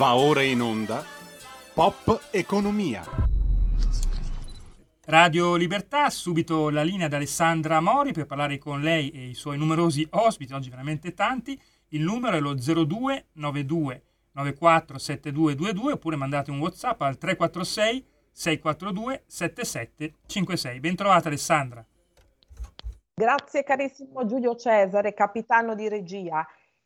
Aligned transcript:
Va 0.00 0.16
ora 0.16 0.40
in 0.40 0.62
onda 0.62 1.04
Pop 1.74 2.28
Economia. 2.30 3.04
Radio 5.04 5.56
Libertà, 5.56 6.08
subito 6.08 6.70
la 6.70 6.82
linea 6.82 7.04
ad 7.04 7.12
Alessandra 7.12 7.80
Mori 7.80 8.12
per 8.12 8.24
parlare 8.24 8.56
con 8.56 8.80
lei 8.80 9.10
e 9.10 9.28
i 9.28 9.34
suoi 9.34 9.58
numerosi 9.58 10.06
ospiti, 10.12 10.54
oggi 10.54 10.70
veramente 10.70 11.12
tanti. 11.12 11.60
Il 11.88 12.00
numero 12.00 12.34
è 12.34 12.40
lo 12.40 12.54
0292 12.54 14.02
947222 14.32 15.92
oppure 15.92 16.16
mandate 16.16 16.50
un 16.50 16.60
WhatsApp 16.60 17.02
al 17.02 17.18
346 17.18 18.06
642 18.32 19.24
7756. 19.26 20.80
Bentrovata 20.80 21.28
Alessandra. 21.28 21.84
Grazie 23.12 23.62
carissimo 23.64 24.24
Giulio 24.24 24.56
Cesare, 24.56 25.12
capitano 25.12 25.74
di 25.74 25.90
regia. 25.90 26.42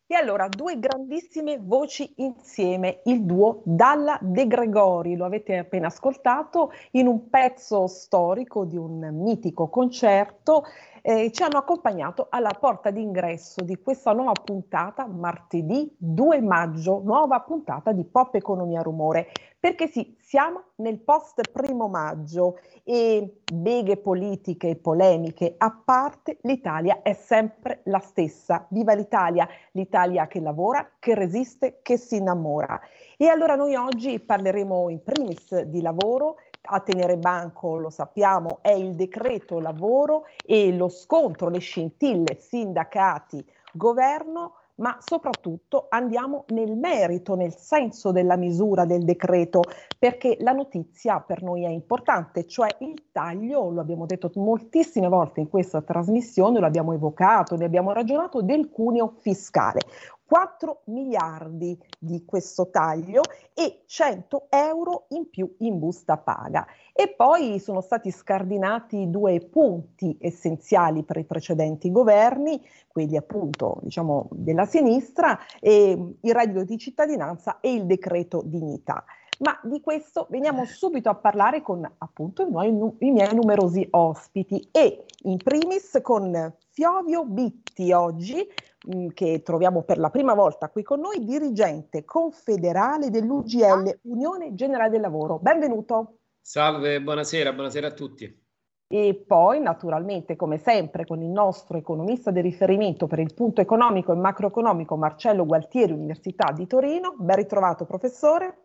E 0.07 0.15
allora, 0.17 0.49
due 0.49 0.79
grandissime 0.79 1.59
voci 1.59 2.13
insieme, 2.17 3.01
il 3.05 3.25
duo 3.25 3.63
Dalla 3.65 4.19
De 4.21 4.47
Gregori, 4.47 5.17
lo 5.17 5.25
avete 5.25 5.57
appena 5.57 5.87
ascoltato, 5.87 6.73
in 6.91 7.07
un 7.07 7.31
pezzo 7.31 7.87
storico 7.87 8.67
di 8.67 8.77
un 8.77 9.09
mitico 9.15 9.69
concerto 9.69 10.65
eh, 11.07 11.31
ci 11.33 11.43
hanno 11.43 11.59
accompagnato 11.59 12.29
alla 12.31 12.57
porta 12.59 12.91
d'ingresso 12.91 13.63
di 13.63 13.77
questa 13.77 14.13
nuova 14.13 14.33
puntata, 14.33 15.07
martedì 15.07 15.95
2 15.99 16.41
maggio, 16.41 17.03
nuova 17.05 17.41
puntata 17.41 17.93
di 17.93 18.05
Pop 18.05 18.35
Economia 18.37 18.81
Rumore. 18.81 19.31
Perché 19.61 19.87
sì, 19.87 20.17
siamo 20.19 20.63
nel 20.77 20.99
post 21.01 21.51
primo 21.51 21.89
maggio 21.89 22.59
e 22.85 23.43
beghe 23.53 23.99
politiche 23.99 24.71
e 24.71 24.77
polemiche 24.77 25.55
a 25.59 25.79
parte, 25.85 26.39
l'Italia 26.43 27.03
è 27.03 27.13
sempre 27.13 27.83
la 27.85 27.99
stessa. 27.99 28.67
Viva 28.71 28.95
l'Italia, 28.95 29.47
l'Italia 29.73 30.27
che 30.27 30.41
lavora, 30.41 30.93
che 30.99 31.15
resiste, 31.15 31.81
che 31.83 31.99
si 31.99 32.17
innamora. 32.17 32.81
E 33.19 33.29
allora 33.29 33.57
noi 33.57 33.75
oggi 33.75 34.19
parleremo 34.21 34.89
in 34.89 35.03
primis 35.03 35.61
di 35.65 35.83
lavoro, 35.83 36.37
a 36.67 36.81
tenere 36.81 37.17
banco, 37.17 37.77
lo 37.77 37.91
sappiamo, 37.91 38.59
è 38.63 38.73
il 38.73 38.95
decreto 38.95 39.61
lavoro 39.61 40.25
e 40.45 40.73
lo 40.73 40.89
scontro, 40.89 41.49
le 41.49 41.59
scintille, 41.59 42.39
sindacati, 42.39 43.45
governo, 43.73 44.55
ma 44.77 44.97
soprattutto 45.01 45.87
andiamo 45.89 46.45
nel 46.49 46.77
merito, 46.77 47.37
nel 47.37 47.55
senso 47.55 48.11
della 48.11 48.37
misura 48.37 48.85
del 48.85 49.05
decreto, 49.05 49.63
perché 49.99 50.37
la 50.41 50.53
notizia 50.53 51.21
per 51.21 51.43
noi 51.43 51.65
è 51.65 51.69
importante, 51.69 52.47
cioè 52.47 52.69
il 52.81 53.11
taglio, 53.13 53.71
lo 53.71 53.81
abbiamo 53.81 54.07
detto 54.07 54.31
moltissime 54.35 55.09
volte 55.09 55.41
in 55.41 55.49
questa 55.49 55.81
trasmissione, 55.83 56.59
lo 56.59 56.67
abbiamo 56.67 56.93
evocato, 56.93 57.57
ne 57.57 57.67
abbiamo 57.67 57.93
ragionato, 57.93 58.43
del 58.43 58.71
cuneo 58.71 59.15
fiscale. 59.21 59.81
4 60.27 60.83
miliardi 60.87 61.79
di 61.99 62.25
questo 62.25 62.71
taglio 62.71 63.23
e 63.53 63.83
100 63.87 64.47
euro 64.51 65.07
in 65.11 65.29
più 65.29 65.55
in 65.59 65.79
busta 65.79 66.17
paga. 66.17 66.67
E 66.93 67.15
poi 67.15 67.59
sono 67.59 67.81
stati 67.81 68.11
scardinati 68.11 69.11
due 69.11 69.41
punti 69.41 70.17
essenziali 70.21 71.03
per 71.03 71.19
i 71.19 71.25
precedenti 71.25 71.91
governi, 71.91 72.61
quelli 72.89 73.17
appunto 73.17 73.79
diciamo 73.83 74.29
della 74.31 74.65
sinistra, 74.65 75.39
il 75.61 76.17
reddito 76.21 76.65
di 76.65 76.79
cittadinanza 76.79 77.61
e 77.61 77.75
il 77.75 77.87
decreto 77.87 78.43
dignità. 78.45 79.05
Ma 79.41 79.59
di 79.65 79.81
questo 79.81 80.29
veniamo 80.31 80.65
subito 80.65 81.09
a 81.09 81.17
parlare 81.17 81.61
con 81.61 81.85
appunto 81.99 82.43
i 82.45 83.11
miei, 83.11 83.35
numerosi 83.35 83.87
ospiti 83.91 84.69
e 84.71 85.05
in 85.25 85.39
primis 85.39 85.99
con 86.03 86.55
Fiovio 86.71 87.25
Bitti 87.25 87.93
oggi, 87.93 88.49
mh, 88.85 89.09
che 89.09 89.43
troviamo 89.43 89.83
per 89.83 89.99
la 89.99 90.11
prima 90.11 90.35
volta 90.35 90.69
qui 90.69 90.83
con 90.83 91.01
noi, 91.01 91.25
dirigente 91.25 92.05
confederale 92.05 93.11
dell'UGL, 93.11 94.01
Unione 94.03 94.55
Generale 94.55 94.91
del 94.91 95.01
Lavoro. 95.01 95.39
Benvenuto. 95.39 96.19
Salve, 96.41 97.01
buonasera, 97.01 97.53
buonasera 97.53 97.87
a 97.87 97.93
tutti. 97.93 98.43
E 98.87 99.25
poi, 99.27 99.61
naturalmente, 99.61 100.37
come 100.37 100.59
sempre, 100.59 101.07
con 101.07 101.23
il 101.23 101.31
nostro 101.31 101.79
economista 101.79 102.31
di 102.31 102.41
riferimento 102.41 103.07
per 103.07 103.19
il 103.19 103.33
punto 103.35 103.61
economico 103.61 104.13
e 104.13 104.17
macroeconomico, 104.17 104.97
Marcello 104.97 105.47
Gualtieri, 105.47 105.93
Università 105.93 106.53
di 106.53 106.67
Torino. 106.67 107.15
Ben 107.19 107.37
ritrovato, 107.37 107.87
professore. 107.87 108.59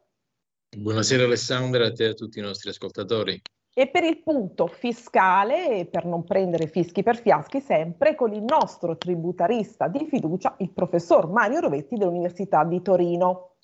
Buonasera 0.78 1.24
Alessandra 1.24 1.88
a 1.88 1.92
te 1.92 2.04
e 2.04 2.10
a 2.10 2.14
tutti 2.14 2.38
i 2.38 2.44
nostri 2.44 2.70
ascoltatori. 2.70 3.42
E 3.80 3.88
per 3.88 4.04
il 4.04 4.22
punto 4.22 4.68
fiscale, 4.68 5.88
per 5.90 6.04
non 6.04 6.26
prendere 6.26 6.68
fischi 6.68 7.02
per 7.02 7.18
fiaschi 7.18 7.62
sempre, 7.62 8.14
con 8.14 8.34
il 8.34 8.44
nostro 8.44 8.98
tributarista 8.98 9.88
di 9.88 10.06
fiducia, 10.06 10.54
il 10.58 10.74
professor 10.74 11.30
Mario 11.32 11.62
Rovetti 11.62 11.96
dell'Università 11.96 12.66
di 12.66 12.82
Torino. 12.82 13.56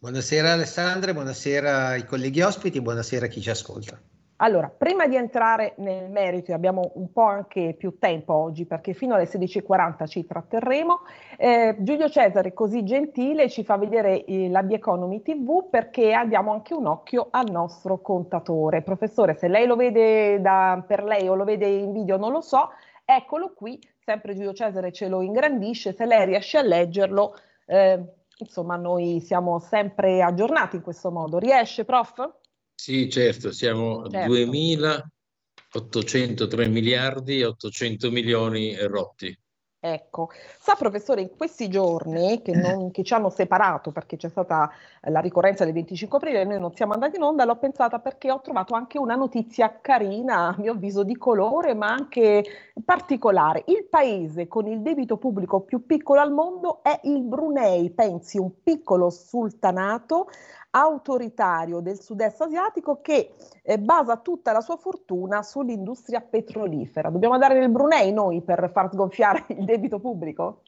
Buonasera 0.00 0.50
Alessandra, 0.50 1.12
buonasera 1.12 1.86
ai 1.90 2.04
colleghi 2.04 2.40
ospiti, 2.40 2.80
buonasera 2.80 3.26
a 3.26 3.28
chi 3.28 3.40
ci 3.40 3.50
ascolta. 3.50 4.02
Allora, 4.44 4.68
prima 4.76 5.06
di 5.06 5.14
entrare 5.14 5.74
nel 5.76 6.10
merito, 6.10 6.52
abbiamo 6.52 6.90
un 6.94 7.12
po' 7.12 7.22
anche 7.22 7.76
più 7.78 7.98
tempo 8.00 8.34
oggi 8.34 8.66
perché 8.66 8.92
fino 8.92 9.14
alle 9.14 9.28
16.40 9.28 10.08
ci 10.08 10.26
tratterremo, 10.26 11.02
eh, 11.36 11.76
Giulio 11.78 12.08
Cesare, 12.10 12.52
così 12.52 12.82
gentile, 12.82 13.48
ci 13.48 13.62
fa 13.62 13.76
vedere 13.76 14.24
eh, 14.24 14.48
la 14.48 14.64
The 14.64 14.74
Economy 14.74 15.22
TV 15.22 15.68
perché 15.70 16.12
abbiamo 16.12 16.50
anche 16.50 16.74
un 16.74 16.86
occhio 16.86 17.28
al 17.30 17.50
nostro 17.52 18.00
contatore. 18.00 18.82
Professore, 18.82 19.36
se 19.36 19.46
lei 19.46 19.64
lo 19.64 19.76
vede 19.76 20.40
da, 20.40 20.82
per 20.84 21.04
lei 21.04 21.28
o 21.28 21.36
lo 21.36 21.44
vede 21.44 21.68
in 21.68 21.92
video 21.92 22.16
non 22.16 22.32
lo 22.32 22.40
so, 22.40 22.70
eccolo 23.04 23.52
qui, 23.54 23.78
sempre 24.04 24.34
Giulio 24.34 24.52
Cesare 24.52 24.90
ce 24.90 25.06
lo 25.06 25.22
ingrandisce, 25.22 25.92
se 25.92 26.04
lei 26.04 26.26
riesce 26.26 26.58
a 26.58 26.62
leggerlo, 26.62 27.36
eh, 27.66 28.02
insomma 28.38 28.74
noi 28.74 29.20
siamo 29.20 29.60
sempre 29.60 30.20
aggiornati 30.20 30.74
in 30.74 30.82
questo 30.82 31.12
modo. 31.12 31.38
Riesce, 31.38 31.84
prof? 31.84 32.40
Sì, 32.82 33.08
certo, 33.08 33.52
siamo 33.52 34.10
certo. 34.10 34.32
2.803 34.32 36.68
miliardi 36.68 37.38
e 37.38 37.44
800 37.44 38.10
milioni 38.10 38.76
rotti. 38.88 39.38
Ecco, 39.78 40.30
sa 40.58 40.74
professore, 40.74 41.20
in 41.20 41.30
questi 41.36 41.68
giorni 41.68 42.42
che, 42.42 42.52
non, 42.52 42.90
che, 42.90 43.04
ci 43.04 43.14
hanno 43.14 43.30
separato 43.30 43.92
perché 43.92 44.16
c'è 44.16 44.28
stata 44.28 44.68
la 45.02 45.20
ricorrenza 45.20 45.64
del 45.64 45.74
25 45.74 46.18
aprile 46.18 46.40
e 46.40 46.44
noi 46.44 46.58
non 46.58 46.74
siamo 46.74 46.92
andati 46.92 47.16
in 47.16 47.22
onda, 47.22 47.44
l'ho 47.44 47.56
pensata 47.56 48.00
perché 48.00 48.32
ho 48.32 48.40
trovato 48.40 48.74
anche 48.74 48.98
una 48.98 49.14
notizia 49.14 49.78
carina, 49.80 50.48
a 50.48 50.56
mio 50.58 50.72
avviso 50.72 51.04
di 51.04 51.16
colore, 51.16 51.74
ma 51.74 51.86
anche 51.86 52.44
particolare. 52.84 53.62
Il 53.66 53.86
paese 53.88 54.48
con 54.48 54.66
il 54.66 54.82
debito 54.82 55.18
pubblico 55.18 55.60
più 55.60 55.86
piccolo 55.86 56.20
al 56.20 56.32
mondo 56.32 56.82
è 56.82 56.98
il 57.04 57.22
Brunei, 57.22 57.90
pensi, 57.90 58.38
un 58.38 58.60
piccolo 58.60 59.08
sultanato 59.08 60.26
autoritario 60.74 61.80
del 61.80 62.00
sud-est 62.00 62.40
asiatico 62.40 63.00
che 63.00 63.34
eh, 63.62 63.78
basa 63.78 64.18
tutta 64.18 64.52
la 64.52 64.60
sua 64.60 64.76
fortuna 64.76 65.42
sull'industria 65.42 66.20
petrolifera. 66.20 67.10
Dobbiamo 67.10 67.34
andare 67.34 67.58
nel 67.58 67.70
Brunei 67.70 68.12
noi 68.12 68.42
per 68.42 68.70
far 68.72 68.90
sgonfiare 68.90 69.46
il 69.56 69.64
debito 69.64 69.98
pubblico? 69.98 70.62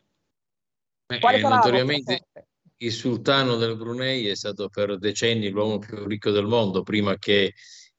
Beh, 1.06 1.18
eh, 1.18 1.40
notoriamente 1.40 2.26
il 2.78 2.92
sultano 2.92 3.56
del 3.56 3.76
Brunei 3.76 4.28
è 4.28 4.34
stato 4.34 4.68
per 4.68 4.98
decenni 4.98 5.48
l'uomo 5.48 5.78
più 5.78 6.06
ricco 6.06 6.30
del 6.30 6.46
mondo, 6.46 6.82
prima 6.82 7.16
che 7.16 7.54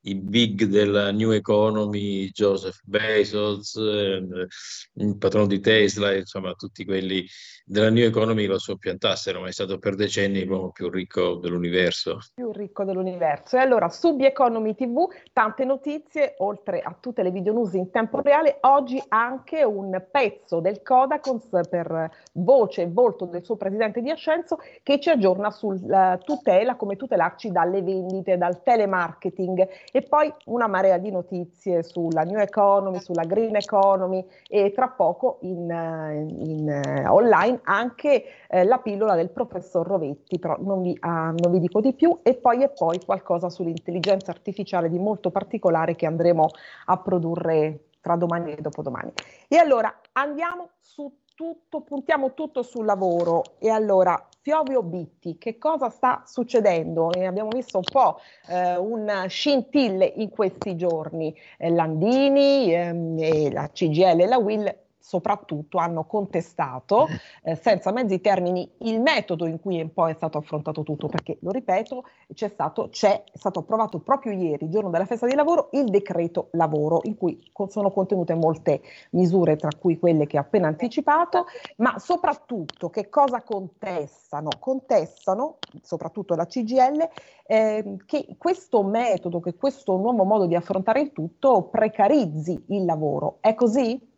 i 0.08 0.16
big 0.16 0.66
della 0.66 1.12
New 1.12 1.32
Economy, 1.32 2.30
Joseph 2.30 2.80
Bezos, 2.84 3.76
eh, 3.76 4.48
il 4.94 5.18
patrono 5.18 5.48
di 5.48 5.60
Tesla, 5.60 6.14
insomma 6.14 6.54
tutti 6.54 6.86
quelli 6.86 7.26
della 7.66 7.90
New 7.90 8.06
Economy 8.06 8.46
lo 8.46 8.60
soppiantassero, 8.60 9.42
ma 9.42 9.48
è 9.48 9.52
stato 9.52 9.80
per 9.80 9.96
decenni 9.96 10.44
l'uomo 10.44 10.72
più 10.72 10.90
ricco 10.90 11.36
dell'universo. 11.36 12.20
Più 12.36 12.52
ricco 12.52 12.84
dell'universo. 12.84 13.58
E 13.58 13.60
allora 13.60 13.90
su 13.90 14.16
The 14.16 14.28
Economy 14.28 14.76
TV 14.76 15.08
tante 15.34 15.66
notizie, 15.66 16.36
oltre 16.38 16.82
a 16.82 16.96
tutte 17.00 17.24
le 17.24 17.32
video 17.32 17.54
news 17.54 17.74
in 17.74 17.90
tempo 17.90 18.22
reale, 18.22 18.58
oggi 18.62 19.02
anche 19.08 19.64
un 19.64 20.06
pezzo 20.12 20.60
del 20.60 20.84
Codacons 20.84 21.48
per 21.68 22.12
voce 22.34 22.84
e 22.84 22.88
volto 22.92 23.26
del 23.26 23.44
suo 23.44 23.56
presidente 23.56 24.02
di 24.02 24.12
Ascenso 24.12 24.60
che 24.84 25.00
ci 25.00 25.10
aggiorna 25.10 25.50
sulla 25.50 26.20
tutela, 26.24 26.76
come 26.76 26.96
tutelarci 26.96 27.52
dalle 27.52 27.82
vendite, 27.82 28.38
dal 28.38 28.62
telemarketing 28.62 29.68
e 29.96 30.02
poi 30.02 30.30
una 30.48 30.68
marea 30.68 30.98
di 30.98 31.10
notizie 31.10 31.82
sulla 31.82 32.24
New 32.24 32.38
Economy, 32.38 33.00
sulla 33.00 33.24
Green 33.24 33.56
Economy 33.56 34.28
e 34.46 34.74
tra 34.74 34.90
poco 34.90 35.38
in, 35.44 35.70
in 35.70 37.06
online 37.08 37.62
anche 37.64 38.26
eh, 38.50 38.66
la 38.66 38.80
pillola 38.80 39.16
del 39.16 39.30
professor 39.30 39.88
Rovetti, 39.88 40.38
però 40.38 40.58
non 40.60 40.82
vi, 40.82 40.98
ah, 41.00 41.34
non 41.38 41.50
vi, 41.50 41.62
dico 41.62 41.80
di 41.80 41.94
più, 41.94 42.20
e 42.24 42.34
poi 42.34 42.64
e 42.64 42.72
poi 42.72 43.00
qualcosa 43.06 43.50
sull'intelligenza 43.50 44.32
artificiale 44.32 44.90
di 44.90 45.00
molto 45.00 45.32
particolare 45.32 45.96
che 45.96 46.06
andremo 46.06 46.50
a 46.88 46.98
produrre 46.98 47.86
tra 48.02 48.18
domani 48.18 48.52
e 48.52 48.62
dopodomani. 48.62 49.14
E 49.48 49.56
allora 49.56 50.02
andiamo 50.12 50.72
su 50.82 51.10
tutto, 51.36 51.80
puntiamo 51.80 52.34
tutto 52.34 52.64
sul 52.64 52.84
lavoro. 52.84 53.44
E 53.60 53.70
allora, 53.70 54.22
Fiovio 54.46 54.84
Bitti, 54.84 55.40
che 55.40 55.58
cosa 55.58 55.90
sta 55.90 56.22
succedendo? 56.24 57.12
E 57.12 57.26
abbiamo 57.26 57.50
visto 57.50 57.78
un 57.78 57.84
po' 57.84 58.20
eh, 58.48 58.78
un 58.78 59.26
scintille 59.28 60.06
in 60.18 60.30
questi 60.30 60.76
giorni. 60.76 61.36
Eh, 61.58 61.72
Landini, 61.72 62.72
ehm, 62.72 63.52
la 63.52 63.68
CGL 63.74 64.20
e 64.20 64.28
la 64.28 64.38
Will 64.38 64.85
soprattutto 65.06 65.78
hanno 65.78 66.06
contestato 66.06 67.06
eh, 67.44 67.56
senza 67.56 67.92
mezzi 67.92 68.20
termini 68.22 68.68
il 68.80 69.00
metodo 69.00 69.46
in 69.46 69.60
cui 69.60 69.88
poi 69.88 70.12
è 70.12 70.16
stato 70.16 70.40
affrontato 70.40 70.82
tutto, 70.82 71.08
perché 71.08 71.38
lo 71.42 71.52
ripeto, 71.52 72.06
c'è 72.34 72.50
stato, 72.50 72.90
c'è 72.90 73.24
stato 73.32 73.60
approvato 73.60 74.00
proprio 74.00 74.34
ieri, 74.34 74.68
giorno 74.68 74.90
della 74.90 75.06
festa 75.06 75.28
di 75.28 75.36
lavoro, 75.36 75.70
il 75.74 75.86
decreto 75.86 76.48
lavoro, 76.54 77.02
in 77.04 77.18
cui 77.18 77.40
sono 77.68 77.92
contenute 77.92 78.34
molte 78.34 78.82
misure, 79.12 79.58
tra 79.58 79.70
cui 79.80 80.00
quelle 80.00 80.26
che 80.26 80.40
ho 80.40 80.42
appena 80.42 80.68
anticipato, 80.68 81.46
ma 81.78 82.00
soprattutto 82.00 82.90
che 82.90 83.08
cosa 83.08 83.44
contestano? 83.44 84.50
Contestano, 84.60 85.60
soprattutto 85.84 86.34
la 86.34 86.48
CGL, 86.48 87.08
eh, 87.46 87.98
che 88.08 88.36
questo 88.40 88.82
metodo, 88.82 89.40
che 89.40 89.54
questo 89.54 89.98
nuovo 89.98 90.24
modo 90.24 90.48
di 90.48 90.56
affrontare 90.56 91.02
il 91.02 91.12
tutto 91.12 91.70
precarizzi 91.70 92.64
il 92.70 92.86
lavoro. 92.86 93.38
È 93.40 93.54
così? 93.54 94.14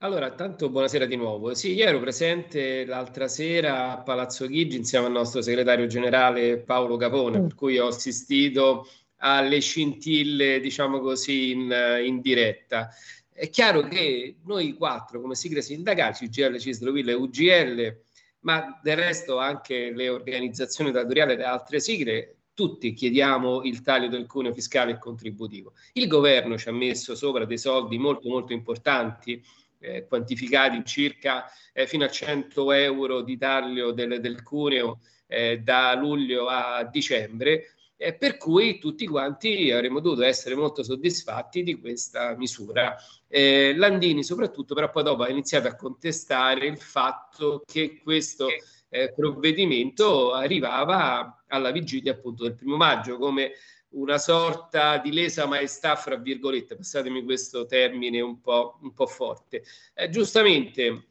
Allora, 0.00 0.30
tanto 0.32 0.68
buonasera 0.68 1.06
di 1.06 1.16
nuovo. 1.16 1.54
Sì, 1.54 1.72
io 1.72 1.86
ero 1.86 1.98
presente 2.00 2.84
l'altra 2.84 3.28
sera 3.28 3.92
a 3.92 4.02
Palazzo 4.02 4.46
Chigi 4.46 4.76
insieme 4.76 5.06
al 5.06 5.12
nostro 5.12 5.40
segretario 5.40 5.86
generale 5.86 6.58
Paolo 6.58 6.98
Capone, 6.98 7.38
mm. 7.38 7.42
per 7.42 7.54
cui 7.54 7.78
ho 7.78 7.86
assistito 7.86 8.86
alle 9.20 9.58
scintille, 9.58 10.60
diciamo 10.60 11.00
così, 11.00 11.52
in, 11.52 11.74
in 12.04 12.20
diretta. 12.20 12.90
È 13.32 13.48
chiaro 13.48 13.88
che 13.88 14.36
noi 14.44 14.74
quattro, 14.74 15.18
come 15.18 15.34
sigle 15.34 15.62
sindacali, 15.62 16.14
UGL, 16.20 16.58
Cisloville 16.58 17.12
e 17.12 17.14
UGL, 17.14 18.00
ma 18.40 18.78
del 18.82 18.96
resto 18.96 19.38
anche 19.38 19.92
le 19.92 20.10
organizzazioni 20.10 20.90
datoriali 20.90 21.36
e 21.36 21.42
altre 21.42 21.80
sigle, 21.80 22.36
tutti 22.52 22.92
chiediamo 22.92 23.62
il 23.62 23.80
taglio 23.80 24.08
del 24.08 24.26
cuneo 24.26 24.52
fiscale 24.52 24.92
e 24.92 24.98
contributivo. 24.98 25.72
Il 25.94 26.06
governo 26.06 26.58
ci 26.58 26.68
ha 26.68 26.72
messo 26.72 27.14
sopra 27.14 27.46
dei 27.46 27.58
soldi 27.58 27.96
molto 27.96 28.28
molto 28.28 28.52
importanti 28.52 29.42
eh, 29.78 30.06
quantificati 30.06 30.84
circa 30.84 31.44
eh, 31.72 31.86
fino 31.86 32.04
a 32.04 32.10
100 32.10 32.72
euro 32.72 33.22
di 33.22 33.36
taglio 33.36 33.92
del, 33.92 34.20
del 34.20 34.42
cuneo 34.42 35.00
eh, 35.26 35.58
da 35.58 35.94
luglio 35.94 36.46
a 36.48 36.84
dicembre, 36.84 37.74
eh, 37.96 38.14
per 38.14 38.36
cui 38.36 38.78
tutti 38.78 39.06
quanti 39.06 39.70
avremmo 39.70 40.00
dovuto 40.00 40.22
essere 40.22 40.54
molto 40.54 40.82
soddisfatti 40.82 41.62
di 41.62 41.78
questa 41.78 42.36
misura. 42.36 42.96
Eh, 43.28 43.74
Landini 43.76 44.22
soprattutto 44.22 44.74
però 44.74 44.90
poi 44.90 45.02
dopo 45.02 45.22
ha 45.22 45.28
iniziato 45.28 45.68
a 45.68 45.74
contestare 45.74 46.66
il 46.66 46.78
fatto 46.78 47.62
che 47.66 48.00
questo 48.02 48.48
eh, 48.88 49.12
provvedimento 49.14 50.32
arrivava 50.32 51.42
alla 51.48 51.70
vigilia 51.70 52.12
appunto 52.12 52.44
del 52.44 52.54
primo 52.54 52.76
maggio 52.76 53.18
come 53.18 53.52
una 53.96 54.18
sorta 54.18 54.98
di 54.98 55.12
lesa 55.12 55.46
maestà, 55.46 55.96
fra 55.96 56.16
virgolette, 56.16 56.76
passatemi 56.76 57.24
questo 57.24 57.66
termine 57.66 58.20
un 58.20 58.40
po', 58.40 58.78
un 58.82 58.92
po 58.92 59.06
forte. 59.06 59.62
Eh, 59.94 60.08
giustamente, 60.10 61.06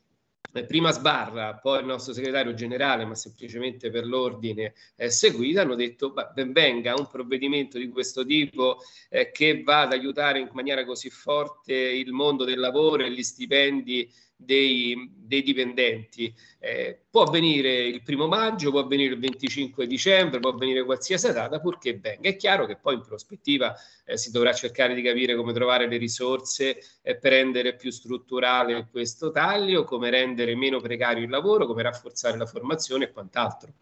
eh, 0.54 0.66
prima 0.66 0.92
Sbarra, 0.92 1.56
poi 1.56 1.80
il 1.80 1.86
nostro 1.86 2.14
segretario 2.14 2.54
generale, 2.54 3.06
ma 3.06 3.16
semplicemente 3.16 3.90
per 3.90 4.06
l'ordine 4.06 4.74
eh, 4.96 5.10
seguito, 5.10 5.62
hanno 5.62 5.76
detto 5.76 6.12
beh, 6.12 6.30
ben 6.34 6.54
venga 6.54 6.96
un 6.96 7.08
provvedimento 7.08 7.78
di 7.78 7.90
questo 7.90 8.24
tipo 8.24 8.78
eh, 9.10 9.32
che 9.32 9.64
va 9.64 9.82
ad 9.82 9.92
aiutare 9.92 10.40
in 10.40 10.50
maniera 10.54 10.86
così 10.86 11.10
forte 11.10 11.74
il 11.74 12.12
mondo 12.12 12.46
del 12.46 12.60
lavoro 12.60 13.04
e 13.04 13.12
gli 13.12 13.24
stipendi 13.24 14.10
dei, 14.36 15.12
dei 15.16 15.42
dipendenti. 15.42 16.34
Eh, 16.60 17.00
può 17.10 17.24
avvenire 17.24 17.86
il 17.86 18.04
primo 18.04 18.28
maggio, 18.28 18.72
può 18.72 18.82
avvenire 18.82 19.14
il 19.14 19.20
25 19.20 19.88
dicembre, 19.88 20.40
può 20.40 20.52
avvenire 20.52 20.84
qualsiasi 20.84 21.32
data, 21.32 21.60
purché 21.60 21.98
venga. 21.98 22.30
È 22.30 22.36
chiaro 22.36 22.66
che 22.66 22.78
poi 22.78 22.96
in 22.96 23.02
prospettiva 23.02 23.76
eh, 24.06 24.18
si 24.18 24.32
dovrà 24.32 24.54
cercare 24.54 24.94
di 24.94 25.02
capire 25.02 25.36
come 25.36 25.54
trovare 25.54 25.88
le 25.88 25.98
risorse 25.98 26.78
eh, 27.02 27.18
per 27.18 27.32
rendere 27.32 27.76
più 27.76 27.92
strutturale 27.92 28.88
questo 28.92 29.32
taglio, 29.32 29.84
come 29.84 30.10
rendere 30.10 30.56
meno 30.56 30.80
precario 30.80 31.24
il 31.24 31.30
lavoro, 31.30 31.66
come 31.66 31.84
rafforzare 31.84 32.38
la 32.38 32.46
formazione 32.46 33.06
e 33.06 33.12
quant'altro. 33.12 33.74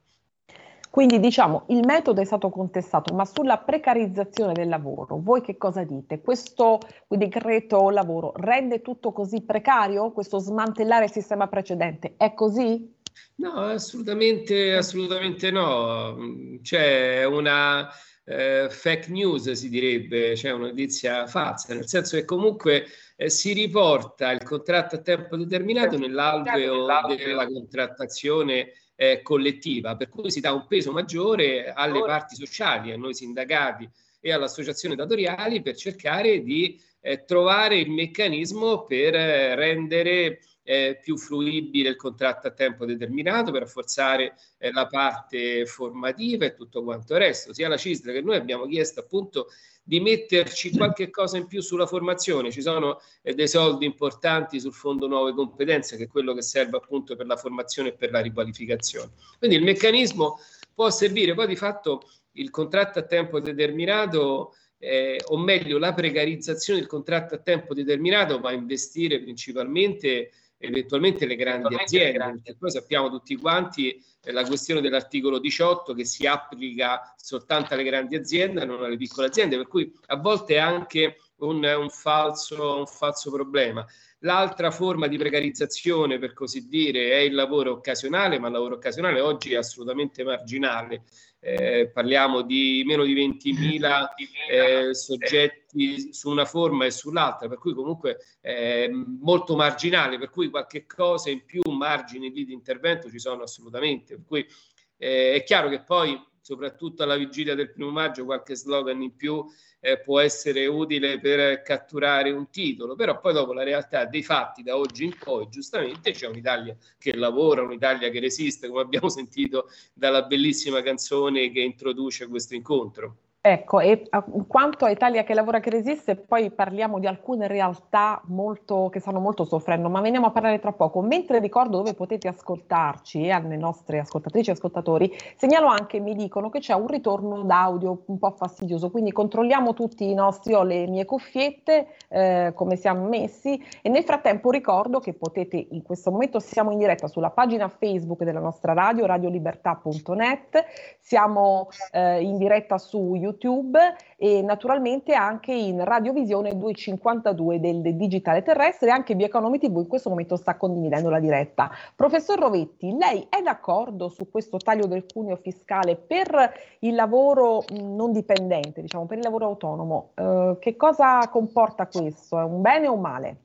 Quindi 0.94 1.20
diciamo 1.20 1.66
il 1.70 1.84
metodo 1.84 2.22
è 2.22 2.24
stato 2.24 2.52
contestato, 2.52 3.16
ma 3.16 3.26
sulla 3.26 3.58
precarizzazione 3.58 4.54
del 4.54 4.70
lavoro, 4.70 5.20
voi 5.24 5.42
che 5.42 5.58
cosa 5.58 5.84
dite? 5.84 6.22
Questo 6.22 6.78
decreto 7.08 7.90
lavoro 7.90 8.32
rende 8.36 8.84
tutto 8.84 9.12
così 9.12 9.42
precario? 9.42 10.12
Questo 10.12 10.38
smantellare 10.38 11.06
il 11.06 11.12
sistema 11.12 11.48
precedente 11.48 12.14
è 12.16 12.36
così? 12.36 12.94
No, 13.38 13.54
assolutamente, 13.54 14.76
assolutamente 14.76 15.50
no. 15.50 16.16
C'è 16.62 17.26
una 17.26 17.90
eh, 18.24 18.68
fake 18.70 19.10
news, 19.10 19.50
si 19.50 19.70
direbbe, 19.70 20.34
c'è 20.34 20.52
una 20.52 20.68
notizia 20.68 21.26
falsa, 21.26 21.74
nel 21.74 21.88
senso 21.88 22.18
che 22.18 22.26
comunque 22.26 22.86
eh, 23.16 23.32
si 23.32 23.54
riporta 23.54 24.30
il 24.30 24.44
contratto 24.44 24.98
a 24.98 25.00
tempo 25.00 25.38
determinato 25.38 25.98
nell'alveo 25.98 26.86
della 27.18 27.48
contrattazione 27.48 28.74
eh, 28.96 29.22
collettiva, 29.22 29.96
per 29.96 30.10
cui 30.10 30.32
si 30.32 30.40
dà 30.40 30.52
un 30.52 30.68
peso 30.68 30.92
maggiore 30.92 31.72
alle 31.72 32.02
parti 32.02 32.36
sociali, 32.36 32.92
a 32.92 32.98
noi 32.98 33.14
sindacati 33.14 33.90
e 34.20 34.32
alle 34.32 34.46
associazioni 34.46 34.96
datoriali 34.96 35.62
per 35.62 35.76
cercare 35.76 36.42
di 36.42 36.80
eh, 37.02 37.26
trovare 37.26 37.78
il 37.78 37.92
meccanismo 37.92 38.86
per 38.86 39.14
eh, 39.16 39.56
rendere 39.56 40.40
eh, 40.64 40.98
più 41.02 41.18
fruibile 41.18 41.90
il 41.90 41.96
contratto 41.98 42.48
a 42.48 42.52
tempo 42.52 42.86
determinato, 42.86 43.52
per 43.52 43.64
rafforzare 43.64 44.36
eh, 44.58 44.72
la 44.72 44.88
parte 44.88 45.66
formativa 45.66 46.46
e 46.46 46.54
tutto 46.54 46.84
quanto 46.84 47.14
il 47.14 47.20
resto. 47.20 47.54
Sia 47.54 47.68
la 47.68 47.78
CISL 47.78 48.14
che 48.14 48.22
noi 48.22 48.38
abbiamo 48.38 48.66
chiesto 48.66 49.02
appunto 49.02 49.48
di 49.84 50.00
metterci 50.00 50.72
qualche 50.72 51.10
cosa 51.10 51.38
in 51.38 51.46
più 51.46 51.62
sulla 51.62 51.86
formazione. 51.86 52.52
Ci 52.52 52.62
sono 52.62 53.02
eh, 53.22 53.34
dei 53.34 53.48
soldi 53.48 53.86
importanti 53.86 54.60
sul 54.60 54.74
Fondo 54.74 55.08
Nuove 55.08 55.34
Competenze, 55.34 55.98
che 55.98 56.04
è 56.04 56.08
quello 56.08 56.34
che 56.34 56.42
serve 56.42 56.78
appunto 56.78 57.16
per 57.16 57.26
la 57.26 57.36
formazione 57.36 57.90
e 57.90 57.94
per 57.94 58.12
la 58.12 58.22
riqualificazione. 58.22 59.12
Quindi 59.38 59.58
il 59.58 59.64
meccanismo 59.64 60.40
può 60.74 60.90
servire, 60.90 61.34
poi 61.34 61.48
di 61.48 61.58
fatto 61.58 62.02
il 62.34 62.50
contratto 62.50 63.00
a 63.00 63.04
tempo 63.04 63.40
determinato 63.40 64.56
eh, 64.78 65.22
o 65.28 65.38
meglio 65.38 65.78
la 65.78 65.94
precarizzazione 65.94 66.80
del 66.80 66.90
contratto 66.90 67.36
a 67.36 67.38
tempo 67.38 67.74
determinato 67.74 68.40
va 68.40 68.50
a 68.50 68.54
investire 68.54 69.22
principalmente 69.22 70.32
eventualmente 70.66 71.26
le 71.26 71.36
grandi 71.36 71.76
aziende, 71.76 72.18
perché 72.18 72.56
poi 72.58 72.72
sappiamo 72.72 73.10
tutti 73.10 73.36
quanti 73.36 74.02
eh, 74.24 74.32
la 74.32 74.46
questione 74.46 74.82
dell'articolo 74.82 75.40
18 75.40 75.94
che 75.94 76.06
si 76.06 76.26
applica 76.26 77.14
soltanto 77.18 77.74
alle 77.74 77.84
grandi 77.84 78.16
aziende 78.16 78.62
e 78.62 78.66
non 78.66 78.84
alle 78.84 78.98
piccole 78.98 79.28
aziende, 79.28 79.58
per 79.58 79.68
cui 79.68 79.92
a 80.08 80.16
volte 80.16 80.56
è 80.56 80.60
anche 80.60 81.18
un, 81.38 81.64
un, 81.64 81.90
falso, 81.90 82.78
un 82.78 82.86
falso 82.88 83.30
problema. 83.32 83.86
L'altra 84.20 84.72
forma 84.72 85.08
di 85.08 85.18
precarizzazione, 85.18 86.18
per 86.18 86.32
così 86.32 86.68
dire, 86.70 87.12
è 87.12 87.18
il 87.18 87.34
lavoro 87.34 87.74
occasionale, 87.74 88.40
ma 88.40 88.48
il 88.48 88.54
lavoro 88.54 88.76
occasionale 88.76 89.20
oggi 89.20 89.54
è 89.54 89.58
assolutamente 89.58 90.24
marginale. 90.24 91.04
Eh, 91.46 91.90
parliamo 91.94 92.42
di 92.42 92.84
meno 92.86 93.04
di 93.04 93.14
20.000 93.14 94.08
eh, 94.50 94.94
soggetti 94.94 96.14
su 96.14 96.30
una 96.30 96.46
forma 96.46 96.86
e 96.86 96.92
sull'altra, 96.92 97.50
per 97.50 97.58
cui 97.58 97.74
comunque 97.74 98.18
è 98.40 98.90
molto 98.90 99.58
marginale, 99.58 100.18
per 100.18 100.30
cui 100.30 100.50
qualche 100.50 100.86
cosa 100.86 101.30
in 101.30 101.44
più, 101.44 101.62
margini 101.70 102.32
lì 102.32 102.46
di 102.46 102.54
intervento 102.54 103.10
ci 103.10 103.20
sono 103.20 103.44
assolutamente. 103.44 104.16
Per 104.16 104.26
cui 104.26 104.48
eh, 104.96 105.34
è 105.34 105.44
chiaro 105.44 105.68
che 105.68 105.84
poi, 105.84 106.18
soprattutto 106.40 107.04
alla 107.04 107.18
vigilia 107.18 107.56
del 107.56 107.74
primo 107.74 107.92
maggio, 107.92 108.24
qualche 108.24 108.56
slogan 108.56 109.02
in 109.02 109.14
più 109.18 109.46
eh, 109.86 110.00
può 110.00 110.22
essere 110.22 110.66
utile 110.66 111.20
per 111.20 111.62
catturare 111.62 112.32
un 112.32 112.50
titolo, 112.50 112.96
però 112.96 113.20
poi 113.20 113.34
dopo 113.34 113.52
la 113.52 113.64
realtà 113.64 114.06
dei 114.06 114.24
fatti 114.24 114.64
da 114.64 114.78
oggi 114.78 115.04
in 115.04 115.18
poi, 115.18 115.50
giustamente 115.50 116.12
c'è 116.12 116.26
un'Italia 116.26 116.74
che 116.98 117.14
lavora, 117.14 117.64
un'Italia 117.64 118.10
che 118.10 118.22
resiste, 118.22 118.70
come 118.70 118.80
abbiamo 118.80 119.10
sentito 119.12 119.68
dalla 119.94 120.22
bellissima 120.24 120.82
canzone 120.82 121.52
che 121.52 121.60
introduce 121.60 122.28
questo 122.28 122.56
incontro. 122.56 123.18
Ecco, 123.46 123.82
e 123.82 124.08
quanto 124.48 124.86
a 124.86 124.90
Italia 124.90 125.26
che 125.26 125.34
lavora 125.34 125.60
che 125.60 125.70
resiste, 125.70 126.16
poi 126.16 126.50
parliamo 126.50 126.98
di 126.98 127.08
alcune 127.08 127.48
realtà 127.48 128.22
molto, 128.28 128.88
che 128.88 129.02
stanno 129.02 129.20
molto 129.20 129.44
soffrendo, 129.44 129.90
ma 129.90 130.00
veniamo 130.00 130.28
a 130.28 130.32
parlare 130.32 130.60
tra 130.60 130.72
poco. 130.72 131.02
Mentre 131.02 131.40
ricordo 131.40 131.76
dove 131.76 131.94
potete 131.94 132.30
ascoltarci 132.30 133.26
e 133.26 133.32
alle 133.32 133.58
nostre 133.58 134.00
ascoltatrici 134.00 134.50
e 134.50 134.54
ascoltatori, 134.54 135.12
segnalo 135.36 135.68
anche, 135.68 136.00
mi 136.00 136.16
dicono 136.16 136.50
che 136.50 136.60
c'è 136.60 136.74
un 136.74 136.88
ritorno 136.88 137.42
d'audio 137.42 138.04
un 138.06 138.18
po' 138.18 138.32
fastidioso, 138.32 138.90
quindi 138.90 139.12
controlliamo 139.12 139.74
tutti 139.74 140.10
i 140.10 140.14
nostri, 140.14 140.54
ho 140.54 140.64
le 140.64 140.88
mie 140.88 141.04
cuffiette, 141.04 141.88
eh, 142.08 142.54
come 142.56 142.78
siamo 142.78 143.10
messi 143.10 143.62
e 143.82 143.90
nel 143.90 144.06
frattempo 144.06 144.52
ricordo 144.52 145.02
che 145.02 145.16
potete, 145.16 145.68
in 145.70 145.82
questo 145.82 146.12
momento 146.12 146.40
siamo 146.40 146.72
in 146.72 146.78
diretta 146.78 147.08
sulla 147.08 147.32
pagina 147.32 147.68
Facebook 147.68 148.24
della 148.24 148.40
nostra 148.40 148.72
radio, 148.72 149.06
radiolibertà.net, 149.06 150.64
siamo 151.02 151.68
eh, 151.92 152.22
in 152.22 152.38
diretta 152.38 152.78
su 152.78 153.16
YouTube 153.16 153.32
YouTube 153.40 153.78
e 154.18 154.42
naturalmente 154.42 155.14
anche 155.14 155.54
in 155.54 155.84
radiovisione 155.84 156.58
252 156.58 157.60
del, 157.60 157.96
digitale 157.96 158.42
terrestre 158.44 158.90
e 158.90 158.92
anche 158.92 159.16
via 159.16 159.28
Economy 159.28 159.58
TV 159.58 159.78
in 159.78 159.88
questo 159.88 160.10
momento 160.10 160.36
sta 160.36 160.56
condividendo 160.56 161.10
la 161.10 161.20
diretta. 161.20 161.72
Professor 161.96 162.40
Rovetti, 162.40 162.96
lei 162.98 163.26
è 163.30 163.42
d'accordo 163.42 164.10
su 164.10 164.30
questo 164.30 164.58
taglio 164.58 164.86
del 164.86 165.06
cuneo 165.12 165.36
fiscale 165.38 165.96
per 165.96 166.54
il 166.80 166.96
lavoro 166.96 167.64
non 167.72 168.12
dipendente, 168.12 168.82
diciamo 168.82 169.06
per 169.06 169.18
il 169.18 169.24
lavoro 169.24 169.46
autonomo? 169.46 170.12
Eh, 170.16 170.58
che 170.60 170.76
cosa 170.76 171.28
comporta 171.30 171.88
questo? 171.88 172.40
È 172.40 172.44
un 172.44 172.62
bene 172.62 172.88
o 172.88 172.94
un 172.94 173.02
male? 173.02 173.38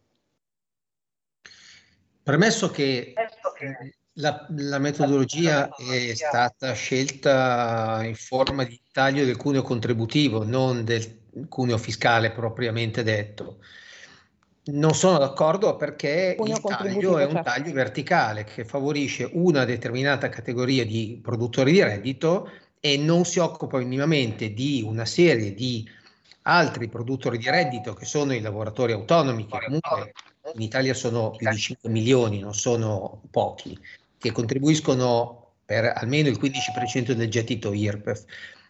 Premesso 2.23 2.71
che 2.71 3.15
la, 4.21 4.47
la, 4.57 4.79
metodologia 4.79 5.69
è 5.77 6.15
stata 6.15 6.73
scelta 6.73 8.01
in 8.05 8.15
forma 8.15 8.65
di 8.65 8.81
taglio 8.91 9.25
del 9.25 9.37
cuneo 9.37 9.63
contributivo, 9.63 10.45
non 10.45 10.85
del 10.85 11.19
cuneo 11.49 11.79
fiscale 11.79 12.33
propriamente 12.33 13.03
detto. 13.03 13.59
Non 14.67 14.95
sono 14.95 15.19
d'accordo 15.19 15.77
perché 15.77 16.37
il 16.39 16.61
taglio 16.61 17.19
è 17.19 17.25
un 17.25 17.37
certo. 17.37 17.51
taglio 17.51 17.73
verticale 17.73 18.45
che 18.45 18.65
favorisce 18.65 19.29
una 19.33 19.65
determinata 19.65 20.29
categoria 20.29 20.85
di 20.85 21.19
produttori 21.23 21.73
di 21.73 21.83
reddito 21.83 22.51
e 22.81 22.97
non 22.99 23.25
si 23.25 23.39
occupa 23.39 23.79
minimamente 23.79 24.53
di 24.53 24.85
una 24.87 25.07
serie 25.07 25.55
di 25.55 25.89
altri 26.43 26.89
produttori 26.89 27.39
di 27.39 27.49
reddito 27.49 27.95
che 27.95 28.05
sono 28.05 28.35
i 28.35 28.41
lavoratori 28.41 28.93
autonomi, 28.93 29.47
che 29.47 29.59
comunque 29.65 30.13
in 30.55 30.63
Italia 30.63 30.95
sono 30.95 31.31
più 31.31 31.49
di 31.49 31.57
5 31.57 31.89
milioni, 31.89 32.41
non 32.41 32.55
sono 32.55 33.23
pochi, 33.31 33.79
che 34.19 34.33
contribuiscono 34.33 35.55
per 35.65 35.93
almeno 35.95 36.29
il 36.29 36.39
15% 36.41 37.13
del 37.13 37.29
gettito 37.29 37.73
IRPEF. 37.73 38.25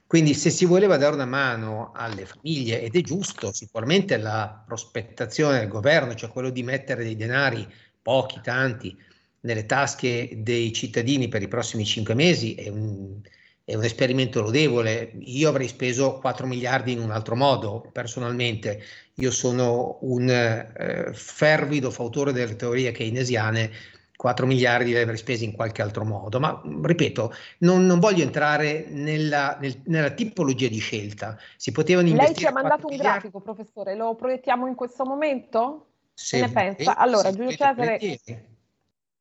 Quindi 0.06 0.32
se 0.34 0.50
si 0.50 0.64
voleva 0.64 0.96
dare 0.96 1.14
una 1.14 1.26
mano 1.26 1.92
alle 1.94 2.24
famiglie, 2.24 2.80
ed 2.80 2.96
è 2.96 3.02
giusto, 3.02 3.52
sicuramente 3.52 4.16
la 4.16 4.64
prospettazione 4.66 5.58
del 5.58 5.68
governo, 5.68 6.14
cioè 6.14 6.30
quello 6.30 6.50
di 6.50 6.62
mettere 6.62 7.04
dei 7.04 7.14
denari, 7.14 7.66
pochi, 8.00 8.40
tanti, 8.42 8.96
nelle 9.40 9.66
tasche 9.66 10.30
dei 10.38 10.72
cittadini 10.72 11.28
per 11.28 11.42
i 11.42 11.48
prossimi 11.48 11.84
cinque 11.84 12.14
mesi 12.14 12.54
è 12.54 12.68
un, 12.68 13.20
è 13.64 13.74
un 13.74 13.84
esperimento 13.84 14.40
lodevole. 14.40 15.12
Io 15.20 15.48
avrei 15.48 15.68
speso 15.68 16.18
4 16.18 16.46
miliardi 16.46 16.92
in 16.92 17.00
un 17.00 17.10
altro 17.10 17.36
modo, 17.36 17.88
personalmente. 17.92 18.82
Io 19.16 19.30
sono 19.30 19.98
un 20.02 20.28
eh, 20.30 21.10
fervido 21.12 21.90
fautore 21.90 22.32
delle 22.32 22.56
teorie 22.56 22.92
keynesiane, 22.92 23.70
4 24.18 24.46
miliardi 24.46 24.90
li 24.90 24.98
avrei 24.98 25.16
spesi 25.16 25.44
in 25.44 25.52
qualche 25.52 25.80
altro 25.80 26.04
modo, 26.04 26.40
ma 26.40 26.60
ripeto, 26.82 27.32
non, 27.58 27.86
non 27.86 28.00
voglio 28.00 28.24
entrare 28.24 28.86
nella, 28.88 29.56
nel, 29.60 29.80
nella, 29.84 30.10
tipologia 30.10 30.66
di 30.66 30.78
scelta. 30.78 31.38
Si 31.56 31.70
potevano 31.70 32.08
investire. 32.08 32.34
Lei 32.34 32.42
ci 32.42 32.46
ha 32.48 32.52
mandato 32.52 32.88
un 32.88 32.94
miliardi. 32.94 33.12
grafico, 33.12 33.38
professore, 33.38 33.94
lo 33.94 34.16
proiettiamo 34.16 34.66
in 34.66 34.74
questo 34.74 35.04
momento? 35.04 35.86
Se 36.14 36.40
ne 36.40 36.50
pensa? 36.50 36.96
Allora, 36.96 37.30
Giulio 37.30 37.50
Cesare. 37.50 38.00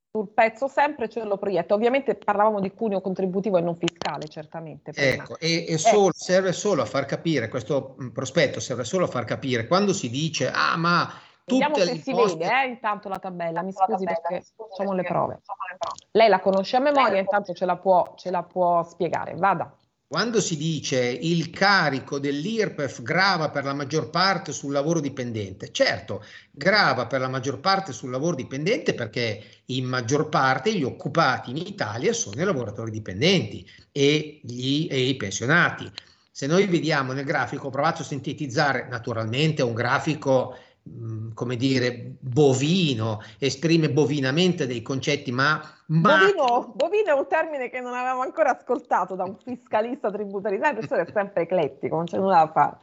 Sul 0.10 0.30
pezzo 0.34 0.68
sempre 0.68 1.10
ce 1.10 1.24
lo 1.24 1.38
proietta. 1.38 1.76
Ovviamente 1.76 2.16
parlavamo 2.16 2.60
di 2.60 2.72
cuneo 2.72 3.00
contributivo 3.00 3.60
e 3.60 3.62
non 3.62 3.76
fiscale, 3.76 4.28
certamente. 4.28 4.94
Ecco, 4.96 5.38
e, 5.38 5.66
e 5.68 5.78
solo, 5.78 6.10
eh. 6.10 6.14
serve 6.16 6.54
solo 6.54 6.82
a 6.82 6.86
far 6.86 7.06
capire, 7.06 7.50
questo 7.50 7.96
prospetto 8.12 8.60
serve 8.60 8.84
solo 8.84 9.06
a 9.06 9.10
far 9.10 9.26
capire 9.26 9.68
quando 9.68 9.94
si 9.94 10.10
dice, 10.10 10.50
ah 10.50 10.76
ma 10.76 11.08
Vediamo 11.50 11.76
se 11.76 12.02
si 12.02 12.14
vede 12.14 12.46
eh, 12.46 12.68
intanto 12.68 13.08
la 13.08 13.20
tabella, 13.20 13.62
mi 13.62 13.72
scusi 13.72 14.04
tabella, 14.04 14.20
perché 14.22 14.46
facciamo 14.58 14.92
le 14.92 15.04
prove. 15.04 15.40
Lei 16.12 16.28
la 16.28 16.42
conosce 16.42 16.76
a 16.76 16.82
memoria, 16.82 17.20
intanto 17.20 17.54
ce 17.54 17.64
la 17.64 17.78
può, 17.78 18.16
ce 18.18 18.32
la 18.32 18.44
può 18.44 18.84
spiegare. 18.84 19.34
Vada. 19.36 19.74
Quando 20.10 20.42
si 20.42 20.58
dice 20.58 21.00
il 21.00 21.50
carico 21.50 22.20
dell'IRPEF 22.20 23.02
grava 23.02 23.50
per 23.50 23.64
la 23.64 23.74
maggior 23.74 24.10
parte 24.10 24.52
sul 24.52 24.74
lavoro 24.74 25.00
dipendente, 25.00 25.72
certo, 25.72 26.22
grava 26.52 27.08
per 27.08 27.22
la 27.22 27.30
maggior 27.30 27.62
parte 27.62 27.94
sul 27.94 28.10
lavoro 28.10 28.36
dipendente 28.36 28.94
perché 28.94 29.42
in 29.68 29.86
maggior 29.86 30.28
parte 30.28 30.74
gli 30.74 30.84
occupati 30.84 31.52
in 31.52 31.58
Italia 31.58 32.12
sono 32.12 32.42
i 32.42 32.46
lavoratori 32.46 32.92
dipendenti 32.92 33.66
e, 33.94 34.42
gli, 34.44 34.88
e 34.90 35.00
i 35.00 35.16
pensionati. 35.16 35.90
Se 36.30 36.46
noi 36.46 36.68
vediamo 36.68 37.14
nel 37.14 37.26
grafico, 37.26 37.68
ho 37.68 37.72
provato 37.72 38.02
a 38.02 38.06
sintetizzare, 38.06 38.88
naturalmente 38.90 39.62
è 39.62 39.66
un 39.66 39.74
grafico 39.74 40.56
come 41.34 41.56
dire, 41.56 42.16
bovino, 42.20 43.22
esprime 43.38 43.90
bovinamente 43.90 44.68
dei 44.68 44.82
concetti, 44.82 45.32
ma... 45.32 45.62
ma... 45.88 46.18
Bovino, 46.18 46.74
bovino, 46.76 47.10
è 47.10 47.14
un 47.14 47.28
termine 47.28 47.70
che 47.70 47.80
non 47.80 47.94
avevamo 47.94 48.22
ancora 48.22 48.58
ascoltato 48.58 49.16
da 49.16 49.24
un 49.24 49.38
fiscalista 49.44 50.12
tributario, 50.12 50.58
il 50.58 50.64
professore 50.64 51.04
è 51.04 51.12
sempre 51.14 51.44
eclettico, 51.44 51.96
non 51.96 52.06
c'è 52.06 52.18
nulla 52.18 52.46
da 52.46 52.52
fare. 52.52 52.78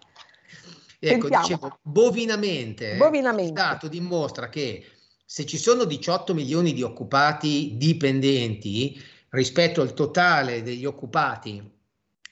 Ecco, 1.01 1.29
Sentiamo. 1.29 1.43
dicevo, 1.43 1.79
bovinamente, 1.83 2.97
bovinamente, 2.97 3.49
il 3.49 3.53
dato 3.53 3.89
dimostra 3.89 4.49
che 4.49 4.85
se 5.25 5.45
ci 5.45 5.59
sono 5.59 5.85
18 5.85 6.33
milioni 6.33 6.73
di 6.73 6.83
occupati 6.83 7.77
dipendenti 7.77 8.99
rispetto 9.31 9.81
al 9.83 9.93
totale 9.93 10.63
degli 10.63 10.85
occupati 10.85 11.73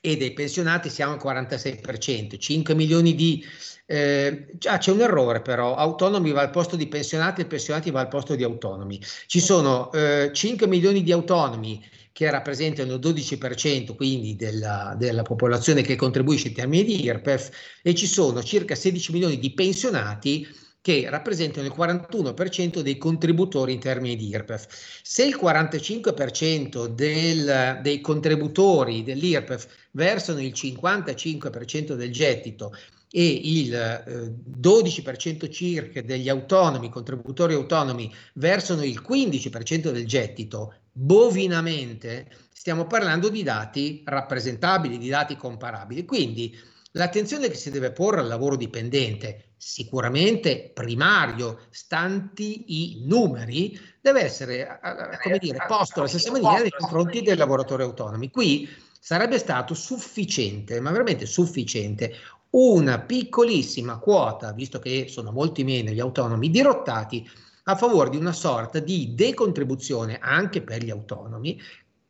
e 0.04 0.16
dei 0.16 0.32
pensionati 0.32 0.90
siamo 0.90 1.12
al 1.12 1.20
46%, 1.22 2.36
5 2.36 2.74
milioni 2.74 3.14
di 3.14 3.44
eh, 3.86 4.48
ah, 4.64 4.78
c'è 4.78 4.90
un 4.90 5.00
errore 5.00 5.42
però, 5.42 5.76
autonomi 5.76 6.32
va 6.32 6.40
al 6.40 6.50
posto 6.50 6.74
di 6.74 6.88
pensionati 6.88 7.40
e 7.40 7.46
pensionati 7.46 7.90
va 7.92 8.00
al 8.00 8.08
posto 8.08 8.34
di 8.34 8.42
autonomi. 8.42 9.00
Ci 9.26 9.38
sono 9.38 9.92
eh, 9.92 10.30
5 10.32 10.66
milioni 10.66 11.04
di 11.04 11.12
autonomi 11.12 11.84
che 12.10 12.28
rappresentano 12.30 12.94
il 12.94 13.00
12% 13.00 13.94
quindi 13.94 14.34
della, 14.34 14.94
della, 14.98 15.22
popolazione 15.22 15.82
che 15.82 15.96
contribuisce 15.96 16.48
in 16.48 16.54
termini 16.54 16.84
di 16.84 17.04
IRPEF 17.04 17.50
e 17.80 17.94
ci 17.94 18.06
sono 18.06 18.42
circa 18.42 18.74
16 18.74 19.12
milioni 19.12 19.38
di 19.38 19.52
pensionati 19.54 20.46
che 20.82 21.08
rappresentano 21.08 21.64
il 21.64 21.72
41% 21.74 22.80
dei 22.80 22.98
contributori 22.98 23.72
in 23.72 23.78
termini 23.78 24.16
di 24.16 24.28
IRPEF. 24.28 24.66
Se 25.02 25.24
il 25.24 25.38
45% 25.40 26.86
del, 26.86 27.78
dei 27.80 28.00
contributori 28.00 29.04
dell'IRPEF 29.04 29.68
versano 29.92 30.40
il 30.40 30.52
55% 30.54 31.94
del 31.94 32.12
gettito 32.12 32.74
e 33.12 33.40
il 33.44 33.72
eh, 33.72 34.34
12% 34.60 35.48
circa 35.50 36.02
degli 36.02 36.28
autonomi, 36.28 36.90
contributori 36.90 37.54
autonomi, 37.54 38.12
versano 38.34 38.82
il 38.82 39.00
15% 39.06 39.90
del 39.92 40.06
gettito, 40.06 40.74
bovinamente 40.90 42.28
stiamo 42.52 42.86
parlando 42.86 43.28
di 43.28 43.44
dati 43.44 44.02
rappresentabili, 44.04 44.98
di 44.98 45.08
dati 45.08 45.36
comparabili. 45.36 46.04
Quindi 46.04 46.56
l'attenzione 46.92 47.48
che 47.48 47.56
si 47.56 47.70
deve 47.70 47.92
porre 47.92 48.20
al 48.20 48.26
lavoro 48.26 48.56
dipendente, 48.56 49.54
sicuramente 49.56 50.70
primario, 50.74 51.60
stanti 51.70 52.64
i 52.82 53.04
numeri, 53.06 53.78
deve 54.00 54.22
essere, 54.22 54.80
come 55.22 55.38
dire, 55.38 55.64
posto 55.66 56.00
alla 56.00 56.08
stessa 56.08 56.30
maniera 56.30 56.60
nei 56.60 56.70
confronti 56.70 57.22
dei 57.22 57.36
lavoratori 57.36 57.82
autonomi. 57.82 58.30
Qui 58.30 58.68
sarebbe 58.98 59.38
stato 59.38 59.74
sufficiente, 59.74 60.80
ma 60.80 60.90
veramente 60.90 61.26
sufficiente, 61.26 62.14
una 62.50 63.00
piccolissima 63.00 63.98
quota, 63.98 64.52
visto 64.52 64.78
che 64.78 65.06
sono 65.08 65.32
molti 65.32 65.64
meno 65.64 65.90
gli 65.90 66.00
autonomi 66.00 66.50
dirottati, 66.50 67.26
a 67.64 67.76
favore 67.76 68.10
di 68.10 68.16
una 68.16 68.32
sorta 68.32 68.80
di 68.80 69.14
decontribuzione 69.14 70.18
anche 70.20 70.62
per 70.62 70.82
gli 70.82 70.90
autonomi 70.90 71.60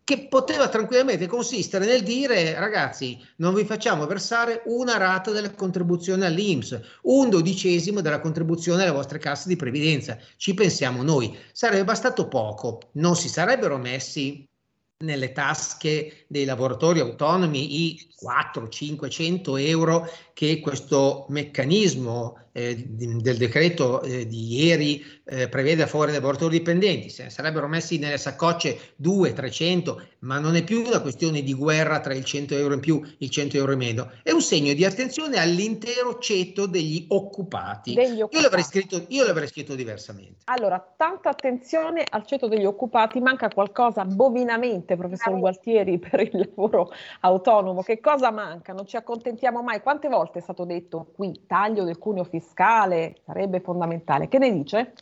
che 0.04 0.26
poteva 0.28 0.68
tranquillamente 0.68 1.26
consistere 1.26 1.86
nel 1.86 2.02
dire 2.02 2.58
ragazzi 2.58 3.18
non 3.36 3.54
vi 3.54 3.64
facciamo 3.64 4.06
versare 4.06 4.62
una 4.66 4.96
rata 4.96 5.30
della 5.30 5.50
contribuzione 5.50 6.26
all'Inps, 6.26 6.80
un 7.02 7.30
dodicesimo 7.30 8.00
della 8.00 8.20
contribuzione 8.20 8.82
alle 8.82 8.90
vostre 8.90 9.18
casse 9.18 9.48
di 9.48 9.56
previdenza, 9.56 10.18
ci 10.36 10.54
pensiamo 10.54 11.02
noi, 11.02 11.36
sarebbe 11.52 11.84
bastato 11.84 12.26
poco, 12.28 12.90
non 12.92 13.14
si 13.14 13.28
sarebbero 13.28 13.78
messi 13.78 14.46
nelle 15.02 15.32
tasche 15.32 16.24
dei 16.28 16.44
lavoratori 16.44 17.00
autonomi 17.00 17.86
i 17.86 18.08
400-500 18.22 19.60
euro 19.66 20.08
che 20.42 20.58
questo 20.58 21.26
meccanismo 21.28 22.36
eh, 22.52 22.84
del 22.86 23.36
decreto 23.36 24.02
eh, 24.02 24.26
di 24.26 24.64
ieri 24.64 25.02
eh, 25.24 25.48
prevede 25.48 25.82
a 25.82 25.86
favore 25.86 26.10
dei 26.10 26.20
lavoratori 26.20 26.58
dipendenti, 26.58 27.08
se 27.08 27.24
ne 27.24 27.30
sarebbero 27.30 27.66
messi 27.66 27.98
nelle 27.98 28.18
saccocce 28.18 28.94
200-300, 29.00 30.02
ma 30.20 30.38
non 30.38 30.54
è 30.56 30.62
più 30.62 30.84
una 30.84 31.00
questione 31.00 31.42
di 31.42 31.54
guerra 31.54 32.00
tra 32.00 32.12
il 32.12 32.24
100 32.24 32.54
euro 32.54 32.74
in 32.74 32.80
più 32.80 33.00
e 33.02 33.14
il 33.18 33.30
100 33.30 33.56
euro 33.56 33.72
in 33.72 33.78
meno, 33.78 34.10
è 34.22 34.32
un 34.32 34.42
segno 34.42 34.74
di 34.74 34.84
attenzione 34.84 35.38
all'intero 35.38 36.18
ceto 36.18 36.66
degli 36.66 37.06
occupati. 37.08 37.94
Degli 37.94 38.20
occupati. 38.20 38.36
Io, 38.36 38.42
l'avrei 38.42 38.64
scritto, 38.64 39.04
io 39.08 39.24
l'avrei 39.24 39.48
scritto 39.48 39.74
diversamente. 39.74 40.42
Allora, 40.44 40.84
tanta 40.96 41.30
attenzione 41.30 42.04
al 42.08 42.26
ceto 42.26 42.48
degli 42.48 42.64
occupati, 42.64 43.20
manca 43.20 43.48
qualcosa 43.48 44.04
bovinamente, 44.04 44.96
professor 44.96 45.38
Gualtieri, 45.38 45.98
per 45.98 46.20
il 46.20 46.30
lavoro 46.32 46.92
autonomo. 47.20 47.82
Che 47.82 48.00
cosa 48.00 48.30
manca? 48.30 48.72
Non 48.72 48.86
ci 48.86 48.96
accontentiamo 48.96 49.62
mai. 49.62 49.80
Quante 49.80 50.08
volte 50.08 50.31
è 50.38 50.42
stato 50.42 50.64
detto 50.64 51.12
qui 51.14 51.44
taglio 51.46 51.84
del 51.84 51.98
cuneo 51.98 52.24
fiscale 52.24 53.16
sarebbe 53.24 53.60
fondamentale? 53.60 54.28
Che 54.28 54.38
ne 54.38 54.52
dice? 54.52 54.94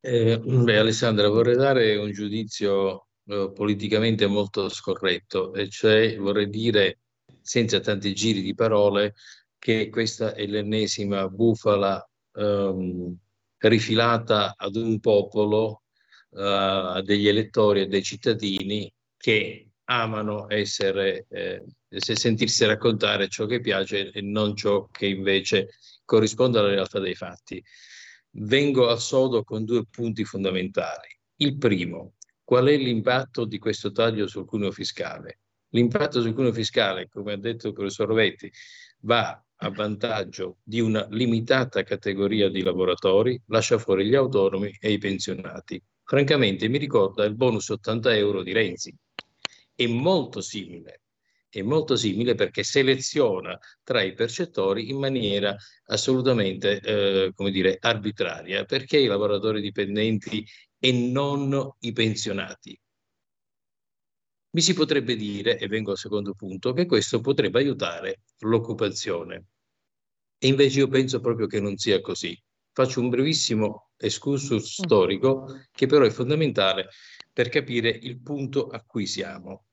Eh, 0.00 0.38
beh, 0.38 0.78
Alessandra, 0.78 1.28
vorrei 1.28 1.56
dare 1.56 1.96
un 1.96 2.12
giudizio 2.12 3.08
eh, 3.26 3.50
politicamente 3.54 4.26
molto 4.26 4.68
scorretto, 4.68 5.52
e 5.54 5.68
cioè 5.68 6.16
vorrei 6.16 6.48
dire, 6.48 7.00
senza 7.40 7.80
tanti 7.80 8.14
giri 8.14 8.40
di 8.40 8.54
parole, 8.54 9.14
che 9.58 9.88
questa 9.90 10.34
è 10.34 10.46
l'ennesima 10.46 11.28
bufala 11.28 12.08
ehm, 12.34 13.16
rifilata 13.58 14.54
ad 14.56 14.76
un 14.76 15.00
popolo, 15.00 15.82
eh, 16.30 17.02
degli 17.04 17.28
elettori 17.28 17.82
e 17.82 17.86
dei 17.86 18.02
cittadini 18.02 18.90
che 19.16 19.70
amano 19.84 20.46
essere, 20.48 21.26
eh, 21.28 21.64
sentirsi 21.90 22.64
raccontare 22.64 23.28
ciò 23.28 23.46
che 23.46 23.60
piace 23.60 24.10
e 24.10 24.20
non 24.20 24.54
ciò 24.54 24.88
che 24.88 25.06
invece 25.06 25.70
corrisponde 26.04 26.58
alla 26.58 26.68
realtà 26.68 26.98
dei 26.98 27.14
fatti. 27.14 27.62
vengo 28.32 28.88
al 28.88 29.00
sodo 29.00 29.42
con 29.42 29.64
due 29.64 29.84
punti 29.86 30.24
fondamentali. 30.24 31.08
Il 31.36 31.56
primo, 31.56 32.14
qual 32.44 32.66
è 32.66 32.76
l'impatto 32.76 33.44
di 33.44 33.58
questo 33.58 33.90
taglio 33.90 34.26
sul 34.26 34.44
cuneo 34.44 34.70
fiscale? 34.70 35.40
L'impatto 35.70 36.20
sul 36.20 36.34
cuneo 36.34 36.52
fiscale, 36.52 37.08
come 37.08 37.32
ha 37.32 37.36
detto 37.36 37.68
il 37.68 37.74
professor 37.74 38.06
Rovetti, 38.06 38.50
va 39.00 39.42
a 39.60 39.70
vantaggio 39.70 40.58
di 40.62 40.80
una 40.80 41.06
limitata 41.10 41.82
categoria 41.82 42.48
di 42.48 42.62
lavoratori, 42.62 43.40
lascia 43.46 43.78
fuori 43.78 44.06
gli 44.06 44.14
autonomi 44.14 44.74
e 44.80 44.92
i 44.92 44.98
pensionati. 44.98 45.82
Francamente 46.04 46.68
mi 46.68 46.78
ricorda 46.78 47.24
il 47.24 47.34
bonus 47.34 47.68
80 47.68 48.14
euro 48.16 48.42
di 48.42 48.52
Renzi. 48.52 48.94
È 49.74 49.86
molto 49.86 50.40
simile, 50.40 51.02
è 51.50 51.62
molto 51.62 51.96
simile 51.96 52.34
perché 52.34 52.62
seleziona 52.62 53.58
tra 53.82 54.02
i 54.02 54.12
percettori 54.14 54.90
in 54.90 54.98
maniera 54.98 55.56
assolutamente, 55.86 56.80
eh, 56.80 57.32
come 57.34 57.50
dire, 57.50 57.78
arbitraria, 57.80 58.64
perché 58.64 58.98
i 58.98 59.06
lavoratori 59.06 59.60
dipendenti 59.60 60.44
e 60.78 60.92
non 60.92 61.72
i 61.80 61.92
pensionati. 61.92 62.78
Mi 64.50 64.60
si 64.62 64.74
potrebbe 64.74 65.14
dire, 65.16 65.58
e 65.58 65.66
vengo 65.68 65.90
al 65.90 65.98
secondo 65.98 66.34
punto, 66.34 66.72
che 66.72 66.86
questo 66.86 67.20
potrebbe 67.20 67.58
aiutare 67.58 68.22
l'occupazione. 68.40 69.46
E 70.38 70.48
invece 70.48 70.80
io 70.80 70.88
penso 70.88 71.20
proprio 71.20 71.46
che 71.46 71.60
non 71.60 71.76
sia 71.76 72.00
così. 72.00 72.40
Faccio 72.72 73.00
un 73.00 73.08
brevissimo 73.08 73.90
excursus 73.96 74.80
mm. 74.80 74.84
storico 74.84 75.60
che 75.72 75.86
però 75.86 76.04
è 76.04 76.10
fondamentale 76.10 76.88
per 77.32 77.48
capire 77.48 77.90
il 77.90 78.20
punto 78.20 78.68
a 78.68 78.82
cui 78.84 79.06
siamo. 79.06 79.67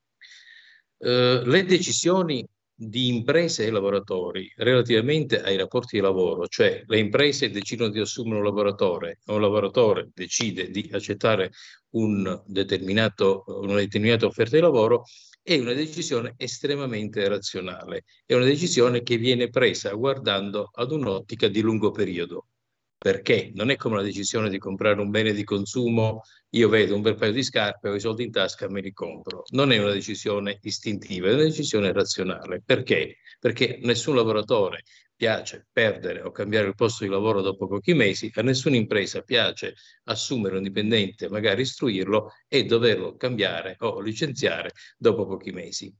Uh, 0.98 1.42
le 1.44 1.64
decisioni 1.64 2.46
di 2.78 3.08
imprese 3.08 3.64
e 3.66 3.70
lavoratori 3.70 4.52
relativamente 4.56 5.40
ai 5.42 5.56
rapporti 5.56 5.96
di 5.96 6.02
lavoro, 6.02 6.46
cioè 6.46 6.82
le 6.86 6.98
imprese 6.98 7.50
decidono 7.50 7.90
di 7.90 8.00
assumere 8.00 8.38
un 8.38 8.44
lavoratore 8.44 9.20
un 9.26 9.40
lavoratore 9.40 10.10
decide 10.14 10.70
di 10.70 10.88
accettare 10.92 11.52
un 11.92 12.18
una 12.20 12.42
determinata 12.44 14.26
offerta 14.26 14.56
di 14.56 14.62
lavoro, 14.62 15.04
è 15.42 15.56
una 15.58 15.72
decisione 15.72 16.34
estremamente 16.36 17.26
razionale, 17.28 18.04
è 18.26 18.34
una 18.34 18.44
decisione 18.44 19.02
che 19.02 19.16
viene 19.16 19.48
presa 19.48 19.92
guardando 19.92 20.70
ad 20.74 20.92
un'ottica 20.92 21.48
di 21.48 21.60
lungo 21.60 21.90
periodo 21.90 22.48
perché 23.06 23.52
non 23.54 23.70
è 23.70 23.76
come 23.76 23.94
la 23.94 24.02
decisione 24.02 24.50
di 24.50 24.58
comprare 24.58 25.00
un 25.00 25.10
bene 25.10 25.32
di 25.32 25.44
consumo, 25.44 26.22
io 26.54 26.68
vedo 26.68 26.96
un 26.96 27.02
bel 27.02 27.14
paio 27.14 27.30
di 27.30 27.44
scarpe, 27.44 27.88
ho 27.88 27.94
i 27.94 28.00
soldi 28.00 28.24
in 28.24 28.32
tasca, 28.32 28.68
me 28.68 28.80
li 28.80 28.92
compro. 28.92 29.44
Non 29.50 29.70
è 29.70 29.78
una 29.78 29.92
decisione 29.92 30.58
istintiva, 30.62 31.28
è 31.28 31.34
una 31.34 31.44
decisione 31.44 31.92
razionale. 31.92 32.62
Perché? 32.66 33.18
Perché 33.38 33.78
nessun 33.82 34.16
lavoratore 34.16 34.82
piace 35.14 35.68
perdere 35.70 36.22
o 36.22 36.32
cambiare 36.32 36.66
il 36.66 36.74
posto 36.74 37.04
di 37.04 37.10
lavoro 37.10 37.42
dopo 37.42 37.68
pochi 37.68 37.94
mesi, 37.94 38.28
a 38.34 38.42
nessuna 38.42 38.74
impresa 38.74 39.22
piace 39.22 39.76
assumere 40.06 40.56
un 40.56 40.64
dipendente, 40.64 41.28
magari 41.28 41.60
istruirlo 41.60 42.32
e 42.48 42.64
doverlo 42.64 43.14
cambiare 43.14 43.76
o 43.78 44.00
licenziare 44.00 44.72
dopo 44.98 45.28
pochi 45.28 45.52
mesi. 45.52 45.94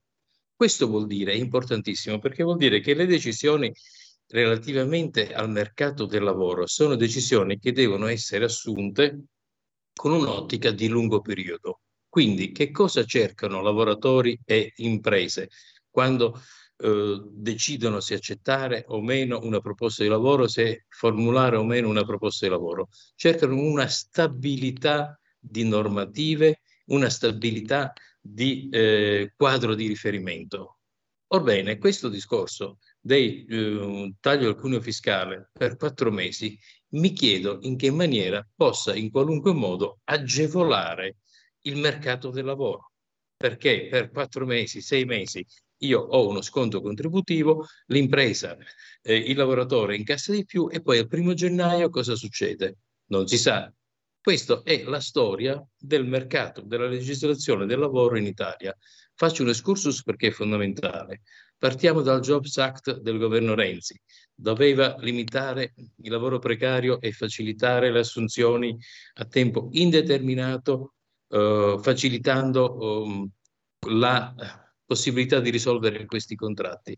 Questo 0.57 0.89
vuol 0.89 1.07
dire, 1.07 1.31
è 1.31 1.37
importantissimo, 1.37 2.19
perché 2.19 2.43
vuol 2.43 2.57
dire 2.57 2.81
che 2.81 2.95
le 2.95 3.07
decisioni 3.07 3.73
relativamente 4.29 5.33
al 5.33 5.51
mercato 5.51 6.07
del 6.07 6.23
lavoro 6.23 6.67
sono 6.67 6.97
decisioni 6.97 7.59
che 7.59 7.73
devono 7.73 8.07
essere 8.07 8.45
assunte 8.45 9.25
con 9.93 10.13
un'ottica 10.13 10.71
di 10.71 10.89
lungo 10.89 11.21
periodo. 11.21 11.81
Quindi 12.09 12.53
che 12.53 12.71
cosa 12.71 13.05
cercano 13.05 13.61
lavoratori 13.61 14.39
e 14.45 14.73
imprese 14.77 15.51
quando 15.91 16.41
eh, 16.79 17.23
decidono 17.31 18.01
se 18.01 18.15
accettare 18.15 18.85
o 18.89 19.01
meno 19.01 19.41
una 19.43 19.61
proposta 19.61 20.03
di 20.03 20.09
lavoro, 20.09 20.47
se 20.47 20.85
formulare 20.89 21.57
o 21.57 21.65
meno 21.65 21.89
una 21.89 22.05
proposta 22.05 22.47
di 22.47 22.53
lavoro? 22.53 22.89
Cercano 23.15 23.59
una 23.59 23.87
stabilità 23.87 25.19
di 25.39 25.65
normative, 25.65 26.61
una 26.87 27.09
stabilità 27.09 27.93
di 28.21 28.69
eh, 28.71 29.33
quadro 29.37 29.75
di 29.75 29.87
riferimento. 29.87 30.79
Orbene, 31.29 31.79
questo 31.79 32.09
discorso 32.09 32.79
dei 33.07 33.47
eh, 33.47 34.15
taglio 34.19 34.49
al 34.49 34.57
cuneo 34.57 34.81
fiscale 34.81 35.51
per 35.53 35.77
quattro 35.77 36.11
mesi, 36.11 36.59
mi 36.95 37.13
chiedo 37.13 37.59
in 37.63 37.77
che 37.77 37.93
maniera 37.93 38.45
possa 38.53 38.97
in 38.97 39.13
qualunque 39.13 39.53
modo 39.53 40.01
agevolare 40.05 41.19
il 41.63 41.77
mercato 41.77 42.31
del 42.31 42.45
lavoro. 42.45 42.91
Perché 43.37 43.87
per 43.89 44.11
quattro 44.11 44.45
mesi, 44.45 44.81
sei 44.81 45.05
mesi, 45.05 45.47
io 45.83 46.01
ho 46.01 46.27
uno 46.27 46.41
sconto 46.41 46.81
contributivo, 46.81 47.67
l'impresa, 47.87 48.57
eh, 49.03 49.15
il 49.15 49.37
lavoratore 49.37 49.95
incassa 49.95 50.33
di 50.33 50.45
più 50.45 50.69
e 50.69 50.83
poi 50.83 50.99
al 50.99 51.07
primo 51.07 51.33
gennaio 51.33 51.91
cosa 51.91 52.17
succede? 52.17 52.79
Non 53.11 53.29
si 53.29 53.39
sa. 53.39 53.73
Questa 54.21 54.63
è 54.65 54.83
la 54.83 55.01
storia 55.01 55.65
del 55.79 56.05
mercato, 56.07 56.63
della 56.63 56.89
legislazione 56.89 57.67
del 57.67 57.79
lavoro 57.79 58.17
in 58.17 58.27
Italia. 58.27 58.77
Faccio 59.19 59.43
un 59.43 59.49
excursus 59.49 60.03
perché 60.03 60.27
è 60.27 60.31
fondamentale. 60.31 61.23
Partiamo 61.57 62.03
dal 62.03 62.21
Jobs 62.21 62.59
Act 62.59 63.01
del 63.01 63.17
governo 63.17 63.55
Renzi. 63.55 63.99
Doveva 64.35 64.95
limitare 64.99 65.73
il 66.03 66.11
lavoro 66.11 66.39
precario 66.39 67.01
e 67.01 67.13
facilitare 67.13 67.91
le 67.91 68.01
assunzioni 68.01 68.77
a 69.15 69.25
tempo 69.25 69.69
indeterminato, 69.73 70.97
eh, 71.29 71.79
facilitando 71.81 73.05
um, 73.05 73.31
la 73.89 74.35
possibilità 74.85 75.41
di 75.41 75.49
risolvere 75.49 76.05
questi 76.05 76.35
contratti, 76.35 76.95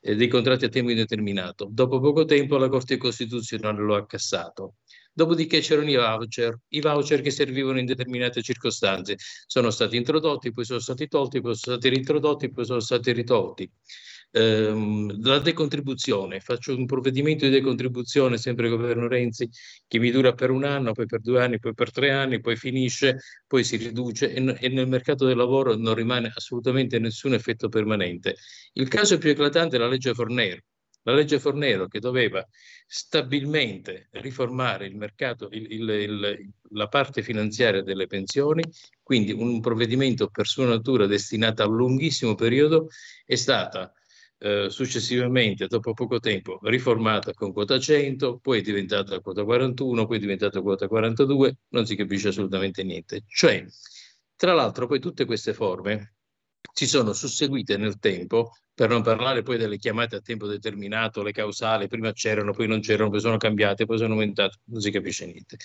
eh, 0.00 0.14
dei 0.14 0.28
contratti 0.28 0.66
a 0.66 0.68
tempo 0.68 0.90
indeterminato. 0.90 1.68
Dopo 1.70 2.00
poco 2.00 2.26
tempo 2.26 2.58
la 2.58 2.68
Corte 2.68 2.98
Costituzionale 2.98 3.80
lo 3.80 3.96
ha 3.96 4.04
cassato. 4.04 4.74
Dopodiché 5.14 5.60
c'erano 5.60 5.90
i 5.90 5.96
voucher, 5.96 6.58
i 6.68 6.80
voucher 6.80 7.20
che 7.20 7.30
servivano 7.30 7.78
in 7.78 7.84
determinate 7.86 8.40
circostanze. 8.42 9.16
Sono 9.46 9.70
stati 9.70 9.96
introdotti, 9.96 10.52
poi 10.52 10.64
sono 10.64 10.78
stati 10.78 11.06
tolti, 11.06 11.40
poi 11.40 11.54
sono 11.54 11.76
stati 11.76 11.94
rintrodotti, 11.94 12.50
poi 12.50 12.64
sono 12.64 12.80
stati 12.80 13.12
ritolti. 13.12 13.70
Ehm, 14.34 15.20
la 15.22 15.38
decontribuzione, 15.38 16.40
faccio 16.40 16.74
un 16.74 16.86
provvedimento 16.86 17.44
di 17.44 17.50
decontribuzione, 17.50 18.38
sempre 18.38 18.68
governo 18.70 19.06
Renzi, 19.06 19.48
che 19.86 19.98
mi 19.98 20.10
dura 20.10 20.32
per 20.32 20.50
un 20.50 20.64
anno, 20.64 20.92
poi 20.92 21.04
per 21.06 21.20
due 21.20 21.42
anni, 21.42 21.58
poi 21.58 21.74
per 21.74 21.90
tre 21.92 22.10
anni, 22.10 22.40
poi 22.40 22.56
finisce, 22.56 23.18
poi 23.46 23.62
si 23.64 23.76
riduce 23.76 24.32
e 24.32 24.68
nel 24.68 24.88
mercato 24.88 25.26
del 25.26 25.36
lavoro 25.36 25.74
non 25.76 25.94
rimane 25.94 26.32
assolutamente 26.34 26.98
nessun 26.98 27.34
effetto 27.34 27.68
permanente. 27.68 28.36
Il 28.72 28.88
caso 28.88 29.18
più 29.18 29.30
eclatante 29.30 29.76
è 29.76 29.78
la 29.78 29.88
legge 29.88 30.14
Fornero 30.14 30.60
la 31.02 31.14
legge 31.14 31.38
Fornero 31.38 31.88
che 31.88 32.00
doveva 32.00 32.46
stabilmente 32.86 34.08
riformare 34.12 34.86
il 34.86 34.96
mercato, 34.96 35.48
il, 35.50 35.72
il, 35.72 35.88
il, 35.88 36.52
la 36.70 36.88
parte 36.88 37.22
finanziaria 37.22 37.82
delle 37.82 38.06
pensioni, 38.06 38.62
quindi 39.02 39.32
un 39.32 39.60
provvedimento 39.60 40.28
per 40.28 40.46
sua 40.46 40.66
natura 40.66 41.06
destinato 41.06 41.62
a 41.62 41.68
un 41.68 41.76
lunghissimo 41.76 42.34
periodo, 42.34 42.88
è 43.24 43.34
stata 43.34 43.92
eh, 44.38 44.70
successivamente, 44.70 45.66
dopo 45.66 45.92
poco 45.92 46.18
tempo, 46.18 46.58
riformata 46.62 47.32
con 47.32 47.52
quota 47.52 47.78
100, 47.78 48.38
poi 48.38 48.58
è 48.58 48.62
diventata 48.62 49.20
quota 49.20 49.44
41, 49.44 50.06
poi 50.06 50.16
è 50.16 50.20
diventata 50.20 50.60
quota 50.60 50.88
42, 50.88 51.58
non 51.68 51.86
si 51.86 51.94
capisce 51.96 52.28
assolutamente 52.28 52.82
niente. 52.82 53.22
Cioè, 53.26 53.64
tra 54.36 54.52
l'altro, 54.52 54.86
poi 54.86 54.98
tutte 54.98 55.24
queste 55.24 55.54
forme 55.54 56.14
si 56.72 56.86
sono 56.86 57.12
susseguite 57.12 57.76
nel 57.76 57.98
tempo, 57.98 58.52
per 58.74 58.88
non 58.88 59.02
parlare 59.02 59.42
poi 59.42 59.58
delle 59.58 59.76
chiamate 59.76 60.16
a 60.16 60.20
tempo 60.20 60.46
determinato, 60.46 61.22
le 61.22 61.32
causali, 61.32 61.88
prima 61.88 62.12
c'erano, 62.12 62.52
poi 62.52 62.66
non 62.66 62.80
c'erano, 62.80 63.10
poi 63.10 63.20
sono 63.20 63.36
cambiate, 63.36 63.84
poi 63.84 63.98
sono 63.98 64.14
aumentate, 64.14 64.58
non 64.64 64.80
si 64.80 64.90
capisce 64.90 65.26
niente. 65.26 65.56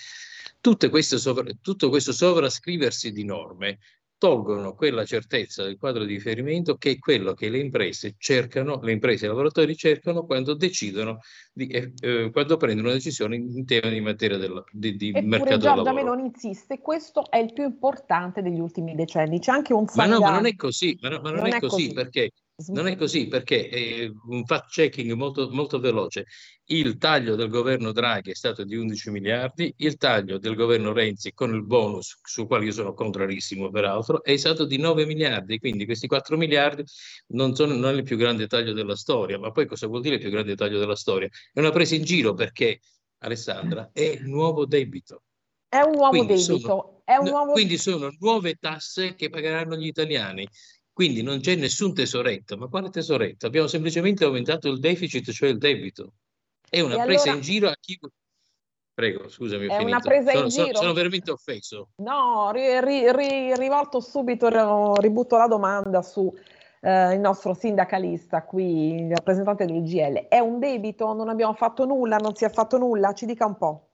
Sovra, 1.00 1.44
tutto 1.60 1.88
questo 1.88 2.12
sovrascriversi 2.12 3.12
di 3.12 3.24
norme 3.24 3.78
tolgono 4.18 4.74
quella 4.74 5.04
certezza 5.04 5.62
del 5.62 5.78
quadro 5.78 6.04
di 6.04 6.14
riferimento 6.14 6.76
che 6.76 6.90
è 6.90 6.98
quello 6.98 7.34
che 7.34 7.48
le 7.48 7.58
imprese 7.58 8.16
cercano, 8.18 8.80
le 8.82 8.92
imprese 8.92 9.24
e 9.24 9.28
i 9.28 9.30
lavoratori 9.30 9.76
cercano 9.76 10.24
quando 10.26 10.54
decidono, 10.54 11.20
di, 11.52 11.68
eh, 11.68 11.92
eh 12.00 12.30
quando 12.30 12.56
prendono 12.56 12.90
decisioni 12.90 13.36
in 13.36 13.64
tema 13.64 13.88
di 13.88 14.00
materia 14.00 14.36
del, 14.36 14.62
di, 14.72 14.96
di 14.96 15.08
Eppure 15.08 15.26
mercato 15.26 15.58
Giorgia 15.58 15.82
del 15.82 15.94
lavoro. 15.94 16.14
non 16.14 16.24
insiste, 16.26 16.80
questo 16.80 17.30
è 17.30 17.38
il 17.38 17.52
più 17.52 17.64
importante 17.64 18.42
degli 18.42 18.60
ultimi 18.60 18.94
decenni. 18.94 19.38
C'è 19.38 19.52
anche 19.52 19.72
un 19.72 19.86
Ma 19.94 20.06
no, 20.06 20.18
ma 20.18 20.30
non 20.30 20.46
è 20.46 20.56
così, 20.56 20.98
ma, 21.00 21.08
no, 21.10 21.20
ma 21.22 21.30
non, 21.30 21.40
non, 21.40 21.46
è, 21.46 21.60
così, 21.60 21.88
così. 21.88 21.92
perché 21.92 22.30
non 22.66 22.88
è 22.88 22.96
così 22.96 23.28
perché 23.28 23.68
eh, 23.68 24.12
un 24.26 24.44
fact 24.44 24.70
checking 24.70 25.12
molto, 25.12 25.48
molto 25.50 25.78
veloce. 25.78 26.26
Il 26.64 26.98
taglio 26.98 27.36
del 27.36 27.48
governo 27.48 27.92
Draghi 27.92 28.32
è 28.32 28.34
stato 28.34 28.64
di 28.64 28.74
11 28.74 29.10
miliardi, 29.10 29.72
il 29.78 29.96
taglio 29.96 30.38
del 30.38 30.56
governo 30.56 30.92
Renzi 30.92 31.32
con 31.32 31.54
il 31.54 31.64
bonus, 31.64 32.18
sul 32.22 32.46
quale 32.46 32.64
io 32.64 32.72
sono 32.72 32.94
contrarissimo 32.94 33.70
peraltro, 33.70 34.24
è 34.24 34.36
stato 34.36 34.64
di 34.64 34.76
9 34.76 35.06
miliardi. 35.06 35.58
Quindi 35.58 35.84
questi 35.84 36.08
4 36.08 36.36
miliardi 36.36 36.82
non, 37.28 37.54
sono, 37.54 37.74
non 37.74 37.94
è 37.94 37.98
il 37.98 38.02
più 38.02 38.16
grande 38.16 38.48
taglio 38.48 38.72
della 38.72 38.96
storia. 38.96 39.38
Ma 39.38 39.52
poi 39.52 39.66
cosa 39.66 39.86
vuol 39.86 40.02
dire 40.02 40.16
il 40.16 40.20
più 40.20 40.30
grande 40.30 40.56
taglio 40.56 40.80
della 40.80 40.96
storia? 40.96 41.28
È 41.52 41.60
una 41.60 41.70
presa 41.70 41.94
in 41.94 42.02
giro 42.02 42.34
perché, 42.34 42.80
Alessandra, 43.18 43.90
è 43.92 44.18
nuovo 44.22 44.66
debito. 44.66 45.22
È 45.68 45.80
un 45.80 45.92
nuovo 45.92 46.08
quindi 46.08 46.34
debito. 46.34 46.58
Sono, 46.58 47.02
è 47.04 47.16
un 47.16 47.28
nuovo... 47.28 47.52
Quindi 47.52 47.78
sono 47.78 48.10
nuove 48.18 48.54
tasse 48.54 49.14
che 49.14 49.28
pagheranno 49.30 49.76
gli 49.76 49.86
italiani. 49.86 50.48
Quindi 50.98 51.22
non 51.22 51.38
c'è 51.38 51.54
nessun 51.54 51.94
tesoretto, 51.94 52.56
ma 52.56 52.66
quale 52.66 52.90
tesoretto? 52.90 53.46
Abbiamo 53.46 53.68
semplicemente 53.68 54.24
aumentato 54.24 54.68
il 54.68 54.80
deficit, 54.80 55.30
cioè 55.30 55.50
il 55.50 55.58
debito. 55.58 56.14
È 56.68 56.80
una 56.80 57.00
e 57.00 57.04
presa 57.04 57.22
allora... 57.22 57.36
in 57.36 57.40
giro 57.40 57.68
a 57.68 57.76
chi... 57.78 58.00
Prego, 58.94 59.28
scusami. 59.28 59.68
È 59.68 59.80
una 59.80 60.00
presa 60.00 60.32
sono, 60.32 60.46
in 60.46 60.50
sono, 60.50 60.66
giro. 60.66 60.78
Sono 60.78 60.92
veramente 60.94 61.30
offeso. 61.30 61.90
No, 61.98 62.50
ri, 62.50 62.80
ri, 62.80 63.12
ri, 63.12 63.54
rivolto 63.54 64.00
subito, 64.00 64.96
ributto 64.96 65.36
la 65.36 65.46
domanda 65.46 66.02
su 66.02 66.36
eh, 66.80 67.14
il 67.14 67.20
nostro 67.20 67.54
sindacalista 67.54 68.42
qui, 68.42 69.02
il 69.04 69.10
rappresentante 69.10 69.66
del 69.66 69.84
GL. 69.84 70.26
È 70.26 70.40
un 70.40 70.58
debito? 70.58 71.12
Non 71.12 71.28
abbiamo 71.28 71.54
fatto 71.54 71.84
nulla? 71.84 72.16
Non 72.16 72.34
si 72.34 72.44
è 72.44 72.50
fatto 72.50 72.76
nulla? 72.76 73.12
Ci 73.12 73.24
dica 73.24 73.46
un 73.46 73.56
po'. 73.56 73.90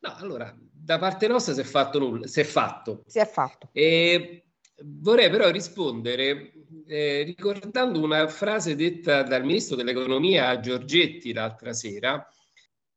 No, 0.00 0.14
allora, 0.18 0.54
da 0.70 0.98
parte 0.98 1.28
nostra 1.28 1.54
si 1.54 1.60
è 1.60 1.64
fatto 1.64 1.98
nulla, 1.98 2.26
si 2.26 2.40
è 2.40 2.44
fatto. 2.44 3.04
Si 3.06 3.18
è 3.18 3.24
fatto. 3.24 3.70
E 3.72 4.51
vorrei 4.80 5.30
però 5.30 5.50
rispondere 5.50 6.52
eh, 6.86 7.22
ricordando 7.24 8.00
una 8.00 8.26
frase 8.28 8.74
detta 8.74 9.22
dal 9.22 9.44
ministro 9.44 9.76
dell'economia 9.76 10.58
Giorgetti 10.60 11.32
l'altra 11.32 11.72
sera, 11.72 12.26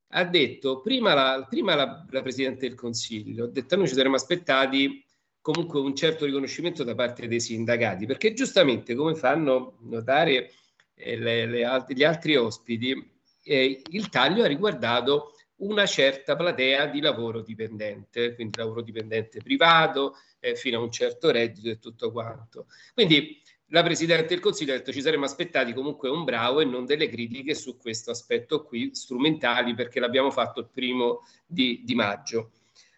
ha 0.10 0.24
detto 0.24 0.82
prima 0.82 1.14
la, 1.14 1.46
prima 1.50 1.76
la, 1.76 2.06
la 2.10 2.22
Presidente 2.22 2.68
del 2.68 2.78
Consiglio, 2.78 3.46
ha 3.46 3.50
detto 3.50 3.76
noi 3.76 3.88
ci 3.88 3.96
saremmo 3.96 4.16
aspettati 4.16 5.04
comunque 5.42 5.80
un 5.80 5.96
certo 5.96 6.26
riconoscimento 6.26 6.84
da 6.84 6.96
parte 6.96 7.28
dei 7.28 7.40
sindacati, 7.40 8.06
perché 8.06 8.34
giustamente 8.34 8.96
come 8.96 9.14
fanno 9.14 9.78
notare 9.82 10.52
eh, 10.96 11.18
le, 11.18 11.46
le, 11.46 11.86
gli 11.90 12.04
altri 12.04 12.36
ospiti, 12.36 13.12
eh, 13.44 13.82
il 13.90 14.10
taglio 14.10 14.44
ha 14.44 14.48
riguardato 14.48 15.35
una 15.58 15.86
certa 15.86 16.36
platea 16.36 16.88
di 16.88 17.00
lavoro 17.00 17.42
dipendente, 17.42 18.36
quindi 18.36 18.58
lavoro 18.58 18.82
dipendente 18.82 19.40
privato, 19.42 20.16
eh, 20.40 20.56
fino 20.56 20.80
a 20.80 20.82
un 20.82 20.92
certo 20.92 21.32
reddito 21.32 21.70
e 21.70 21.80
tutto 21.80 22.12
quanto. 22.12 22.68
Quindi 22.94 23.42
la 23.70 23.82
Presidente 23.82 24.28
del 24.28 24.40
Consiglio 24.40 24.74
ha 24.74 24.78
detto 24.78 24.92
ci 24.92 25.02
saremmo 25.02 25.26
aspettati 25.26 25.74
comunque 25.74 26.10
un 26.10 26.24
bravo 26.24 26.60
e 26.60 26.66
non 26.66 26.86
delle 26.86 27.08
critiche 27.08 27.56
su 27.56 27.78
questo 27.78 28.12
aspetto 28.12 28.64
qui, 28.64 28.94
strumentali, 28.94 29.74
perché 29.74 30.00
l'abbiamo 30.00 30.30
fatto 30.30 30.60
il 30.60 30.70
primo 30.72 31.22
di, 31.46 31.82
di 31.84 31.96
maggio. 31.96 32.52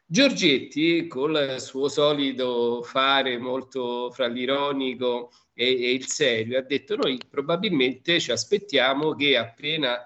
Giorgetti, 0.10 1.06
col 1.08 1.60
suo 1.60 1.90
solito 1.90 2.82
fare 2.82 3.38
molto 3.38 4.10
fra 4.12 4.28
l'ironico 4.28 5.32
e, 5.54 5.66
e, 5.66 5.92
il 5.92 6.08
serio, 6.08 6.58
ha 6.58 6.62
detto 6.62 6.96
noi 6.96 7.20
probabilmente 7.30 8.20
ci 8.20 8.32
aspettiamo 8.32 9.16
che 9.16 9.36
appena 9.36 10.02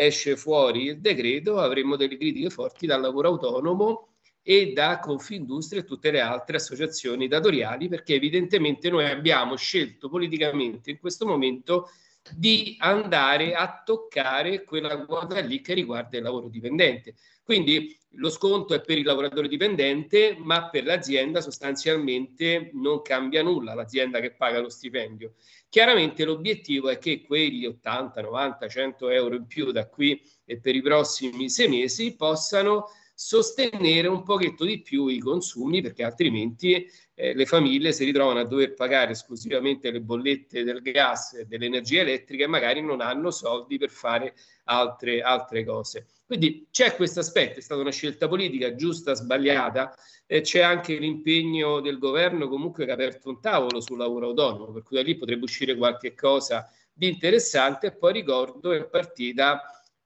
esce 0.00 0.34
fuori 0.34 0.84
il 0.84 1.00
decreto 1.00 1.58
avremo 1.58 1.96
delle 1.96 2.16
critiche 2.16 2.48
forti 2.48 2.86
dal 2.86 3.02
lavoro 3.02 3.28
autonomo 3.28 4.08
e 4.42 4.72
da 4.72 4.98
Confindustria 4.98 5.82
e 5.82 5.84
tutte 5.84 6.10
le 6.10 6.20
altre 6.20 6.56
associazioni 6.56 7.28
datoriali, 7.28 7.88
perché 7.88 8.14
evidentemente 8.14 8.88
noi 8.88 9.04
abbiamo 9.04 9.56
scelto 9.56 10.08
politicamente 10.08 10.90
in 10.90 10.98
questo 10.98 11.26
momento 11.26 11.90
di 12.34 12.76
andare 12.78 13.54
a 13.54 13.82
toccare 13.84 14.64
quella 14.64 15.04
quota 15.04 15.38
lì 15.40 15.60
che 15.60 15.74
riguarda 15.74 16.16
il 16.16 16.22
lavoro 16.22 16.48
dipendente. 16.48 17.14
Quindi 17.44 17.94
lo 18.14 18.30
sconto 18.30 18.74
è 18.74 18.80
per 18.80 18.96
il 18.96 19.04
lavoratore 19.04 19.48
dipendente, 19.48 20.36
ma 20.38 20.70
per 20.70 20.84
l'azienda 20.84 21.40
sostanzialmente 21.40 22.70
non 22.72 23.02
cambia 23.02 23.42
nulla, 23.42 23.74
l'azienda 23.74 24.20
che 24.20 24.32
paga 24.32 24.60
lo 24.60 24.70
stipendio. 24.70 25.34
Chiaramente 25.70 26.24
l'obiettivo 26.24 26.88
è 26.88 26.98
che 26.98 27.22
quegli 27.22 27.64
80, 27.64 28.20
90, 28.22 28.66
100 28.68 29.08
euro 29.10 29.36
in 29.36 29.46
più 29.46 29.70
da 29.70 29.88
qui 29.88 30.20
e 30.44 30.58
per 30.58 30.74
i 30.74 30.82
prossimi 30.82 31.48
sei 31.48 31.68
mesi 31.68 32.16
possano 32.16 32.88
sostenere 33.14 34.08
un 34.08 34.24
pochetto 34.24 34.64
di 34.64 34.82
più 34.82 35.06
i 35.06 35.20
consumi 35.20 35.80
perché 35.80 36.02
altrimenti 36.02 36.90
eh, 37.20 37.34
le 37.34 37.44
famiglie 37.44 37.92
si 37.92 38.04
ritrovano 38.06 38.40
a 38.40 38.44
dover 38.44 38.72
pagare 38.72 39.10
esclusivamente 39.10 39.90
le 39.90 40.00
bollette 40.00 40.64
del 40.64 40.80
gas 40.80 41.34
e 41.34 41.44
dell'energia 41.44 42.00
elettrica 42.00 42.44
e 42.44 42.46
magari 42.46 42.80
non 42.80 43.02
hanno 43.02 43.30
soldi 43.30 43.76
per 43.76 43.90
fare 43.90 44.34
altre, 44.64 45.20
altre 45.20 45.62
cose. 45.62 46.06
Quindi 46.24 46.68
c'è 46.70 46.96
questo 46.96 47.20
aspetto, 47.20 47.58
è 47.58 47.62
stata 47.62 47.82
una 47.82 47.90
scelta 47.90 48.26
politica 48.26 48.74
giusta, 48.74 49.12
sbagliata, 49.12 49.94
eh, 50.26 50.40
c'è 50.40 50.60
anche 50.60 50.96
l'impegno 50.96 51.80
del 51.80 51.98
governo 51.98 52.48
comunque 52.48 52.86
che 52.86 52.90
ha 52.90 52.94
aperto 52.94 53.28
un 53.28 53.40
tavolo 53.40 53.82
sul 53.82 53.98
lavoro 53.98 54.28
autonomo, 54.28 54.72
per 54.72 54.82
cui 54.82 54.96
da 54.96 55.02
lì 55.02 55.14
potrebbe 55.16 55.44
uscire 55.44 55.76
qualche 55.76 56.14
cosa 56.14 56.72
di 56.90 57.06
interessante 57.06 57.88
e 57.88 57.92
poi 57.92 58.14
ricordo 58.14 58.72
è 58.72 58.82
partita 58.86 59.60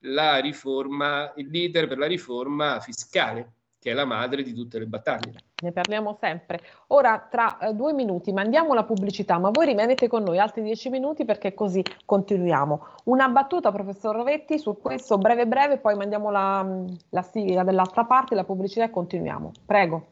la 0.06 0.38
riforma, 0.38 1.32
il 1.36 1.48
leader 1.48 1.86
per 1.86 1.98
la 1.98 2.06
riforma 2.06 2.80
fiscale, 2.80 3.52
che 3.78 3.92
è 3.92 3.94
la 3.94 4.04
madre 4.04 4.42
di 4.42 4.52
tutte 4.52 4.80
le 4.80 4.86
battaglie. 4.86 5.53
Ne 5.64 5.72
parliamo 5.72 6.18
sempre. 6.20 6.60
Ora, 6.88 7.26
tra 7.30 7.56
eh, 7.56 7.72
due 7.72 7.94
minuti, 7.94 8.34
mandiamo 8.34 8.74
la 8.74 8.84
pubblicità, 8.84 9.38
ma 9.38 9.48
voi 9.50 9.64
rimanete 9.64 10.08
con 10.08 10.22
noi 10.22 10.38
altri 10.38 10.60
dieci 10.60 10.90
minuti 10.90 11.24
perché 11.24 11.54
così 11.54 11.82
continuiamo. 12.04 12.86
Una 13.04 13.28
battuta, 13.30 13.72
professor 13.72 14.14
Rovetti, 14.14 14.58
su 14.58 14.76
questo 14.78 15.16
breve 15.16 15.46
breve, 15.46 15.78
poi 15.78 15.94
mandiamo 15.96 16.30
la, 16.30 16.84
la 17.08 17.22
sigla 17.22 17.64
dell'altra 17.64 18.04
parte, 18.04 18.34
la 18.34 18.44
pubblicità 18.44 18.84
e 18.84 18.90
continuiamo. 18.90 19.52
Prego. 19.64 20.08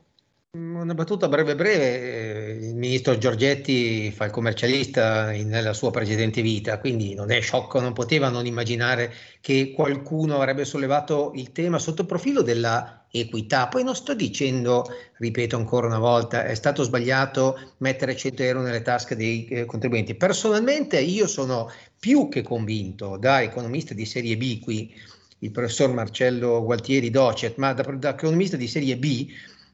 Una 0.54 0.94
battuta 0.94 1.28
breve 1.28 1.54
breve, 1.54 2.52
il 2.52 2.74
ministro 2.74 3.16
Giorgetti 3.18 4.10
fa 4.10 4.24
il 4.26 4.30
commercialista 4.30 5.30
nella 5.30 5.74
sua 5.74 5.90
precedente 5.90 6.40
vita, 6.40 6.78
quindi 6.78 7.14
non 7.14 7.30
è 7.30 7.40
sciocco, 7.40 7.80
non 7.80 7.92
poteva 7.92 8.30
non 8.30 8.46
immaginare 8.46 9.12
che 9.42 9.72
qualcuno 9.74 10.36
avrebbe 10.36 10.64
sollevato 10.64 11.32
il 11.34 11.52
tema 11.52 11.78
sotto 11.78 12.02
il 12.02 12.06
profilo 12.06 12.42
della 12.42 13.01
equità. 13.12 13.68
Poi 13.68 13.84
non 13.84 13.94
sto 13.94 14.14
dicendo, 14.14 14.86
ripeto 15.18 15.56
ancora 15.56 15.86
una 15.86 15.98
volta, 15.98 16.44
è 16.44 16.54
stato 16.54 16.82
sbagliato 16.82 17.74
mettere 17.78 18.16
100 18.16 18.42
euro 18.42 18.62
nelle 18.62 18.82
tasche 18.82 19.14
dei 19.14 19.46
eh, 19.46 19.64
contribuenti. 19.66 20.14
Personalmente 20.14 20.98
io 20.98 21.26
sono 21.26 21.70
più 21.98 22.28
che 22.28 22.42
convinto 22.42 23.16
da 23.18 23.42
economista 23.42 23.94
di 23.94 24.06
serie 24.06 24.36
B 24.36 24.58
qui, 24.60 24.92
il 25.40 25.50
professor 25.50 25.92
Marcello 25.92 26.64
Gualtieri 26.64 27.10
Docet, 27.10 27.56
ma 27.58 27.72
da, 27.72 27.82
da 27.82 28.10
economista 28.10 28.56
di 28.56 28.66
serie 28.66 28.96
B, 28.96 29.28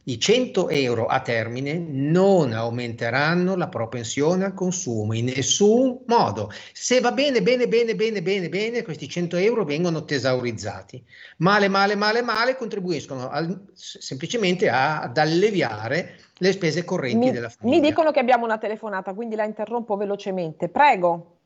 i 0.09 0.19
100 0.19 0.71
euro 0.71 1.07
a 1.07 1.21
termine 1.21 1.75
non 1.79 2.53
aumenteranno 2.53 3.57
la 3.57 3.69
propensione 3.69 4.45
al 4.45 4.55
consumo 4.55 5.13
in 5.13 5.27
nessun 5.27 6.01
modo. 6.07 6.51
Se 6.73 7.01
va 7.01 7.13
bene, 7.13 7.43
bene, 7.43 7.69
bene, 7.69 7.95
bene, 7.95 8.23
bene, 8.23 8.49
bene, 8.49 8.83
questi 8.83 9.07
100 9.07 9.37
euro 9.37 9.65
vengono 9.65 10.05
tesaurizzati. 10.05 11.05
Male, 11.39 11.69
male, 11.69 11.95
male, 11.95 12.23
male 12.23 12.57
contribuiscono 12.57 13.29
al, 13.29 13.67
semplicemente 13.75 14.71
a, 14.71 15.03
ad 15.03 15.19
alleviare 15.19 16.19
le 16.39 16.53
spese 16.53 16.85
correnti 16.85 17.27
mi, 17.27 17.31
della 17.31 17.51
famiglia. 17.51 17.81
Mi 17.81 17.87
dicono 17.87 18.11
che 18.11 18.21
abbiamo 18.21 18.47
una 18.47 18.59
telefonata, 18.59 19.13
quindi 19.13 19.37
la 19.37 19.45
interrompo 19.45 19.97
velocemente. 19.97 20.71
Prego. 20.71 21.37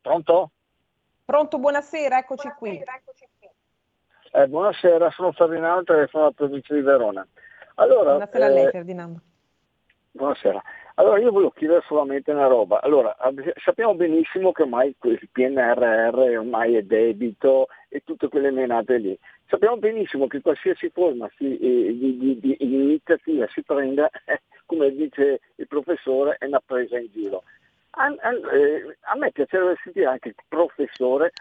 Pronto? 0.00 0.50
Pronto, 1.26 1.58
buonasera, 1.58 2.16
eccoci 2.20 2.48
qui. 2.56 2.82
Eh, 4.30 4.46
buonasera, 4.46 5.10
sono 5.10 5.32
Ferdinando, 5.32 5.84
telefono 5.84 6.24
dalla 6.24 6.34
provincia 6.34 6.74
di 6.74 6.82
Verona. 6.82 7.26
Allora, 7.76 8.10
buonasera 8.10 8.44
a 8.44 8.48
lei 8.48 8.66
eh, 8.66 8.70
Ferdinando. 8.70 9.20
Buonasera. 10.10 10.62
Allora 10.96 11.18
io 11.18 11.30
volevo 11.30 11.50
chiedere 11.52 11.82
solamente 11.86 12.32
una 12.32 12.46
roba. 12.46 12.82
Allora, 12.82 13.16
sappiamo 13.62 13.94
benissimo 13.94 14.52
che 14.52 14.62
ormai 14.62 14.94
il 15.00 15.28
PNRR 15.30 16.38
ormai 16.38 16.74
è 16.74 16.82
debito 16.82 17.68
e 17.88 18.02
tutte 18.04 18.28
quelle 18.28 18.50
menate 18.50 18.98
lì. 18.98 19.18
Sappiamo 19.46 19.76
benissimo 19.76 20.26
che 20.26 20.40
qualsiasi 20.40 20.90
forma 20.90 21.30
si, 21.36 21.56
eh, 21.56 21.96
di, 21.96 22.18
di, 22.18 22.38
di, 22.40 22.56
iniziativa 22.58 23.46
si 23.48 23.62
prenda, 23.62 24.10
eh, 24.26 24.42
come 24.66 24.90
dice 24.90 25.40
il 25.54 25.68
professore, 25.68 26.36
è 26.38 26.46
una 26.46 26.60
presa 26.64 26.98
in 26.98 27.08
giro. 27.12 27.44
A, 27.90 28.06
a, 28.06 28.30
eh, 28.54 28.98
a 29.02 29.16
me 29.16 29.30
piacerebbe 29.30 29.78
sentire 29.82 30.06
anche 30.06 30.28
il 30.28 30.34
professore 30.48 31.32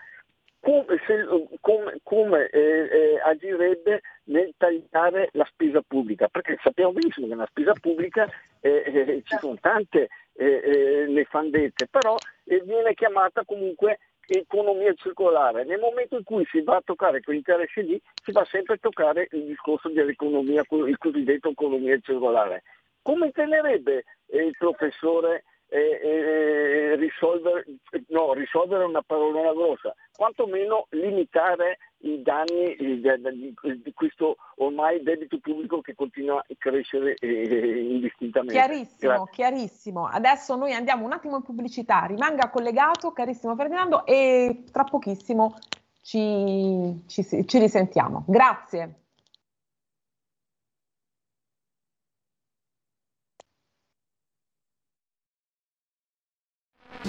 come, 0.68 1.00
se, 1.08 1.26
come, 1.62 1.98
come 2.04 2.50
eh, 2.50 2.60
eh, 2.60 3.22
agirebbe 3.24 4.02
nel 4.26 4.54
tagliare 4.58 5.30
la 5.32 5.48
spesa 5.50 5.82
pubblica, 5.82 6.28
perché 6.28 6.58
sappiamo 6.62 6.92
benissimo 6.92 7.26
che 7.26 7.36
nella 7.36 7.48
spesa 7.48 7.72
pubblica 7.80 8.28
eh, 8.60 8.84
eh 8.86 9.22
ci 9.24 9.38
sono 9.40 9.56
tante 9.62 10.10
nefandezze, 10.36 11.86
eh, 11.86 11.88
però 11.90 12.18
eh, 12.44 12.62
viene 12.66 12.94
chiamata 12.96 13.46
comunque 13.46 14.00
economia 14.28 14.94
circolare. 14.96 15.64
Nel 15.64 15.80
momento 15.80 16.18
in 16.18 16.26
cui 16.26 16.46
si 16.52 16.62
va 16.62 16.76
a 16.76 16.82
toccare 16.84 17.22
quegli 17.22 17.38
interessi 17.38 17.84
lì, 17.84 18.02
si 18.22 18.34
va 18.34 18.44
sempre 18.44 18.74
a 18.74 18.80
toccare 18.82 19.30
il 19.32 19.46
discorso 19.46 19.88
dell'economia, 19.88 20.66
il 20.70 20.98
cosiddetto 20.98 21.48
economia 21.48 21.98
circolare. 22.02 22.64
Come 23.02 23.32
tenerebbe 23.32 24.04
il 24.34 24.54
professore 24.58 25.46
eh, 25.70 26.00
eh, 26.02 26.96
risolvere, 26.96 27.66
no, 28.08 28.34
risolvere 28.34 28.86
una 28.86 29.02
parolona 29.02 29.54
grossa, 29.54 29.94
quantomeno 30.16 30.88
limitare 30.92 31.78
i 32.00 32.22
danni 32.22 32.76
di, 32.78 33.02
di, 33.02 33.94
questo 33.94 34.38
ormai 34.58 35.02
debito 35.02 35.40
pubblico 35.40 35.82
che 35.82 35.96
continua 35.96 36.38
a 36.38 36.46
crescere 36.58 37.16
eh, 37.16 37.80
indistintamente. 37.92 38.54
Chiarissimo, 38.54 39.12
Grazie. 39.14 39.32
chiarissimo. 39.34 40.06
Adesso 40.08 40.56
noi 40.56 40.74
andiamo 40.74 41.06
un 41.06 41.14
attimo 41.14 41.38
in 41.38 41.44
pubblicità, 41.44 42.06
rimanga 42.06 42.50
collegato 42.50 43.12
carissimo 43.12 43.56
Ferdinando 43.56 44.06
e 44.06 44.64
tra 44.72 44.84
pochissimo 44.84 45.56
ci, 46.02 47.04
ci, 47.08 47.24
ci 47.24 47.60
risentiamo. 47.60 48.24
Grazie. 48.28 49.07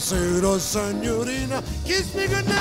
Buonasera 0.00 0.58
signorina, 0.58 1.62
kiss 1.84 2.14
me 2.14 2.26
goodnight. 2.26 2.58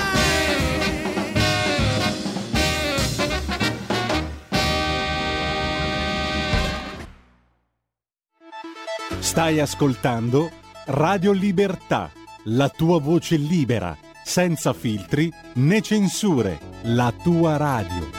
Stai 9.20 9.62
ascoltando 9.62 10.52
Radio 10.88 11.32
Libertà, 11.32 12.12
la 12.44 12.68
tua 12.68 13.00
voce 13.00 13.38
libera, 13.38 13.98
senza 14.22 14.74
filtri 14.74 15.32
né 15.54 15.80
censure, 15.80 16.60
la 16.84 17.14
tua 17.24 17.56
radio. 17.56 18.10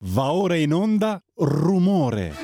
Va 0.00 0.32
ora 0.32 0.56
in 0.56 0.74
onda 0.74 1.18
rumore. 1.36 2.43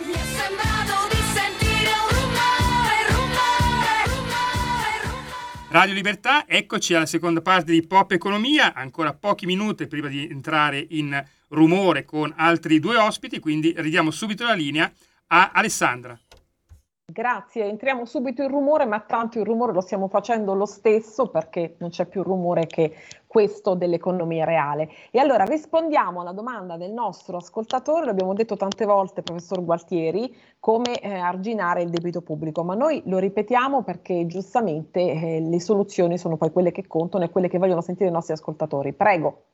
Radio 5.71 5.95
Libertà, 5.95 6.49
eccoci 6.49 6.95
alla 6.95 7.07
seconda 7.07 7.43
parte 7.43 7.71
di 7.71 7.87
Pop 7.87 8.11
Economia, 8.11 8.75
ancora 8.75 9.15
pochi 9.15 9.47
minuti 9.47 9.87
prima 9.87 10.09
di 10.09 10.27
entrare 10.29 10.85
in 10.91 11.25
rumore 11.51 12.05
con 12.05 12.35
altri 12.37 12.81
due 12.81 12.97
ospiti, 12.97 13.39
quindi 13.39 13.73
ridiamo 13.77 14.11
subito 14.11 14.45
la 14.45 14.55
linea 14.55 14.93
a 15.29 15.53
Alessandra. 15.55 16.19
Grazie, 17.13 17.65
entriamo 17.65 18.05
subito 18.05 18.43
in 18.43 18.49
rumore, 18.49 18.87
ma 18.87 19.01
tanto 19.01 19.41
il 19.41 19.45
rumore 19.45 19.73
lo 19.73 19.81
stiamo 19.81 20.07
facendo 20.07 20.55
lo 20.55 20.65
stesso 20.65 21.29
perché 21.29 21.75
non 21.79 21.91
c'è 21.91 22.07
più 22.07 22.23
rumore 22.23 22.67
che 22.67 22.95
questo 23.27 23.75
dell'economia 23.75 24.45
reale. 24.45 24.89
E 25.11 25.19
allora 25.19 25.43
rispondiamo 25.43 26.21
alla 26.21 26.31
domanda 26.31 26.77
del 26.77 26.93
nostro 26.93 27.39
ascoltatore, 27.39 28.07
l'abbiamo 28.07 28.33
detto 28.33 28.57
tante 28.57 28.85
volte, 28.85 29.23
professor 29.23 29.65
Gualtieri, 29.65 30.33
come 30.61 31.01
eh, 31.01 31.13
arginare 31.13 31.83
il 31.83 31.91
debito 31.91 32.23
pubblico, 32.23 32.63
ma 32.63 32.75
noi 32.75 33.03
lo 33.07 33.19
ripetiamo 33.19 33.83
perché 33.83 34.27
giustamente 34.27 35.01
eh, 35.01 35.41
le 35.41 35.61
soluzioni 35.61 36.17
sono 36.17 36.37
poi 36.37 36.53
quelle 36.53 36.71
che 36.71 36.87
contano 36.87 37.25
e 37.25 37.31
quelle 37.31 37.49
che 37.49 37.59
vogliono 37.59 37.81
sentire 37.81 38.09
i 38.09 38.13
nostri 38.13 38.35
ascoltatori. 38.35 38.93
Prego. 38.93 39.47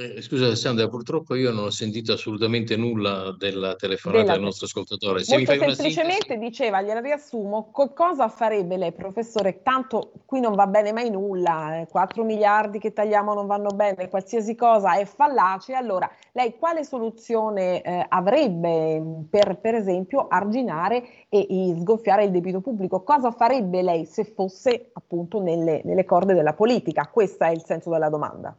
Eh, 0.00 0.22
scusa 0.22 0.44
Alessandra, 0.44 0.86
purtroppo 0.86 1.34
io 1.34 1.50
non 1.50 1.64
ho 1.64 1.70
sentito 1.70 2.12
assolutamente 2.12 2.76
nulla 2.76 3.34
della 3.36 3.74
telefonata 3.74 4.20
della... 4.20 4.34
del 4.34 4.42
nostro 4.42 4.66
ascoltatore. 4.66 5.24
Se 5.24 5.36
Molto 5.36 5.50
semplicemente 5.50 6.34
sintesi... 6.34 6.38
diceva, 6.38 6.82
gliela 6.82 7.00
riassumo, 7.00 7.72
co- 7.72 7.92
cosa 7.92 8.28
farebbe 8.28 8.76
lei 8.76 8.92
professore? 8.92 9.60
Tanto 9.64 10.12
qui 10.24 10.38
non 10.38 10.54
va 10.54 10.68
bene 10.68 10.92
mai 10.92 11.10
nulla, 11.10 11.80
eh, 11.80 11.88
4 11.88 12.22
miliardi 12.22 12.78
che 12.78 12.92
tagliamo 12.92 13.34
non 13.34 13.48
vanno 13.48 13.70
bene, 13.70 14.08
qualsiasi 14.08 14.54
cosa 14.54 14.96
è 14.96 15.04
fallace, 15.04 15.72
allora 15.72 16.08
lei 16.30 16.56
quale 16.56 16.84
soluzione 16.84 17.82
eh, 17.82 18.06
avrebbe 18.08 19.02
per, 19.28 19.58
per 19.58 19.74
esempio 19.74 20.28
arginare 20.28 21.26
e, 21.28 21.40
e, 21.40 21.76
sgonfiare 21.76 22.22
il 22.22 22.30
debito 22.30 22.60
pubblico? 22.60 23.02
Cosa 23.02 23.32
farebbe 23.32 23.82
lei 23.82 24.04
se 24.04 24.22
fosse 24.22 24.90
appunto 24.92 25.40
nelle, 25.40 25.80
nelle 25.82 26.04
corde 26.04 26.34
della 26.34 26.54
politica? 26.54 27.10
Questo 27.12 27.42
è 27.42 27.50
il 27.50 27.64
senso 27.64 27.90
della 27.90 28.08
domanda. 28.08 28.56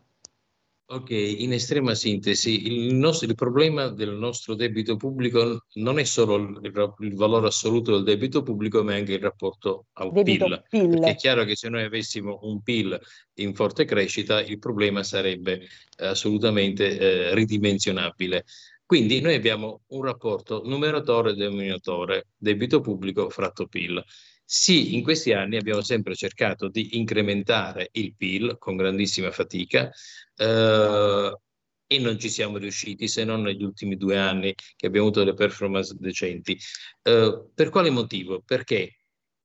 Ok, 0.92 1.12
in 1.12 1.54
estrema 1.54 1.94
sintesi, 1.94 2.66
il, 2.66 2.96
nostro, 2.96 3.28
il, 3.28 3.36
problema 3.36 3.90
del 3.90 4.10
nostro 4.10 4.56
debito 4.56 4.96
pubblico 4.96 5.66
non 5.74 6.00
è 6.00 6.04
solo 6.04 6.38
il, 6.38 6.94
il, 7.00 7.14
valore 7.14 7.46
assoluto 7.46 7.92
del 7.92 8.04
debito 8.04 8.42
pubblico, 8.42 8.84
ma 8.84 8.96
anche 8.96 9.14
il 9.14 9.20
rapporto 9.20 9.86
al 9.94 10.12
PIL. 10.12 10.64
PIL. 10.68 11.00
È 11.00 11.14
chiaro 11.14 11.44
che 11.44 11.56
se 11.56 11.70
noi 11.70 11.84
avessimo 11.84 12.40
un 12.42 12.64
PIL 12.64 13.00
in 13.36 13.54
forte 13.54 13.86
crescita, 13.86 14.42
il 14.42 14.58
problema 14.58 15.04
sarebbe 15.04 15.62
eh, 15.62 16.08
assolutamente 16.08 16.98
eh, 16.98 17.36
ridimensionabile. 17.36 18.46
Quindi 18.84 19.22
noi 19.22 19.36
abbiamo 19.36 19.82
un 19.90 20.02
rapporto 20.02 20.64
numeratore 20.66 21.30
e 21.30 21.36
denominatore, 21.36 22.30
debito 22.36 22.82
pubblico 22.82 23.30
fratto 23.30 23.68
PIL. 23.68 24.04
Sì, 24.52 24.96
in 24.96 25.04
questi 25.04 25.32
anni 25.32 25.58
abbiamo 25.58 25.84
sempre 25.84 26.16
cercato 26.16 26.70
di 26.70 26.98
incrementare 26.98 27.90
il 27.92 28.16
PIL 28.16 28.58
con 28.58 28.78
grandissima 28.78 29.30
fatica 29.30 29.92
eh, 30.36 31.38
e 31.86 32.00
non 32.00 32.18
ci 32.18 32.30
siamo 32.30 32.58
riusciti 32.58 33.08
se 33.08 33.24
non 33.26 33.44
negli 33.44 33.62
ultimi 33.62 33.96
due 33.96 34.18
anni 34.18 34.52
che 34.76 34.88
abbiamo 34.88 35.06
avuto 35.06 35.24
delle 35.24 35.36
performance 35.36 35.96
decenti. 36.00 36.58
Eh, 37.04 37.46
per 37.54 37.70
quale 37.70 37.92
motivo? 37.92 38.42
Perché 38.44 38.96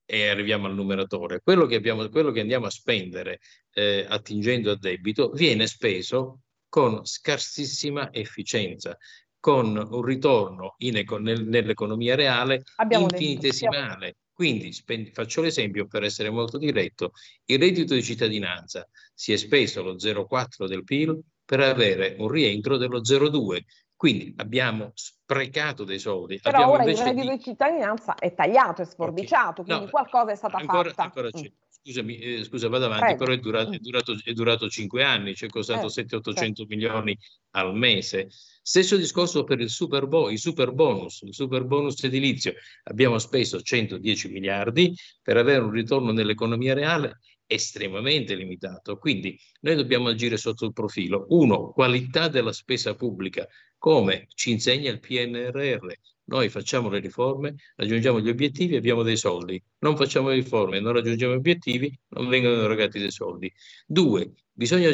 e 0.06 0.28
arriviamo 0.28 0.68
al 0.68 0.74
numeratore, 0.74 1.42
quello 1.42 1.66
che, 1.66 1.74
abbiamo, 1.74 2.08
quello 2.08 2.30
che 2.30 2.40
andiamo 2.40 2.64
a 2.64 2.70
spendere 2.70 3.40
eh, 3.74 4.06
attingendo 4.08 4.70
a 4.70 4.78
debito 4.78 5.32
viene 5.32 5.66
speso 5.66 6.44
con 6.66 7.04
scarsissima 7.04 8.10
efficienza, 8.10 8.96
con 9.38 9.76
un 9.76 10.02
ritorno 10.02 10.76
in, 10.78 11.04
nel, 11.20 11.46
nell'economia 11.46 12.14
reale 12.14 12.62
abbiamo 12.76 13.04
infinitesimale. 13.10 14.16
Quindi 14.34 14.72
spend- 14.72 15.12
faccio 15.12 15.40
l'esempio 15.40 15.86
per 15.86 16.02
essere 16.02 16.28
molto 16.28 16.58
diretto, 16.58 17.12
il 17.44 17.58
reddito 17.58 17.94
di 17.94 18.02
cittadinanza 18.02 18.86
si 19.14 19.32
è 19.32 19.36
speso 19.36 19.82
lo 19.82 19.94
0,4 19.94 20.66
del 20.66 20.82
PIL 20.82 21.20
per 21.44 21.60
avere 21.60 22.16
un 22.18 22.28
rientro 22.28 22.76
dello 22.76 23.00
0,2. 23.00 23.60
Quindi 23.94 24.34
abbiamo 24.36 24.90
sprecato 24.94 25.84
dei 25.84 26.00
soldi. 26.00 26.40
Però 26.40 26.56
abbiamo 26.56 26.72
ora 26.72 26.84
il 26.84 26.96
reddito 26.96 27.30
di... 27.30 27.36
di 27.36 27.42
cittadinanza 27.42 28.16
è 28.16 28.34
tagliato, 28.34 28.82
è 28.82 28.84
sforbiciato, 28.84 29.60
okay. 29.60 29.64
quindi 29.64 29.84
no, 29.84 29.90
qualcosa 29.90 30.32
è 30.32 30.34
stata 30.36 30.56
ancora, 30.56 30.88
fatta. 30.88 31.02
Ancora 31.04 31.28
mm. 31.28 31.44
Scusami, 31.86 32.16
eh, 32.16 32.44
scusa, 32.44 32.68
vado 32.68 32.86
avanti, 32.86 33.14
Prego. 33.14 33.18
però 33.18 33.32
è 33.32 33.38
durato, 33.38 33.72
è, 33.72 33.78
durato, 33.78 34.18
è 34.24 34.32
durato 34.32 34.70
5 34.70 35.04
anni, 35.04 35.34
ci 35.34 35.44
è 35.44 35.48
costato 35.48 35.88
eh, 35.88 35.90
700-800 35.90 36.34
certo. 36.34 36.64
milioni 36.66 37.18
al 37.50 37.76
mese. 37.76 38.28
Stesso 38.62 38.96
discorso 38.96 39.44
per 39.44 39.60
il 39.60 39.68
super, 39.68 40.06
bo- 40.06 40.30
il 40.30 40.38
super 40.38 40.72
bonus, 40.72 41.20
il 41.20 41.34
super 41.34 41.64
bonus 41.64 42.02
edilizio. 42.02 42.54
Abbiamo 42.84 43.18
speso 43.18 43.60
110 43.60 44.30
miliardi 44.30 44.96
per 45.20 45.36
avere 45.36 45.62
un 45.62 45.72
ritorno 45.72 46.10
nell'economia 46.10 46.72
reale 46.72 47.18
estremamente 47.46 48.34
limitato. 48.34 48.96
Quindi 48.96 49.38
noi 49.60 49.74
dobbiamo 49.74 50.08
agire 50.08 50.38
sotto 50.38 50.64
il 50.64 50.72
profilo, 50.72 51.26
uno, 51.28 51.70
qualità 51.72 52.28
della 52.28 52.54
spesa 52.54 52.94
pubblica, 52.94 53.46
come 53.76 54.26
ci 54.34 54.52
insegna 54.52 54.90
il 54.90 55.00
PNRR. 55.00 55.92
Noi 56.26 56.48
facciamo 56.48 56.88
le 56.88 57.00
riforme, 57.00 57.54
raggiungiamo 57.76 58.20
gli 58.20 58.30
obiettivi, 58.30 58.76
abbiamo 58.76 59.02
dei 59.02 59.16
soldi. 59.16 59.62
Non 59.80 59.96
facciamo 59.96 60.28
le 60.28 60.36
riforme, 60.36 60.80
non 60.80 60.92
raggiungiamo 60.92 61.34
gli 61.34 61.38
obiettivi, 61.38 61.98
non 62.08 62.28
vengono 62.28 62.62
erogati 62.62 62.98
dei 62.98 63.10
soldi. 63.10 63.52
Due, 63.86 64.32
bisogna 64.50 64.88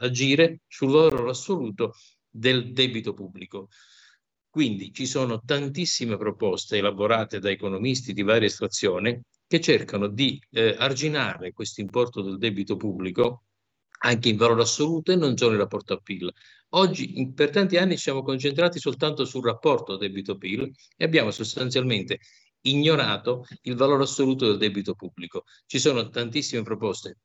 agire 0.00 0.60
sul 0.66 0.90
valore 0.90 1.30
assoluto 1.30 1.94
del 2.28 2.72
debito 2.72 3.14
pubblico. 3.14 3.68
Quindi 4.50 4.92
ci 4.92 5.06
sono 5.06 5.40
tantissime 5.44 6.16
proposte 6.16 6.76
elaborate 6.76 7.38
da 7.38 7.50
economisti 7.50 8.12
di 8.12 8.22
varia 8.22 8.48
estrazione 8.48 9.22
che 9.46 9.60
cercano 9.60 10.08
di 10.08 10.40
eh, 10.50 10.74
arginare 10.78 11.52
questo 11.52 11.80
importo 11.80 12.20
del 12.22 12.38
debito 12.38 12.76
pubblico 12.76 13.44
anche 13.98 14.28
in 14.28 14.36
valore 14.36 14.62
assoluto 14.62 15.12
e 15.12 15.16
non 15.16 15.36
solo 15.36 15.52
in 15.52 15.58
rapporto 15.58 15.94
a 15.94 15.98
PIL. 15.98 16.32
Oggi 16.70 17.18
in, 17.18 17.34
per 17.34 17.50
tanti 17.50 17.76
anni 17.76 17.96
ci 17.96 18.02
siamo 18.02 18.22
concentrati 18.22 18.78
soltanto 18.78 19.24
sul 19.24 19.44
rapporto 19.44 19.96
debito-PIL 19.96 20.70
e 20.96 21.04
abbiamo 21.04 21.30
sostanzialmente 21.30 22.18
ignorato 22.62 23.46
il 23.62 23.74
valore 23.74 24.02
assoluto 24.02 24.46
del 24.46 24.58
debito 24.58 24.94
pubblico. 24.94 25.44
Ci 25.66 25.78
sono 25.78 26.08
tantissime 26.08 26.62
proposte 26.62 27.18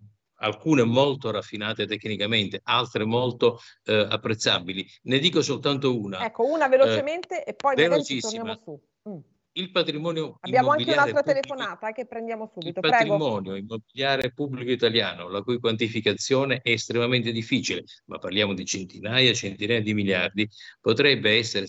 alcune 0.43 0.83
molto 0.83 1.31
raffinate 1.31 1.85
tecnicamente, 1.85 2.59
altre 2.63 3.05
molto 3.05 3.59
eh, 3.85 4.07
apprezzabili. 4.09 4.85
Ne 5.03 5.19
dico 5.19 5.41
soltanto 5.41 5.97
una. 5.97 6.25
Ecco, 6.25 6.45
una 6.45 6.67
velocemente 6.67 7.43
eh, 7.43 7.51
e 7.51 7.53
poi 7.55 7.75
magari 7.75 8.19
torniamo 8.19 8.59
su. 8.61 8.81
Mm. 9.09 9.17
Il 9.55 9.69
patrimonio 9.69 10.37
Abbiamo 10.41 10.71
anche 10.71 10.91
un'altra 10.91 11.21
pubblico, 11.21 11.41
telefonata 11.41 11.91
che 11.91 12.07
prendiamo 12.07 12.49
subito. 12.51 12.79
Il 12.79 12.89
patrimonio 12.89 13.51
Prego. 13.51 13.57
immobiliare 13.57 14.33
pubblico 14.33 14.71
italiano, 14.71 15.29
la 15.29 15.41
cui 15.41 15.59
quantificazione 15.59 16.61
è 16.61 16.71
estremamente 16.71 17.31
difficile, 17.31 17.83
ma 18.05 18.17
parliamo 18.17 18.53
di 18.53 18.65
centinaia 18.65 19.31
centinaia 19.33 19.81
di 19.81 19.93
miliardi, 19.93 20.49
potrebbe 20.81 21.37
essere 21.37 21.67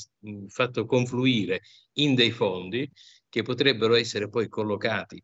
fatto 0.49 0.87
confluire 0.87 1.61
in 1.95 2.15
dei 2.15 2.31
fondi 2.31 2.91
che 3.29 3.43
potrebbero 3.43 3.95
essere 3.95 4.31
poi 4.31 4.49
collocati 4.49 5.23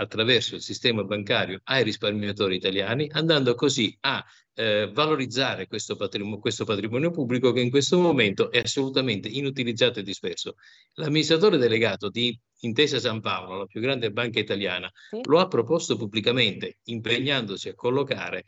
attraverso 0.00 0.54
il 0.54 0.62
sistema 0.62 1.04
bancario 1.04 1.60
ai 1.64 1.84
risparmiatori 1.84 2.56
italiani, 2.56 3.08
andando 3.12 3.54
così 3.54 3.94
a 4.00 4.24
eh, 4.54 4.90
valorizzare 4.92 5.66
questo 5.66 5.94
patrimonio, 5.94 6.38
questo 6.38 6.64
patrimonio 6.64 7.10
pubblico 7.10 7.52
che 7.52 7.60
in 7.60 7.70
questo 7.70 7.98
momento 7.98 8.50
è 8.50 8.58
assolutamente 8.58 9.28
inutilizzato 9.28 10.00
e 10.00 10.02
disperso. 10.02 10.54
L'amministratore 10.94 11.58
delegato 11.58 12.08
di 12.08 12.38
Intesa 12.60 12.98
San 12.98 13.20
Paolo, 13.20 13.58
la 13.58 13.66
più 13.66 13.80
grande 13.80 14.10
banca 14.10 14.40
italiana, 14.40 14.90
sì. 15.10 15.20
lo 15.24 15.38
ha 15.38 15.48
proposto 15.48 15.96
pubblicamente, 15.96 16.78
impegnandosi 16.84 17.68
a 17.68 17.74
collocare 17.74 18.44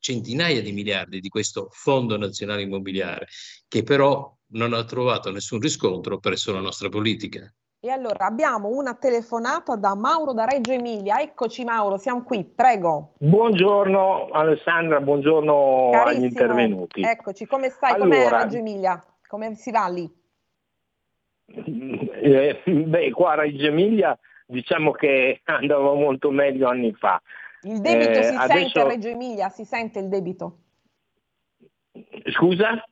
centinaia 0.00 0.62
di 0.62 0.72
miliardi 0.72 1.20
di 1.20 1.28
questo 1.28 1.68
Fondo 1.72 2.16
Nazionale 2.16 2.62
Immobiliare, 2.62 3.26
che 3.66 3.82
però 3.82 4.36
non 4.50 4.72
ha 4.72 4.84
trovato 4.84 5.30
nessun 5.30 5.60
riscontro 5.60 6.18
presso 6.18 6.52
la 6.52 6.60
nostra 6.60 6.88
politica. 6.88 7.52
E 7.80 7.90
allora 7.90 8.26
abbiamo 8.26 8.70
una 8.70 8.94
telefonata 8.94 9.76
da 9.76 9.94
Mauro 9.94 10.32
da 10.32 10.44
Reggio 10.44 10.72
Emilia. 10.72 11.20
Eccoci 11.20 11.62
Mauro, 11.62 11.96
siamo 11.96 12.24
qui, 12.24 12.42
prego. 12.42 13.12
Buongiorno 13.18 14.30
Alessandra, 14.32 15.00
buongiorno 15.00 15.90
Carissimo. 15.92 16.08
agli 16.08 16.24
intervenuti. 16.24 17.02
Eccoci, 17.02 17.46
come 17.46 17.68
stai? 17.68 17.92
Allora, 17.92 18.08
Com'è 18.08 18.42
Reggio 18.42 18.56
Emilia? 18.56 19.04
Come 19.28 19.54
si 19.54 19.70
va 19.70 19.86
lì? 19.86 20.10
Eh, 22.20 22.60
beh, 22.66 23.12
qua 23.12 23.32
a 23.32 23.34
Reggio 23.36 23.66
Emilia 23.66 24.18
diciamo 24.44 24.90
che 24.90 25.40
andava 25.44 25.94
molto 25.94 26.32
meglio 26.32 26.66
anni 26.68 26.92
fa. 26.92 27.22
Il 27.62 27.80
debito 27.80 28.18
eh, 28.18 28.22
si 28.24 28.34
adesso... 28.34 28.58
sente 28.58 28.80
a 28.80 28.88
Reggio 28.88 29.08
Emilia? 29.08 29.48
Si 29.50 29.64
sente 29.64 30.00
il 30.00 30.08
debito? 30.08 30.58
Scusa? 32.32 32.84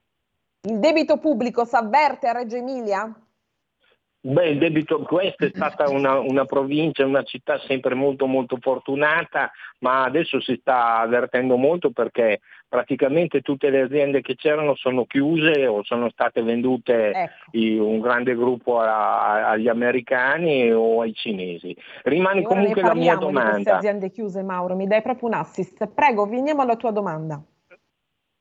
Il 0.61 0.79
debito 0.79 1.19
pubblico 1.19 1.65
si 1.65 1.75
avverte 1.75 2.29
a 2.29 2.33
Reggio 2.33 2.57
Emilia? 2.57 3.26
Beh, 4.29 4.49
il 4.49 4.59
debito, 4.59 5.03
questa 5.03 5.47
è 5.47 5.51
stata 5.55 5.89
una, 5.89 6.19
una, 6.19 6.45
provincia, 6.47 7.07
una 7.07 7.23
città 7.23 7.61
sempre 7.61 7.95
molto 7.95 8.27
molto 8.27 8.59
fortunata, 8.61 9.53
ma 9.79 10.03
adesso 10.03 10.41
si 10.41 10.57
sta 10.61 10.99
avvertendo 10.99 11.57
molto 11.57 11.91
perché 11.91 12.41
praticamente 12.69 13.41
tutte 13.41 13.71
le 13.71 13.83
aziende 13.83 14.23
che 14.23 14.35
c'erano 14.35 14.75
sono 14.75 15.05
chiuse 15.05 15.69
o 15.69 15.85
sono 15.85 16.11
state 16.11 16.43
vendute 16.43 17.13
ecco. 17.13 17.85
un 17.85 18.01
grande 18.01 18.35
gruppo 18.35 18.81
a, 18.81 19.51
agli 19.51 19.69
americani 19.69 20.73
o 20.73 21.03
ai 21.03 21.15
cinesi. 21.15 21.77
Rimane 22.03 22.43
comunque 22.43 22.83
la 22.83 22.95
mia 22.95 23.15
domanda. 23.15 23.51
Di 23.51 23.63
queste 23.63 23.71
aziende 23.71 24.11
chiuse, 24.11 24.43
Mauro, 24.43 24.75
mi 24.75 24.89
dai 24.89 25.03
proprio 25.03 25.29
un 25.29 25.35
assist. 25.35 25.87
Prego, 25.87 26.27
veniamo 26.27 26.63
alla 26.63 26.75
tua 26.75 26.91
domanda. 26.91 27.41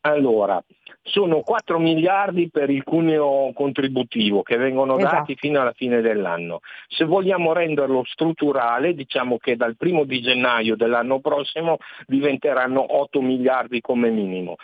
Allora, 0.05 0.63
sono 1.01 1.41
4 1.41 1.79
miliardi 1.79 2.49
per 2.51 2.69
il 2.69 2.83
cuneo 2.83 3.51
contributivo 3.53 4.43
che 4.43 4.57
vengono 4.57 4.97
esatto. 4.97 5.15
dati 5.15 5.35
fino 5.35 5.59
alla 5.61 5.73
fine 5.73 6.01
dell'anno. 6.01 6.59
Se 6.87 7.05
vogliamo 7.05 7.53
renderlo 7.53 8.03
strutturale, 8.05 8.93
diciamo 8.93 9.37
che 9.37 9.55
dal 9.55 9.75
primo 9.75 10.03
di 10.03 10.21
gennaio 10.21 10.75
dell'anno 10.75 11.19
prossimo 11.21 11.77
diventeranno 12.05 12.85
8 12.99 13.21
miliardi 13.21 13.81
come 13.81 14.11
minimo. 14.11 14.57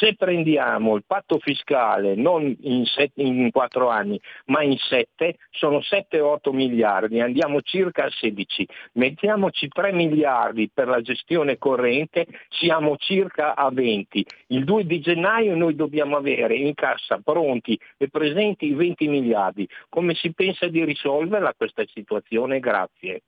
Se 0.00 0.16
prendiamo 0.16 0.96
il 0.96 1.04
patto 1.06 1.38
fiscale 1.38 2.16
non 2.16 2.56
in, 2.62 2.84
set, 2.84 3.12
in 3.14 3.50
4 3.52 3.88
anni, 3.88 4.20
ma 4.46 4.62
in 4.62 4.76
7, 4.76 5.36
sono 5.50 5.78
7-8 5.78 6.52
miliardi, 6.52 7.20
andiamo 7.20 7.60
circa 7.62 8.04
a 8.04 8.10
16. 8.10 8.66
Mettiamoci 8.94 9.68
3 9.68 9.92
miliardi 9.92 10.68
per 10.72 10.88
la 10.88 11.00
gestione 11.02 11.56
corrente, 11.56 12.26
siamo 12.48 12.96
circa 12.96 13.54
a 13.54 13.70
20. 13.70 14.26
Il 14.48 14.64
2 14.64 14.86
di 14.88 14.98
gennaio 14.98 15.54
noi 15.54 15.76
dobbiamo 15.76 16.16
avere 16.16 16.56
in 16.56 16.74
cassa 16.74 17.20
pronti 17.22 17.78
e 17.96 18.08
presenti 18.08 18.66
i 18.66 18.74
20 18.74 19.06
miliardi. 19.06 19.68
Come 19.88 20.14
si 20.14 20.32
pensa 20.32 20.66
di 20.66 20.84
risolverla 20.84 21.54
questa 21.56 21.84
situazione? 21.86 22.58
Grazie. 22.58 23.22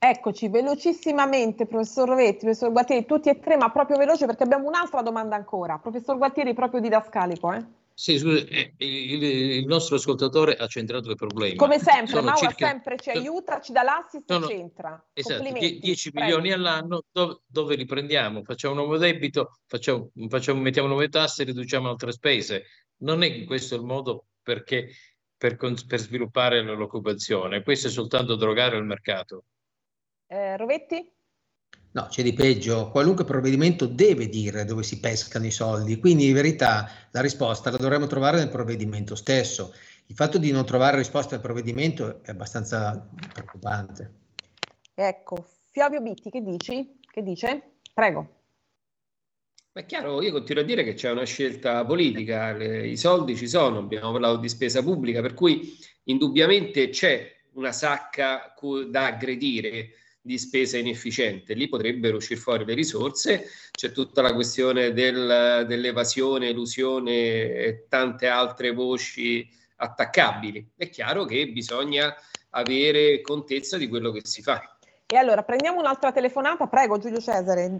Eccoci, 0.00 0.48
velocissimamente, 0.48 1.66
professor 1.66 2.08
Rovetti, 2.08 2.44
professor 2.44 2.70
Gualtieri, 2.70 3.04
tutti 3.04 3.28
e 3.28 3.38
tre, 3.40 3.56
ma 3.56 3.70
proprio 3.70 3.96
veloce 3.96 4.26
perché 4.26 4.44
abbiamo 4.44 4.68
un'altra 4.68 5.02
domanda 5.02 5.36
ancora. 5.36 5.78
Professor 5.78 6.16
Gualtieri, 6.16 6.54
proprio 6.54 6.80
didascalico, 6.80 7.52
eh? 7.52 7.64
Sì, 7.98 8.16
scusi, 8.16 8.44
eh, 8.44 8.74
il, 8.76 9.22
il, 9.24 9.66
nostro 9.66 9.96
ascoltatore 9.96 10.54
ha 10.54 10.68
centrato 10.68 11.10
il 11.10 11.16
problema. 11.16 11.56
Come 11.56 11.80
sempre, 11.80 12.20
Maura 12.20 12.36
circa... 12.36 12.68
sempre 12.68 12.96
ci 12.96 13.10
aiuta, 13.10 13.60
ci 13.60 13.72
dà 13.72 13.82
l'assist 13.82 14.30
e 14.30 14.46
centra. 14.46 15.04
Esatto, 15.12 15.42
10 15.50 16.10
milioni 16.14 16.52
all'anno, 16.52 17.02
dove, 17.10 17.40
dove, 17.44 17.74
li 17.74 17.86
prendiamo? 17.86 18.44
Facciamo 18.44 18.74
un 18.74 18.80
nuovo 18.82 18.98
debito, 18.98 19.58
facciamo, 19.66 20.12
facciamo, 20.28 20.60
mettiamo 20.60 20.86
nuove 20.86 21.08
tasse, 21.08 21.42
riduciamo 21.42 21.88
altre 21.88 22.12
spese. 22.12 22.66
Non 22.98 23.24
è 23.24 23.44
questo 23.44 23.74
il 23.74 23.82
modo 23.82 24.26
perché, 24.44 24.90
per, 25.36 25.56
per 25.56 25.98
sviluppare 25.98 26.62
l'occupazione, 26.62 27.64
questo 27.64 27.88
è 27.88 27.90
soltanto 27.90 28.36
drogare 28.36 28.76
il 28.76 28.84
mercato. 28.84 29.42
Eh, 30.28 30.56
Rovetti? 30.56 31.17
No, 31.98 32.06
c'è 32.06 32.22
di 32.22 32.32
peggio. 32.32 32.90
Qualunque 32.90 33.24
provvedimento 33.24 33.84
deve 33.86 34.28
dire 34.28 34.64
dove 34.64 34.84
si 34.84 35.00
pescano 35.00 35.46
i 35.46 35.50
soldi, 35.50 35.98
quindi 35.98 36.28
in 36.28 36.32
verità 36.32 36.88
la 37.10 37.20
risposta 37.20 37.72
la 37.72 37.76
dovremmo 37.76 38.06
trovare 38.06 38.38
nel 38.38 38.50
provvedimento 38.50 39.16
stesso. 39.16 39.74
Il 40.06 40.14
fatto 40.14 40.38
di 40.38 40.52
non 40.52 40.64
trovare 40.64 40.96
risposta 40.96 41.34
al 41.34 41.40
provvedimento 41.40 42.22
è 42.22 42.30
abbastanza 42.30 43.04
preoccupante. 43.32 44.12
Ecco, 44.94 45.44
Flavio 45.72 46.00
Bitti, 46.00 46.30
che 46.30 46.40
dici? 46.40 47.00
Che 47.00 47.20
dice? 47.20 47.78
Prego. 47.92 48.36
È 49.72 49.84
chiaro, 49.84 50.22
io 50.22 50.30
continuo 50.30 50.62
a 50.62 50.66
dire 50.66 50.84
che 50.84 50.94
c'è 50.94 51.10
una 51.10 51.24
scelta 51.24 51.84
politica, 51.84 52.52
le, 52.52 52.86
i 52.86 52.96
soldi 52.96 53.34
ci 53.34 53.48
sono, 53.48 53.78
abbiamo 53.78 54.12
parlato 54.12 54.36
di 54.36 54.48
spesa 54.48 54.84
pubblica, 54.84 55.20
per 55.20 55.34
cui 55.34 55.76
indubbiamente 56.04 56.90
c'è 56.90 57.28
una 57.54 57.72
sacca 57.72 58.54
da 58.88 59.06
aggredire 59.06 59.94
di 60.20 60.38
spesa 60.38 60.76
inefficiente. 60.78 61.54
Lì 61.54 61.68
potrebbero 61.68 62.16
uscire 62.16 62.40
fuori 62.40 62.64
le 62.64 62.74
risorse, 62.74 63.46
c'è 63.70 63.92
tutta 63.92 64.22
la 64.22 64.34
questione 64.34 64.92
del, 64.92 65.64
dell'evasione, 65.66 66.48
elusione 66.48 67.12
e 67.12 67.86
tante 67.88 68.26
altre 68.26 68.72
voci 68.72 69.48
attaccabili. 69.76 70.72
È 70.76 70.88
chiaro 70.88 71.24
che 71.24 71.48
bisogna 71.48 72.14
avere 72.50 73.20
contezza 73.20 73.76
di 73.76 73.88
quello 73.88 74.10
che 74.10 74.20
si 74.24 74.42
fa. 74.42 74.76
E 75.06 75.16
allora 75.16 75.42
prendiamo 75.42 75.78
un'altra 75.78 76.12
telefonata, 76.12 76.66
prego 76.66 76.98
Giulio 76.98 77.20
Cesare, 77.20 77.78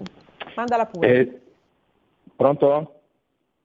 mandala 0.56 0.86
pure. 0.86 1.18
Eh, 1.18 1.40
pronto? 2.34 3.00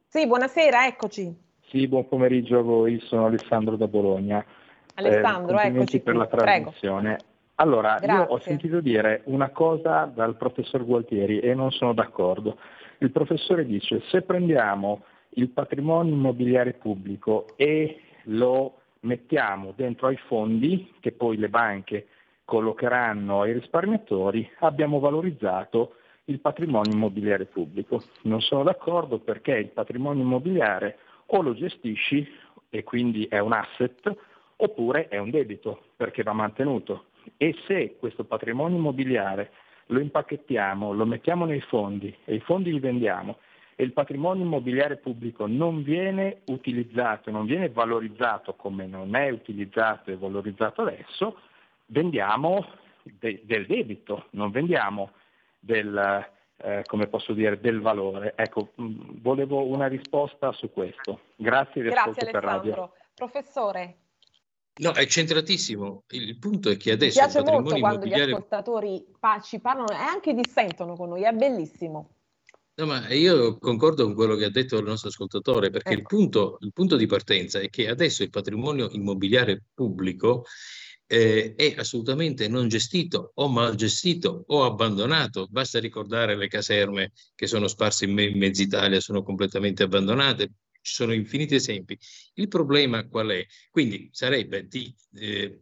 Sì, 0.10 0.28
buonasera, 0.28 0.86
eccoci. 0.86 1.34
Sì, 1.70 1.88
buon 1.88 2.08
pomeriggio 2.08 2.60
a 2.60 2.62
voi, 2.62 3.00
sono 3.06 3.28
Alessandro 3.28 3.78
da 3.78 3.88
Bologna. 3.88 4.46
Alessandro, 4.96 5.60
eh, 5.60 5.68
eccoci 5.68 6.02
per 6.02 6.14
qui. 6.14 6.22
la 6.22 6.28
trasmissione. 6.28 7.16
Prego. 7.16 7.32
Allora, 7.56 7.98
Grazie. 8.00 8.14
io 8.14 8.24
ho 8.24 8.40
sentito 8.40 8.80
dire 8.80 9.22
una 9.26 9.50
cosa 9.50 10.06
dal 10.06 10.36
professor 10.38 10.84
Gualtieri 10.84 11.40
e 11.40 11.54
non 11.54 11.72
sono 11.72 11.94
d'accordo. 11.94 12.58
Il 13.00 13.12
professore 13.12 13.66
dice 13.66 14.02
se 14.08 14.24
prendiamo 14.24 15.04
il 15.36 15.50
patrimonio 15.50 16.14
immobiliare 16.14 16.74
pubblico 16.74 17.48
e 17.56 18.00
lo 18.24 18.78
mettiamo 19.02 19.74
dentro 19.76 20.08
ai 20.08 20.18
fondi 20.18 20.94
che 21.00 21.12
poi 21.12 21.38
le 21.38 21.50
banche 21.50 22.08
collocheranno 22.46 23.42
ai 23.42 23.54
risparmiatori, 23.54 24.50
abbiamo 24.60 25.00
valorizzato 25.00 25.96
il 26.26 26.40
patrimonio 26.40 26.94
immobiliare 26.94 27.46
pubblico. 27.46 28.02
Non 28.24 28.42
sono 28.42 28.64
d'accordo 28.64 29.20
perché 29.20 29.54
il 29.54 29.70
patrimonio 29.70 30.24
immobiliare 30.24 30.98
o 31.28 31.42
lo 31.42 31.54
gestisci 31.54 32.28
e 32.70 32.84
quindi 32.84 33.26
è 33.26 33.40
un 33.40 33.54
asset 33.54 34.16
oppure 34.56 35.08
è 35.08 35.18
un 35.18 35.30
debito 35.30 35.84
perché 35.96 36.24
va 36.24 36.34
mantenuto 36.34 37.06
e 37.38 37.56
se 37.68 37.96
questo 38.00 38.24
patrimonio 38.24 38.78
immobiliare 38.78 39.52
lo 39.88 40.00
impacchettiamo, 40.00 40.94
lo 40.94 41.06
mettiamo 41.06 41.46
nei 41.46 41.62
fondi 41.62 42.16
e 42.26 42.36
i 42.36 42.40
fondi 42.40 42.72
li 42.72 42.80
vendiamo 42.80 43.38
e 43.76 43.84
il 43.84 43.94
patrimonio 43.94 44.44
immobiliare 44.44 44.98
pubblico 44.98 45.48
non 45.48 45.84
viene 45.84 46.42
utilizzato, 46.46 47.32
non 47.32 47.46
viene 47.46 47.70
valorizzato 47.70 48.54
come 48.54 48.86
non 48.86 49.16
è 49.16 49.30
utilizzato 49.30 50.12
e 50.12 50.18
valorizzato 50.18 50.84
adesso, 50.84 51.38
vendiamo 51.88 52.66
de- 53.04 53.42
del 53.44 53.66
debito, 53.66 54.28
non 54.32 54.52
vendiamo 54.52 55.12
del, 55.60 56.28
eh, 56.58 56.84
come 56.86 57.08
posso 57.08 57.34
dire, 57.34 57.60
del 57.60 57.82
valore. 57.82 58.34
Ecco, 58.36 58.70
mh, 58.76 59.22
volevo 59.22 59.66
una 59.66 59.88
risposta 59.88 60.52
su 60.52 60.72
questo. 60.72 61.22
Grazie 61.36 61.82
di 61.82 61.90
Grazie 61.90 62.30
Alessandro. 62.30 62.94
Professore, 63.16 63.96
No, 64.76 64.92
è 64.94 65.06
centratissimo. 65.06 66.04
Il 66.10 66.40
punto 66.40 66.70
è 66.70 66.78
che 66.78 66.92
adesso 66.92 67.22
Mi 67.22 67.30
piace 67.30 67.52
molto 67.52 67.78
quando 67.78 67.78
immobiliare... 67.78 68.32
gli 68.32 68.34
ascoltatori 68.34 69.06
ci 69.44 69.60
parlano 69.60 69.92
e 69.92 69.96
anche 69.96 70.34
dissentono 70.34 70.96
con 70.96 71.10
noi, 71.10 71.24
è 71.24 71.32
bellissimo. 71.32 72.16
No, 72.76 72.88
ma 72.88 73.08
io 73.14 73.60
concordo 73.60 74.04
con 74.04 74.16
quello 74.16 74.36
che 74.36 74.46
ha 74.46 74.50
detto 74.50 74.78
il 74.78 74.86
nostro 74.86 75.10
ascoltatore, 75.10 75.70
perché 75.70 75.92
ecco. 75.92 76.00
il, 76.00 76.08
punto, 76.08 76.58
il, 76.62 76.74
punto, 76.74 76.96
di 76.96 77.06
partenza 77.06 77.60
è 77.60 77.70
che 77.70 77.88
adesso 77.88 78.24
il 78.24 78.32
patrimonio 78.32 78.90
immobiliare 78.90 79.66
pubblico 79.76 80.46
eh, 81.06 81.54
è 81.56 81.76
assolutamente 81.78 82.48
non 82.48 82.68
gestito 82.68 83.32
o 83.36 83.48
mal 83.48 83.76
gestito 83.76 84.44
o 84.48 84.64
abbandonato. 84.66 85.46
Basta 85.52 85.80
ricordare 85.80 86.36
le 86.36 86.48
caserme 86.48 87.12
che 87.36 87.46
sono 87.46 87.68
sparse 87.68 88.06
in, 88.06 88.14
me- 88.14 88.24
in 88.24 88.40
mezza 88.40 88.64
Italia, 88.64 89.00
sono 89.00 89.22
completamente 89.22 89.84
abbandonate 89.84 90.54
ci 90.84 90.94
sono 90.94 91.14
infiniti 91.14 91.56
esempi. 91.56 91.98
Il 92.36 92.48
problema 92.48 93.08
qual 93.08 93.30
è? 93.30 93.46
Quindi 93.72 94.10
sarebbe 94.12 94.68
di 94.68 94.94
eh, 95.16 95.62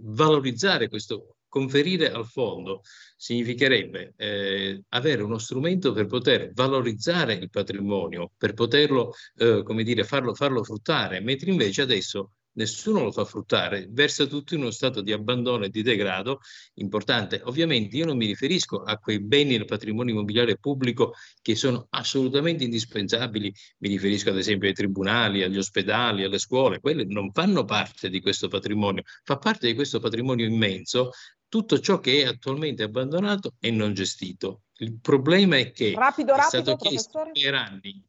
valorizzare 0.00 0.88
questo 0.88 1.36
Conferire 1.52 2.10
al 2.10 2.24
fondo 2.24 2.80
significherebbe 3.14 4.14
eh, 4.16 4.84
avere 4.88 5.22
uno 5.22 5.36
strumento 5.36 5.92
per 5.92 6.06
poter 6.06 6.50
valorizzare 6.54 7.34
il 7.34 7.50
patrimonio, 7.50 8.32
per 8.38 8.54
poterlo, 8.54 9.12
eh, 9.36 9.62
come 9.62 9.82
dire, 9.82 10.02
farlo, 10.04 10.32
farlo 10.32 10.64
fruttare, 10.64 11.20
mentre 11.20 11.50
invece 11.50 11.82
adesso 11.82 12.36
nessuno 12.54 13.02
lo 13.02 13.12
fa 13.12 13.24
fruttare, 13.24 13.86
versa 13.90 14.26
tutto 14.26 14.54
in 14.54 14.60
uno 14.60 14.70
stato 14.70 15.00
di 15.00 15.12
abbandono 15.12 15.64
e 15.64 15.68
di 15.68 15.82
degrado 15.82 16.40
importante. 16.74 17.40
Ovviamente 17.44 17.96
io 17.96 18.06
non 18.06 18.16
mi 18.16 18.26
riferisco 18.26 18.82
a 18.82 18.98
quei 18.98 19.20
beni 19.20 19.56
del 19.56 19.64
patrimonio 19.64 20.14
immobiliare 20.14 20.58
pubblico 20.58 21.14
che 21.40 21.54
sono 21.54 21.86
assolutamente 21.90 22.64
indispensabili, 22.64 23.52
mi 23.78 23.88
riferisco 23.88 24.30
ad 24.30 24.38
esempio 24.38 24.68
ai 24.68 24.74
tribunali, 24.74 25.42
agli 25.42 25.58
ospedali, 25.58 26.24
alle 26.24 26.38
scuole, 26.38 26.80
quelle 26.80 27.04
non 27.04 27.30
fanno 27.32 27.64
parte 27.64 28.08
di 28.08 28.20
questo 28.20 28.48
patrimonio, 28.48 29.02
fa 29.22 29.38
parte 29.38 29.66
di 29.66 29.74
questo 29.74 30.00
patrimonio 30.00 30.46
immenso 30.46 31.10
tutto 31.48 31.80
ciò 31.80 32.00
che 32.00 32.22
è 32.22 32.26
attualmente 32.26 32.82
abbandonato 32.82 33.56
e 33.60 33.70
non 33.70 33.92
gestito. 33.92 34.62
Il 34.78 34.98
problema 35.00 35.58
è 35.58 35.70
che 35.70 35.92
rapido, 35.94 36.32
è, 36.32 36.36
rapido, 36.36 36.62
stato 36.62 36.76
chiesto 36.76 37.30
per 37.30 37.54
anni, 37.54 38.02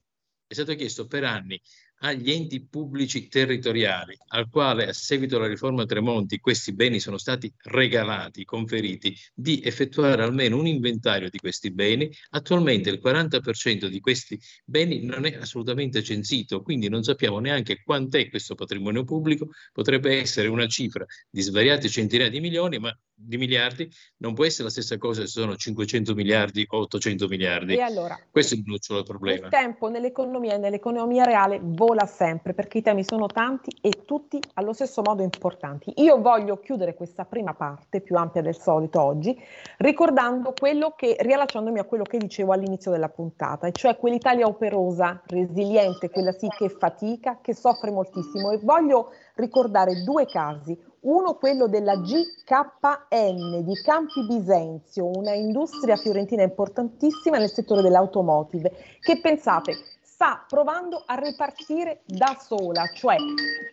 è 0.47 0.53
stato 0.53 0.75
chiesto 0.75 1.07
per 1.07 1.25
anni 1.25 1.61
agli 2.03 2.31
enti 2.31 2.65
pubblici 2.65 3.27
territoriali, 3.27 4.17
al 4.29 4.49
quale 4.49 4.87
a 4.87 4.93
seguito 4.93 5.37
della 5.37 5.47
riforma 5.47 5.85
Tremonti 5.85 6.39
questi 6.39 6.73
beni 6.73 6.99
sono 6.99 7.17
stati 7.17 7.51
regalati, 7.63 8.43
conferiti, 8.43 9.15
di 9.33 9.61
effettuare 9.63 10.23
almeno 10.23 10.57
un 10.57 10.67
inventario 10.67 11.29
di 11.29 11.37
questi 11.37 11.71
beni. 11.71 12.11
Attualmente 12.31 12.89
il 12.89 12.99
40% 13.03 13.87
di 13.87 13.99
questi 14.01 14.39
beni 14.65 15.05
non 15.05 15.25
è 15.25 15.35
assolutamente 15.35 16.03
censito, 16.03 16.61
quindi 16.61 16.89
non 16.89 17.03
sappiamo 17.03 17.39
neanche 17.39 17.81
quant'è 17.83 18.29
questo 18.29 18.55
patrimonio 18.55 19.03
pubblico, 19.03 19.49
potrebbe 19.71 20.19
essere 20.19 20.49
una 20.49 20.67
cifra 20.67 21.05
di 21.29 21.41
svariate 21.41 21.87
centinaia 21.87 22.29
di 22.29 22.41
milioni, 22.41 22.79
ma 22.79 22.95
di 23.15 23.37
miliardi, 23.37 23.89
non 24.17 24.33
può 24.33 24.43
essere 24.43 24.65
la 24.65 24.69
stessa 24.69 24.97
cosa 24.97 25.21
se 25.21 25.27
sono 25.27 25.55
500 25.55 26.13
miliardi 26.13 26.65
o 26.67 26.79
800 26.79 27.27
miliardi. 27.27 27.75
E 27.75 27.81
allora, 27.81 28.19
Questo 28.29 28.55
è 28.55 28.57
il 28.57 28.63
nocciolo 28.65 28.99
del 28.99 29.07
problema. 29.07 29.45
Il 29.45 29.51
tempo 29.51 29.87
nell'economia 29.89 30.55
e 30.55 30.57
nell'economia 30.57 31.23
reale 31.23 31.59
vola 31.61 31.92
sempre 32.05 32.53
perché 32.53 32.79
i 32.79 32.81
temi 32.81 33.03
sono 33.03 33.27
tanti 33.27 33.75
e 33.79 34.03
tutti 34.05 34.41
allo 34.55 34.73
stesso 34.73 35.01
modo 35.03 35.21
importanti. 35.21 35.93
Io 35.97 36.19
voglio 36.19 36.59
chiudere 36.59 36.95
questa 36.95 37.23
prima 37.25 37.53
parte, 37.53 38.01
più 38.01 38.17
ampia 38.17 38.41
del 38.41 38.57
solito 38.57 39.01
oggi, 39.01 39.39
ricordando 39.77 40.53
quello 40.59 40.93
che, 40.95 41.15
riallacciandomi 41.19 41.79
a 41.79 41.83
quello 41.85 42.03
che 42.03 42.17
dicevo 42.17 42.51
all'inizio 42.51 42.91
della 42.91 43.09
puntata, 43.09 43.67
e 43.67 43.71
cioè 43.71 43.97
quell'Italia 43.97 44.47
operosa, 44.47 45.21
resiliente, 45.27 46.09
quella 46.09 46.31
sì 46.31 46.47
che 46.49 46.69
fatica, 46.69 47.37
che 47.41 47.53
soffre 47.53 47.91
moltissimo. 47.91 48.51
E 48.51 48.59
voglio 48.63 49.11
ricordare 49.35 50.03
due 50.03 50.25
casi 50.25 50.77
uno 51.03 51.35
quello 51.35 51.67
della 51.67 51.97
GKN 51.97 53.63
di 53.63 53.73
Campi 53.83 54.25
Bisenzio, 54.25 55.09
una 55.17 55.33
industria 55.33 55.95
fiorentina 55.97 56.43
importantissima 56.43 57.37
nel 57.37 57.51
settore 57.51 57.81
dell'automotive, 57.81 58.71
che 59.01 59.19
pensate 59.19 59.75
sta 60.23 60.45
provando 60.47 61.03
a 61.05 61.15
ripartire 61.15 62.03
da 62.05 62.37
sola, 62.39 62.85
cioè 62.93 63.17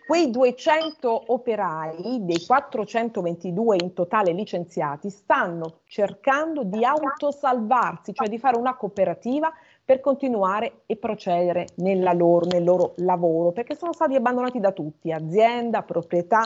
quei 0.04 0.32
200 0.32 1.32
operai 1.32 2.24
dei 2.24 2.44
422 2.44 3.76
in 3.80 3.92
totale 3.92 4.32
licenziati 4.32 5.10
stanno 5.10 5.82
cercando 5.84 6.64
di 6.64 6.84
autosalvarsi, 6.84 8.12
cioè 8.12 8.26
di 8.26 8.40
fare 8.40 8.58
una 8.58 8.74
cooperativa 8.74 9.52
per 9.84 10.00
continuare 10.00 10.82
e 10.86 10.96
procedere 10.96 11.66
loro, 11.76 12.46
nel 12.46 12.64
loro 12.64 12.94
lavoro, 12.96 13.52
perché 13.52 13.76
sono 13.76 13.92
stati 13.92 14.16
abbandonati 14.16 14.58
da 14.58 14.72
tutti, 14.72 15.12
azienda, 15.12 15.82
proprietà, 15.82 16.42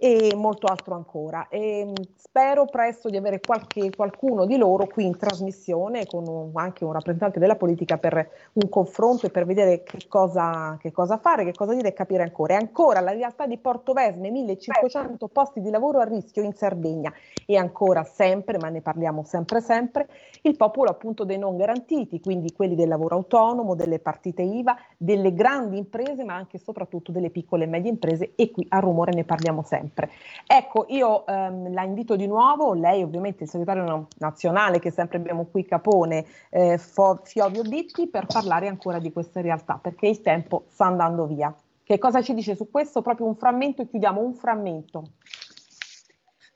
e 0.00 0.32
molto 0.36 0.68
altro 0.68 0.94
ancora. 0.94 1.48
E 1.48 1.84
mm, 1.84 1.92
spero 2.14 2.66
presto 2.66 3.10
di 3.10 3.16
avere 3.16 3.40
qualche, 3.40 3.90
qualcuno 3.90 4.46
di 4.46 4.56
loro 4.56 4.86
qui 4.86 5.04
in 5.04 5.16
trasmissione 5.16 6.06
con 6.06 6.26
un, 6.26 6.50
anche 6.54 6.84
un 6.84 6.92
rappresentante 6.92 7.40
della 7.40 7.56
politica 7.56 7.98
per 7.98 8.30
un 8.52 8.68
confronto 8.68 9.26
e 9.26 9.30
per 9.30 9.44
vedere 9.44 9.82
che 9.82 10.06
cosa, 10.06 10.76
che 10.80 10.92
cosa, 10.92 11.18
fare, 11.18 11.44
che 11.44 11.52
cosa 11.52 11.74
dire 11.74 11.88
e 11.88 11.92
capire 11.92 12.22
ancora. 12.22 12.54
E 12.54 12.56
ancora 12.56 13.00
la 13.00 13.10
realtà 13.10 13.46
di 13.46 13.58
Portovesme, 13.58 14.30
1500 14.30 15.26
posti 15.28 15.60
di 15.60 15.70
lavoro 15.70 15.98
a 15.98 16.04
rischio 16.04 16.42
in 16.42 16.52
Sardegna 16.52 17.12
e 17.44 17.56
ancora 17.56 18.04
sempre, 18.04 18.56
ma 18.58 18.68
ne 18.68 18.80
parliamo 18.80 19.24
sempre 19.24 19.60
sempre, 19.60 20.08
il 20.42 20.56
popolo 20.56 20.90
appunto 20.90 21.24
dei 21.24 21.38
non 21.38 21.56
garantiti, 21.56 22.20
quindi 22.20 22.52
quelli 22.52 22.76
del 22.76 22.88
lavoro 22.88 23.16
autonomo, 23.16 23.74
delle 23.74 23.98
partite 23.98 24.42
IVA, 24.42 24.76
delle 24.96 25.34
grandi 25.34 25.76
imprese, 25.76 26.22
ma 26.22 26.34
anche 26.34 26.56
e 26.56 26.60
soprattutto 26.60 27.10
delle 27.10 27.30
piccole 27.30 27.64
e 27.64 27.66
medie 27.66 27.90
imprese 27.90 28.34
e 28.36 28.50
qui 28.52 28.64
a 28.68 28.78
rumore 28.78 29.12
ne 29.12 29.24
parliamo 29.24 29.62
sempre 29.62 29.87
sempre. 29.88 30.10
Ecco, 30.46 30.86
io 30.88 31.26
ehm, 31.26 31.72
la 31.72 31.82
invito 31.82 32.16
di 32.16 32.26
nuovo, 32.26 32.74
lei 32.74 33.02
ovviamente 33.02 33.44
il 33.44 33.48
segretario 33.50 34.08
nazionale 34.18 34.78
che 34.78 34.90
sempre 34.90 35.18
abbiamo 35.18 35.46
qui 35.46 35.64
Capone, 35.64 36.26
eh, 36.50 36.78
Fiovio 36.78 37.62
Bitti, 37.62 38.08
per 38.08 38.26
parlare 38.26 38.68
ancora 38.68 38.98
di 38.98 39.10
queste 39.12 39.40
realtà, 39.40 39.78
perché 39.82 40.06
il 40.08 40.20
tempo 40.20 40.64
sta 40.68 40.86
andando 40.86 41.26
via. 41.26 41.54
Che 41.82 41.98
cosa 41.98 42.22
ci 42.22 42.34
dice 42.34 42.54
su 42.54 42.70
questo? 42.70 43.00
Proprio 43.00 43.26
un 43.26 43.36
frammento 43.36 43.82
e 43.82 43.88
chiudiamo 43.88 44.20
un 44.20 44.34
frammento. 44.34 45.12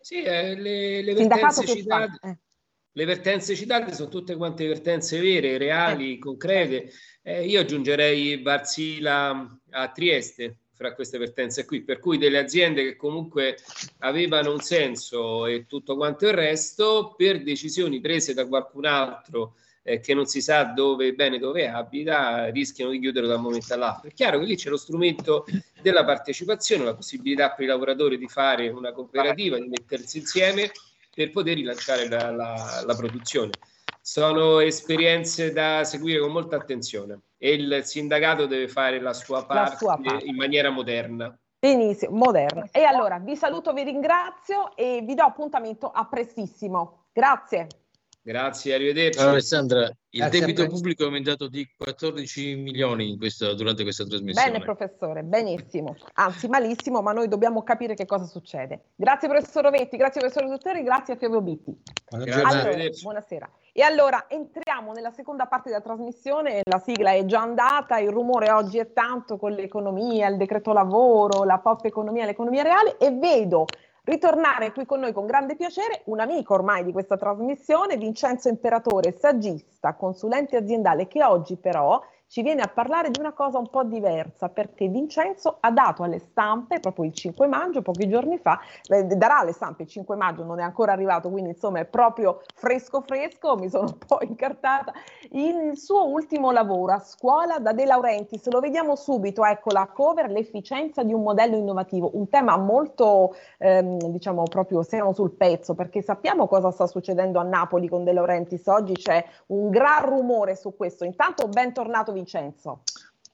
Sì, 0.01 0.22
eh, 0.22 0.55
le, 0.55 1.03
le 1.03 1.14
vertenze 1.14 1.66
citate... 1.66 2.18
Eh. 2.22 2.39
Le 2.95 3.07
vertenze 3.07 3.55
citate 3.55 3.95
sono 3.95 4.11
tutte 4.11 4.37
quante 4.37 4.66
vertenze 4.66 5.18
vere, 5.18 5.57
reali, 5.57 6.16
eh. 6.16 6.18
concrete. 6.18 6.91
Eh, 7.22 7.47
io 7.47 7.61
aggiungerei 7.61 8.37
Barzila 8.37 9.59
a 9.70 9.89
Trieste, 9.89 10.59
fra 10.83 10.95
queste 10.95 11.16
vertenze 11.16 11.64
qui, 11.64 11.83
per 11.83 12.01
cui 12.01 12.18
delle 12.18 12.39
aziende 12.39 12.83
che 12.83 12.97
comunque 12.97 13.57
avevano 14.01 14.51
un 14.51 14.59
senso 14.59 15.47
e 15.47 15.66
tutto 15.66 15.95
quanto 15.95 16.26
il 16.26 16.33
resto, 16.33 17.14
per 17.16 17.45
decisioni 17.45 18.01
prese 18.01 18.35
da 18.35 18.49
qualcun 18.49 18.87
altro 18.87 19.55
eh, 19.85 20.01
che 20.01 20.12
non 20.12 20.26
si 20.26 20.41
sa 20.41 20.64
dove 20.64 21.12
bene 21.12 21.39
dove 21.39 21.68
abita, 21.68 22.51
rischiano 22.51 22.91
di 22.91 22.99
chiudere 22.99 23.28
da 23.28 23.37
un 23.37 23.43
momento 23.43 23.72
all'altro. 23.74 24.09
È 24.09 24.12
chiaro 24.12 24.41
che 24.41 24.45
lì 24.45 24.57
c'è 24.57 24.70
lo 24.70 24.76
strumento 24.76 25.45
della 25.80 26.05
partecipazione, 26.05 26.85
la 26.85 26.97
possibilità 26.97 27.53
per 27.53 27.64
i 27.64 27.68
lavoratori 27.68 28.18
di 28.18 28.28
fare 28.28 28.68
una 28.68 28.93
cooperativa, 28.93 29.59
di 29.59 29.68
mettersi 29.68 30.18
insieme 30.18 30.72
per 31.14 31.30
poter 31.30 31.55
rilanciare 31.55 32.09
la, 32.09 32.30
la, 32.33 32.83
la 32.85 32.95
produzione. 32.97 33.51
Sono 34.05 34.59
esperienze 34.59 35.53
da 35.53 35.85
seguire 35.85 36.19
con 36.19 36.33
molta 36.33 36.57
attenzione 36.57 37.21
e 37.39 37.55
il 37.55 37.85
sindacato 37.85 38.47
deve 38.47 38.67
fare 38.67 39.01
la 39.01 39.13
sua 39.13 39.47
parte, 39.47 39.71
la 39.71 39.77
sua 39.77 40.01
parte. 40.03 40.25
in 40.25 40.35
maniera 40.35 40.71
moderna. 40.71 41.39
Benissimo, 41.61 42.17
moderna. 42.17 42.67
E 42.73 42.83
allora 42.83 43.21
vi 43.21 43.37
saluto, 43.37 43.73
vi 43.73 43.85
ringrazio 43.85 44.75
e 44.75 45.03
vi 45.07 45.15
do 45.15 45.23
appuntamento 45.23 45.89
a 45.89 46.05
prestissimo. 46.07 47.05
Grazie. 47.13 47.69
Grazie, 48.25 48.75
arrivederci. 48.75 49.19
Ciao 49.19 49.31
Alessandra, 49.31 49.83
il 50.11 50.21
Grazie 50.21 50.41
debito 50.41 50.67
pubblico 50.67 51.03
è 51.03 51.07
aumentato 51.07 51.47
di 51.49 51.69
14 51.77 52.57
milioni 52.57 53.17
questa, 53.17 53.55
durante 53.55 53.85
questa 53.85 54.05
trasmissione. 54.05 54.51
Bene 54.51 54.65
professore, 54.65 55.23
benissimo, 55.23 55.97
anzi 56.15 56.49
malissimo, 56.49 57.03
ma 57.03 57.13
noi 57.13 57.29
dobbiamo 57.29 57.63
capire 57.63 57.95
che 57.95 58.07
cosa 58.07 58.25
succede. 58.25 58.91
Grazie 58.97 59.29
professor 59.29 59.63
Rovetti, 59.63 59.97
grazie 59.97 60.21
professor 60.21 60.49
Dottori, 60.49 60.83
grazie 60.83 61.15
a 61.15 61.17
Fabio 61.17 61.41
Bitti. 61.41 61.77
Allora, 62.11 62.73
buonasera. 63.01 63.51
E 63.75 63.81
allora 63.81 64.27
entriamo 64.29 64.93
nella 64.93 65.12
seconda 65.12 65.47
parte 65.47 65.70
della 65.70 65.81
trasmissione, 65.81 66.61
la 66.64 66.79
sigla 66.79 67.12
è 67.12 67.25
già 67.25 67.41
andata, 67.41 67.99
il 67.99 68.11
rumore 68.11 68.51
oggi 68.51 68.77
è 68.77 68.93
tanto 68.93 69.39
con 69.39 69.53
l'economia, 69.53 70.29
il 70.29 70.37
decreto 70.37 70.75
lavoro, 70.75 71.45
la 71.45 71.57
pop 71.57 71.83
economia, 71.87 72.27
l'economia 72.27 72.62
reale 72.62 72.99
e 72.99 73.11
vedo 73.12 73.64
ritornare 74.05 74.73
qui 74.73 74.85
con 74.85 75.01
noi 75.01 75.14
con 75.14 75.25
grande 75.25 75.57
piacere 75.57 76.03
un 76.07 76.20
amico 76.20 76.53
ormai 76.53 76.85
di 76.85 76.93
questa 76.93 77.16
trasmissione, 77.16 77.97
Vincenzo 77.97 78.51
Imperatore, 78.51 79.16
saggista, 79.18 79.95
consulente 79.95 80.59
aziendale, 80.59 81.09
che 81.09 81.25
oggi 81.25 81.57
però 81.57 81.99
ci 82.33 82.41
viene 82.41 82.62
a 82.62 82.68
parlare 82.68 83.11
di 83.11 83.20
una 83.20 83.35
cosa 83.35 83.59
un 83.59 83.68
po' 83.68 83.85
diversa 83.85 84.49
perché 84.49 84.89
Vincenzo 84.89 85.59
ha 85.61 85.70
dato 85.70 86.03
alle 86.03 86.18
stampe 86.18 86.80
proprio 86.80 87.05
il 87.05 87.12
5 87.12 87.47
maggio, 87.47 87.83
pochi 87.83 88.09
giorni 88.09 88.39
fa, 88.39 88.59
eh, 88.89 89.05
darà 89.05 89.41
alle 89.41 89.53
stampe 89.53 89.83
il 89.83 89.89
5 89.91 90.16
maggio, 90.16 90.43
non 90.43 90.59
è 90.59 90.62
ancora 90.62 90.93
arrivato, 90.93 91.28
quindi 91.28 91.51
insomma 91.51 91.80
è 91.80 91.85
proprio 91.85 92.41
fresco 92.55 93.03
fresco, 93.03 93.57
mi 93.57 93.68
sono 93.68 93.85
un 93.85 93.99
po' 93.99 94.20
incartata, 94.22 94.95
il 95.33 95.76
suo 95.76 96.09
ultimo 96.09 96.53
lavoro 96.53 96.95
a 96.95 97.01
scuola 97.01 97.59
da 97.59 97.74
De 97.74 97.85
Laurentiis, 97.85 98.49
lo 98.49 98.61
vediamo 98.61 98.97
subito, 98.97 99.45
ecco 99.45 99.70
la 99.70 99.91
cover, 99.93 100.30
l'efficienza 100.30 101.03
di 101.03 101.12
un 101.12 101.20
modello 101.20 101.57
innovativo, 101.57 102.12
un 102.14 102.30
tema 102.30 102.57
molto, 102.57 103.35
ehm, 103.59 103.99
diciamo 104.07 104.45
proprio, 104.45 104.83
siamo 104.83 105.12
sul 105.12 105.33
pezzo 105.33 105.74
perché 105.74 106.01
sappiamo 106.01 106.47
cosa 106.47 106.70
sta 106.70 106.87
succedendo 106.87 107.39
a 107.39 107.43
Napoli 107.43 107.89
con 107.89 108.05
De 108.05 108.14
Laurentiis, 108.14 108.66
oggi 108.68 108.95
c'è 108.95 109.22
un 109.49 109.68
gran 109.68 110.07
rumore 110.07 110.57
su 110.57 110.74
questo, 110.74 111.05
intanto 111.05 111.47
bentornato 111.47 112.05
Vincenzo. 112.05 112.20
Vincenzo. 112.23 112.83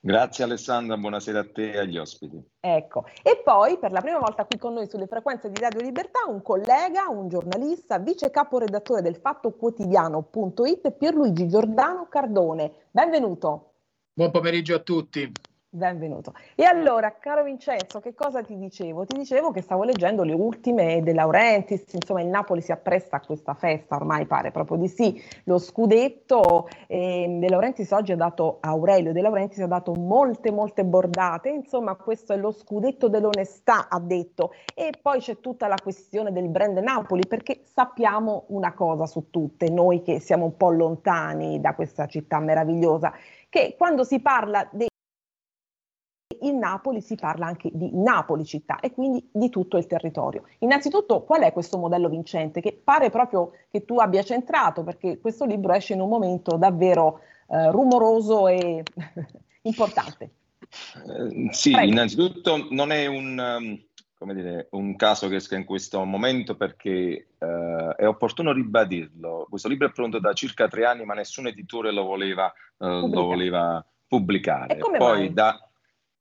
Grazie 0.01 0.45
Alessandra, 0.45 0.97
buonasera 0.97 1.41
a 1.41 1.47
te 1.53 1.73
e 1.73 1.79
agli 1.79 1.99
ospiti. 1.99 2.41
Ecco, 2.61 3.05
e 3.23 3.43
poi 3.45 3.79
per 3.79 3.91
la 3.91 4.01
prima 4.01 4.19
volta 4.19 4.45
qui 4.45 4.57
con 4.57 4.73
noi 4.73 4.89
sulle 4.89 5.09
frequenze 5.09 5.51
di 5.51 5.61
Radio 5.61 5.81
Libertà 5.81 6.21
un 6.27 6.41
collega, 6.41 7.09
un 7.09 7.29
giornalista, 7.29 7.99
vice 7.99 8.31
caporedattore 8.31 9.03
del 9.03 9.17
Fatto 9.17 9.51
Quotidiano.it, 9.51 10.93
Pierluigi 10.93 11.49
Giordano 11.49 12.07
Cardone. 12.09 12.87
Benvenuto. 12.91 13.73
Buon 14.13 14.31
pomeriggio 14.31 14.77
a 14.77 14.81
tutti. 14.81 15.31
Benvenuto. 15.71 16.33
E 16.55 16.65
allora, 16.65 17.19
caro 17.21 17.43
Vincenzo, 17.43 18.01
che 18.01 18.15
cosa 18.15 18.41
ti 18.41 18.57
dicevo? 18.57 19.05
Ti 19.05 19.19
dicevo 19.19 19.51
che 19.51 19.61
stavo 19.61 19.83
leggendo 19.85 20.23
le 20.23 20.33
ultime 20.33 21.03
De 21.03 21.13
Laurentiis, 21.13 21.93
insomma 21.93 22.23
il 22.23 22.29
Napoli 22.29 22.63
si 22.63 22.73
appresta 22.73 23.17
a 23.17 23.21
questa 23.21 23.53
festa, 23.53 23.97
ormai 23.97 24.25
pare 24.25 24.51
proprio 24.51 24.79
di 24.79 24.89
sì, 24.89 25.23
lo 25.45 25.59
scudetto, 25.59 26.71
eh, 26.87 27.37
De 27.39 27.49
Laurentiis 27.51 27.91
oggi 27.91 28.13
ha 28.13 28.17
dato, 28.17 28.57
Aurelio 28.61 29.13
De 29.13 29.21
Laurentiis 29.21 29.61
ha 29.61 29.67
dato 29.67 29.93
molte 29.93 30.51
molte 30.51 30.87
bordate, 30.87 31.51
insomma 31.51 31.97
questo 31.97 32.33
è 32.33 32.39
lo 32.39 32.51
scudetto 32.51 33.11
dell'onestà, 33.11 33.91
ha 33.91 34.01
detto, 34.01 34.55
e 34.75 34.95
poi 35.03 35.21
c'è 35.21 35.39
tutta 35.39 35.67
la 35.67 35.77
questione 35.83 36.33
del 36.33 36.49
brand 36.49 36.79
Napoli, 36.79 37.27
perché 37.29 37.61
sappiamo 37.65 38.45
una 38.49 38.73
cosa 38.73 39.05
su 39.05 39.29
tutte, 39.29 39.69
noi 39.69 40.01
che 40.01 40.19
siamo 40.19 40.47
un 40.47 40.57
po' 40.57 40.71
lontani 40.71 41.61
da 41.61 41.75
questa 41.75 42.07
città 42.07 42.39
meravigliosa, 42.39 43.13
che 43.51 43.75
quando 43.77 44.03
si 44.03 44.19
parla 44.21 44.67
dei 44.73 44.87
in 46.43 46.59
Napoli 46.59 47.01
si 47.01 47.15
parla 47.15 47.47
anche 47.47 47.71
di 47.73 47.91
Napoli 47.93 48.45
città 48.45 48.81
e 48.81 48.93
quindi 48.93 49.29
di 49.33 49.49
tutto 49.49 49.77
il 49.77 49.87
territorio. 49.87 50.45
Innanzitutto, 50.59 51.23
qual 51.23 51.43
è 51.43 51.53
questo 51.53 51.79
modello 51.79 52.09
vincente 52.09 52.61
che 52.61 52.79
pare 52.83 53.11
proprio 53.11 53.53
che 53.71 53.85
tu 53.85 53.99
abbia 53.99 54.23
centrato 54.23 54.83
perché 54.83 55.19
questo 55.19 55.45
libro 55.45 55.73
esce 55.73 55.95
in 55.95 56.01
un 56.01 56.09
momento 56.09 56.57
davvero 56.57 57.21
eh, 57.49 57.71
rumoroso 57.71 58.49
e 58.49 58.83
importante. 59.63 60.31
Eh, 61.07 61.49
sì, 61.53 61.71
Prego. 61.71 61.91
innanzitutto 61.91 62.67
non 62.71 62.91
è 62.91 63.07
un, 63.07 63.39
um, 64.21 64.35
dire, 64.35 64.69
un, 64.73 64.97
caso 64.97 65.29
che 65.29 65.37
esca 65.37 65.57
in 65.57 65.65
questo 65.65 66.05
momento 66.05 66.57
perché 66.57 67.29
uh, 67.39 67.95
è 67.97 68.07
opportuno 68.07 68.53
ribadirlo. 68.53 69.47
Questo 69.49 69.69
libro 69.69 69.89
è 69.89 69.93
pronto 69.93 70.19
da 70.19 70.33
circa 70.35 70.69
tre 70.69 70.85
anni 70.85 71.05
ma 71.05 71.15
nessun 71.15 71.47
editore 71.47 71.93
lo 71.93 72.05
voleva, 72.05 72.53
uh, 72.79 73.09
lo 73.09 73.25
voleva 73.25 73.85
pubblicare. 74.07 74.77
Poi 74.77 74.99
mai? 74.99 75.33
da 75.33 75.68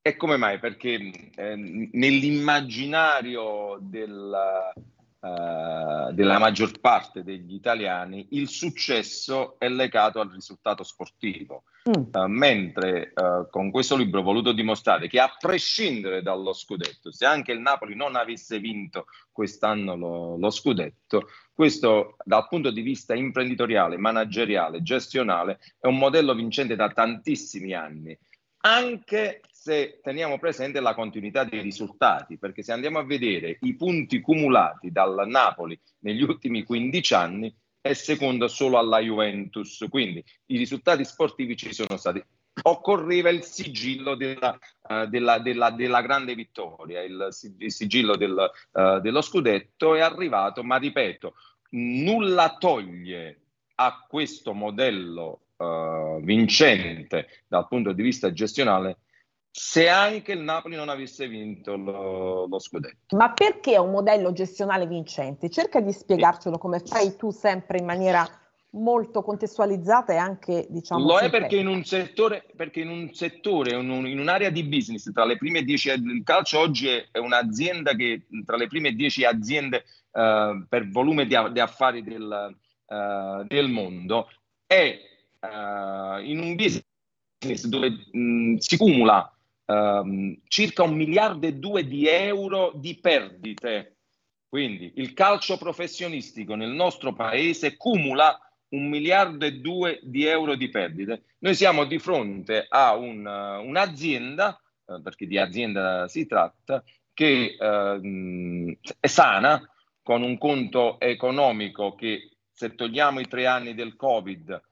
e 0.08 0.16
come 0.16 0.36
mai? 0.36 0.58
Perché 0.58 1.30
eh, 1.34 1.54
nell'immaginario 1.92 3.78
della, 3.80 4.72
uh, 4.74 6.12
della 6.12 6.38
maggior 6.38 6.80
parte 6.80 7.22
degli 7.22 7.54
italiani 7.54 8.28
il 8.30 8.48
successo 8.48 9.58
è 9.58 9.68
legato 9.68 10.20
al 10.20 10.30
risultato 10.30 10.82
sportivo. 10.82 11.64
Mm. 11.88 12.02
Uh, 12.12 12.26
mentre 12.26 13.12
uh, 13.14 13.48
con 13.50 13.70
questo 13.70 13.96
libro 13.96 14.20
ho 14.20 14.22
voluto 14.22 14.52
dimostrare 14.52 15.08
che 15.08 15.20
a 15.20 15.34
prescindere 15.38 16.22
dallo 16.22 16.52
scudetto, 16.52 17.12
se 17.12 17.24
anche 17.24 17.52
il 17.52 17.60
Napoli 17.60 17.94
non 17.94 18.16
avesse 18.16 18.58
vinto 18.58 19.06
quest'anno 19.30 19.94
lo, 19.96 20.36
lo 20.38 20.50
scudetto, 20.50 21.28
questo 21.52 22.16
dal 22.24 22.46
punto 22.48 22.70
di 22.70 22.80
vista 22.82 23.14
imprenditoriale, 23.14 23.96
manageriale, 23.96 24.82
gestionale 24.82 25.58
è 25.78 25.86
un 25.86 25.98
modello 25.98 26.34
vincente 26.34 26.76
da 26.76 26.88
tantissimi 26.88 27.74
anni 27.74 28.18
anche 28.60 29.40
se 29.68 30.00
teniamo 30.02 30.38
presente 30.38 30.80
la 30.80 30.94
continuità 30.94 31.44
dei 31.44 31.60
risultati, 31.60 32.38
perché 32.38 32.62
se 32.62 32.72
andiamo 32.72 32.98
a 32.98 33.04
vedere 33.04 33.58
i 33.60 33.76
punti 33.76 34.18
cumulati 34.22 34.90
dal 34.90 35.24
Napoli 35.26 35.78
negli 35.98 36.22
ultimi 36.22 36.62
15 36.62 37.14
anni, 37.14 37.54
è 37.78 37.92
secondo 37.92 38.48
solo 38.48 38.78
alla 38.78 38.98
Juventus, 39.00 39.84
quindi 39.90 40.24
i 40.46 40.56
risultati 40.56 41.04
sportivi 41.04 41.54
ci 41.54 41.74
sono 41.74 41.98
stati. 41.98 42.24
Occorreva 42.62 43.28
il 43.28 43.42
sigillo 43.42 44.14
della, 44.14 44.58
uh, 44.88 45.04
della, 45.04 45.38
della, 45.38 45.70
della 45.70 46.00
grande 46.00 46.34
vittoria, 46.34 47.02
il, 47.02 47.28
il 47.58 47.70
sigillo 47.70 48.16
del, 48.16 48.50
uh, 48.72 49.00
dello 49.00 49.20
scudetto 49.20 49.94
è 49.94 50.00
arrivato, 50.00 50.64
ma 50.64 50.76
ripeto, 50.76 51.34
nulla 51.72 52.56
toglie 52.58 53.40
a 53.74 54.02
questo 54.08 54.54
modello 54.54 55.40
uh, 55.56 56.20
vincente 56.22 57.44
dal 57.46 57.68
punto 57.68 57.92
di 57.92 58.02
vista 58.02 58.32
gestionale 58.32 59.00
se 59.50 59.88
anche 59.88 60.32
il 60.32 60.40
Napoli 60.40 60.76
non 60.76 60.88
avesse 60.88 61.26
vinto 61.26 61.76
lo, 61.76 62.46
lo, 62.46 62.58
scudetto. 62.58 63.16
Ma 63.16 63.32
perché 63.32 63.72
è 63.72 63.78
un 63.78 63.90
modello 63.90 64.32
gestionale 64.32 64.86
vincente? 64.86 65.50
Cerca 65.50 65.80
di 65.80 65.92
spiegarcelo 65.92 66.58
come 66.58 66.80
fai 66.80 67.16
tu 67.16 67.30
sempre 67.30 67.78
in 67.78 67.84
maniera 67.84 68.26
molto 68.72 69.22
contestualizzata 69.22 70.12
e 70.12 70.16
anche 70.16 70.66
diciamo 70.68 71.02
lo 71.02 71.18
è 71.18 71.30
perché 71.30 71.56
in 71.56 71.68
un 71.68 71.84
settore 71.84 72.44
perché 72.54 72.80
in 72.80 72.90
un 72.90 73.14
settore 73.14 73.74
in, 73.74 73.88
un, 73.88 74.06
in, 74.06 74.18
un'area 74.18 74.50
di 74.50 74.62
business 74.62 75.10
tra 75.10 75.24
le 75.24 75.38
prime 75.38 75.62
dieci 75.62 75.88
il 75.88 76.22
calcio 76.22 76.58
oggi 76.58 76.86
è, 76.86 77.16
un'azienda 77.16 77.94
che 77.94 78.26
tra 78.44 78.56
le 78.56 78.66
prime 78.66 78.92
dieci 78.92 79.24
aziende 79.24 79.84
uh, 80.10 80.66
per 80.68 80.86
volume 80.90 81.24
di, 81.24 81.34
di 81.52 81.60
affari 81.60 82.02
del, 82.02 82.54
uh, 82.86 83.44
del 83.46 83.70
mondo 83.70 84.28
è 84.66 84.98
uh, 85.40 86.20
in 86.22 86.38
un 86.38 86.54
business 86.54 87.64
dove 87.64 88.06
mh, 88.12 88.56
si 88.56 88.76
cumula 88.76 89.32
um, 89.68 90.36
circa 90.48 90.82
un 90.82 90.94
miliardo 90.94 91.46
e 91.46 91.54
due 91.54 91.86
di 91.86 92.06
euro 92.06 92.72
di 92.74 92.98
perdite. 92.98 93.96
Quindi 94.48 94.92
il 94.96 95.12
calcio 95.12 95.58
professionistico 95.58 96.54
nel 96.54 96.70
nostro 96.70 97.12
paese 97.12 97.76
cumula 97.76 98.38
un 98.70 98.88
miliardo 98.88 99.44
e 99.44 99.60
due 99.60 100.00
di 100.02 100.24
euro 100.24 100.54
di 100.54 100.68
perdite. 100.68 101.24
Noi 101.38 101.54
siamo 101.54 101.84
di 101.84 101.98
fronte 101.98 102.66
a 102.68 102.94
un, 102.94 103.24
un'azienda, 103.26 104.60
uh, 104.86 105.02
perché 105.02 105.26
di 105.26 105.38
azienda 105.38 106.08
si 106.08 106.26
tratta, 106.26 106.82
che 107.12 107.56
uh, 107.58 108.76
è 109.00 109.06
sana, 109.06 109.62
con 110.02 110.22
un 110.22 110.38
conto 110.38 110.98
economico 111.00 111.94
che 111.94 112.30
se 112.50 112.74
togliamo 112.74 113.20
i 113.20 113.28
tre 113.28 113.46
anni 113.46 113.74
del 113.74 113.94
Covid 113.94 114.62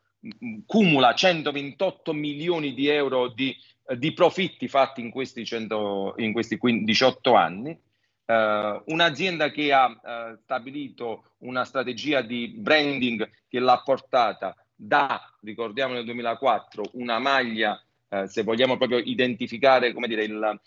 cumula 0.64 1.14
128 1.14 2.12
milioni 2.12 2.74
di 2.74 2.88
euro 2.88 3.28
di, 3.28 3.56
di 3.94 4.12
profitti 4.12 4.68
fatti 4.68 5.00
in 5.00 5.10
questi, 5.10 5.44
100, 5.44 6.14
in 6.18 6.32
questi 6.32 6.58
18 6.60 7.34
anni. 7.34 7.78
Uh, 8.26 8.82
un'azienda 8.86 9.52
che 9.52 9.72
ha 9.72 9.86
uh, 9.86 10.36
stabilito 10.42 11.34
una 11.38 11.64
strategia 11.64 12.22
di 12.22 12.54
branding 12.56 13.28
che 13.46 13.60
l'ha 13.60 13.80
portata 13.84 14.56
da, 14.74 15.22
ricordiamo 15.42 15.94
nel 15.94 16.04
2004, 16.04 16.82
una 16.94 17.20
maglia, 17.20 17.80
uh, 18.08 18.26
se 18.26 18.42
vogliamo 18.42 18.76
proprio 18.76 18.98
identificare 18.98 19.92
come 19.92 20.08
dire, 20.08 20.24
il, 20.24 20.60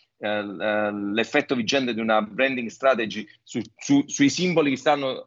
l'effetto 1.13 1.55
vigente 1.55 1.93
di 1.93 1.99
una 1.99 2.22
branding 2.22 2.70
strategy 2.70 3.28
su, 3.43 3.61
su, 3.76 4.03
sui 4.07 4.30
simboli 4.30 4.72
che 4.72 4.78
stanno 4.78 5.26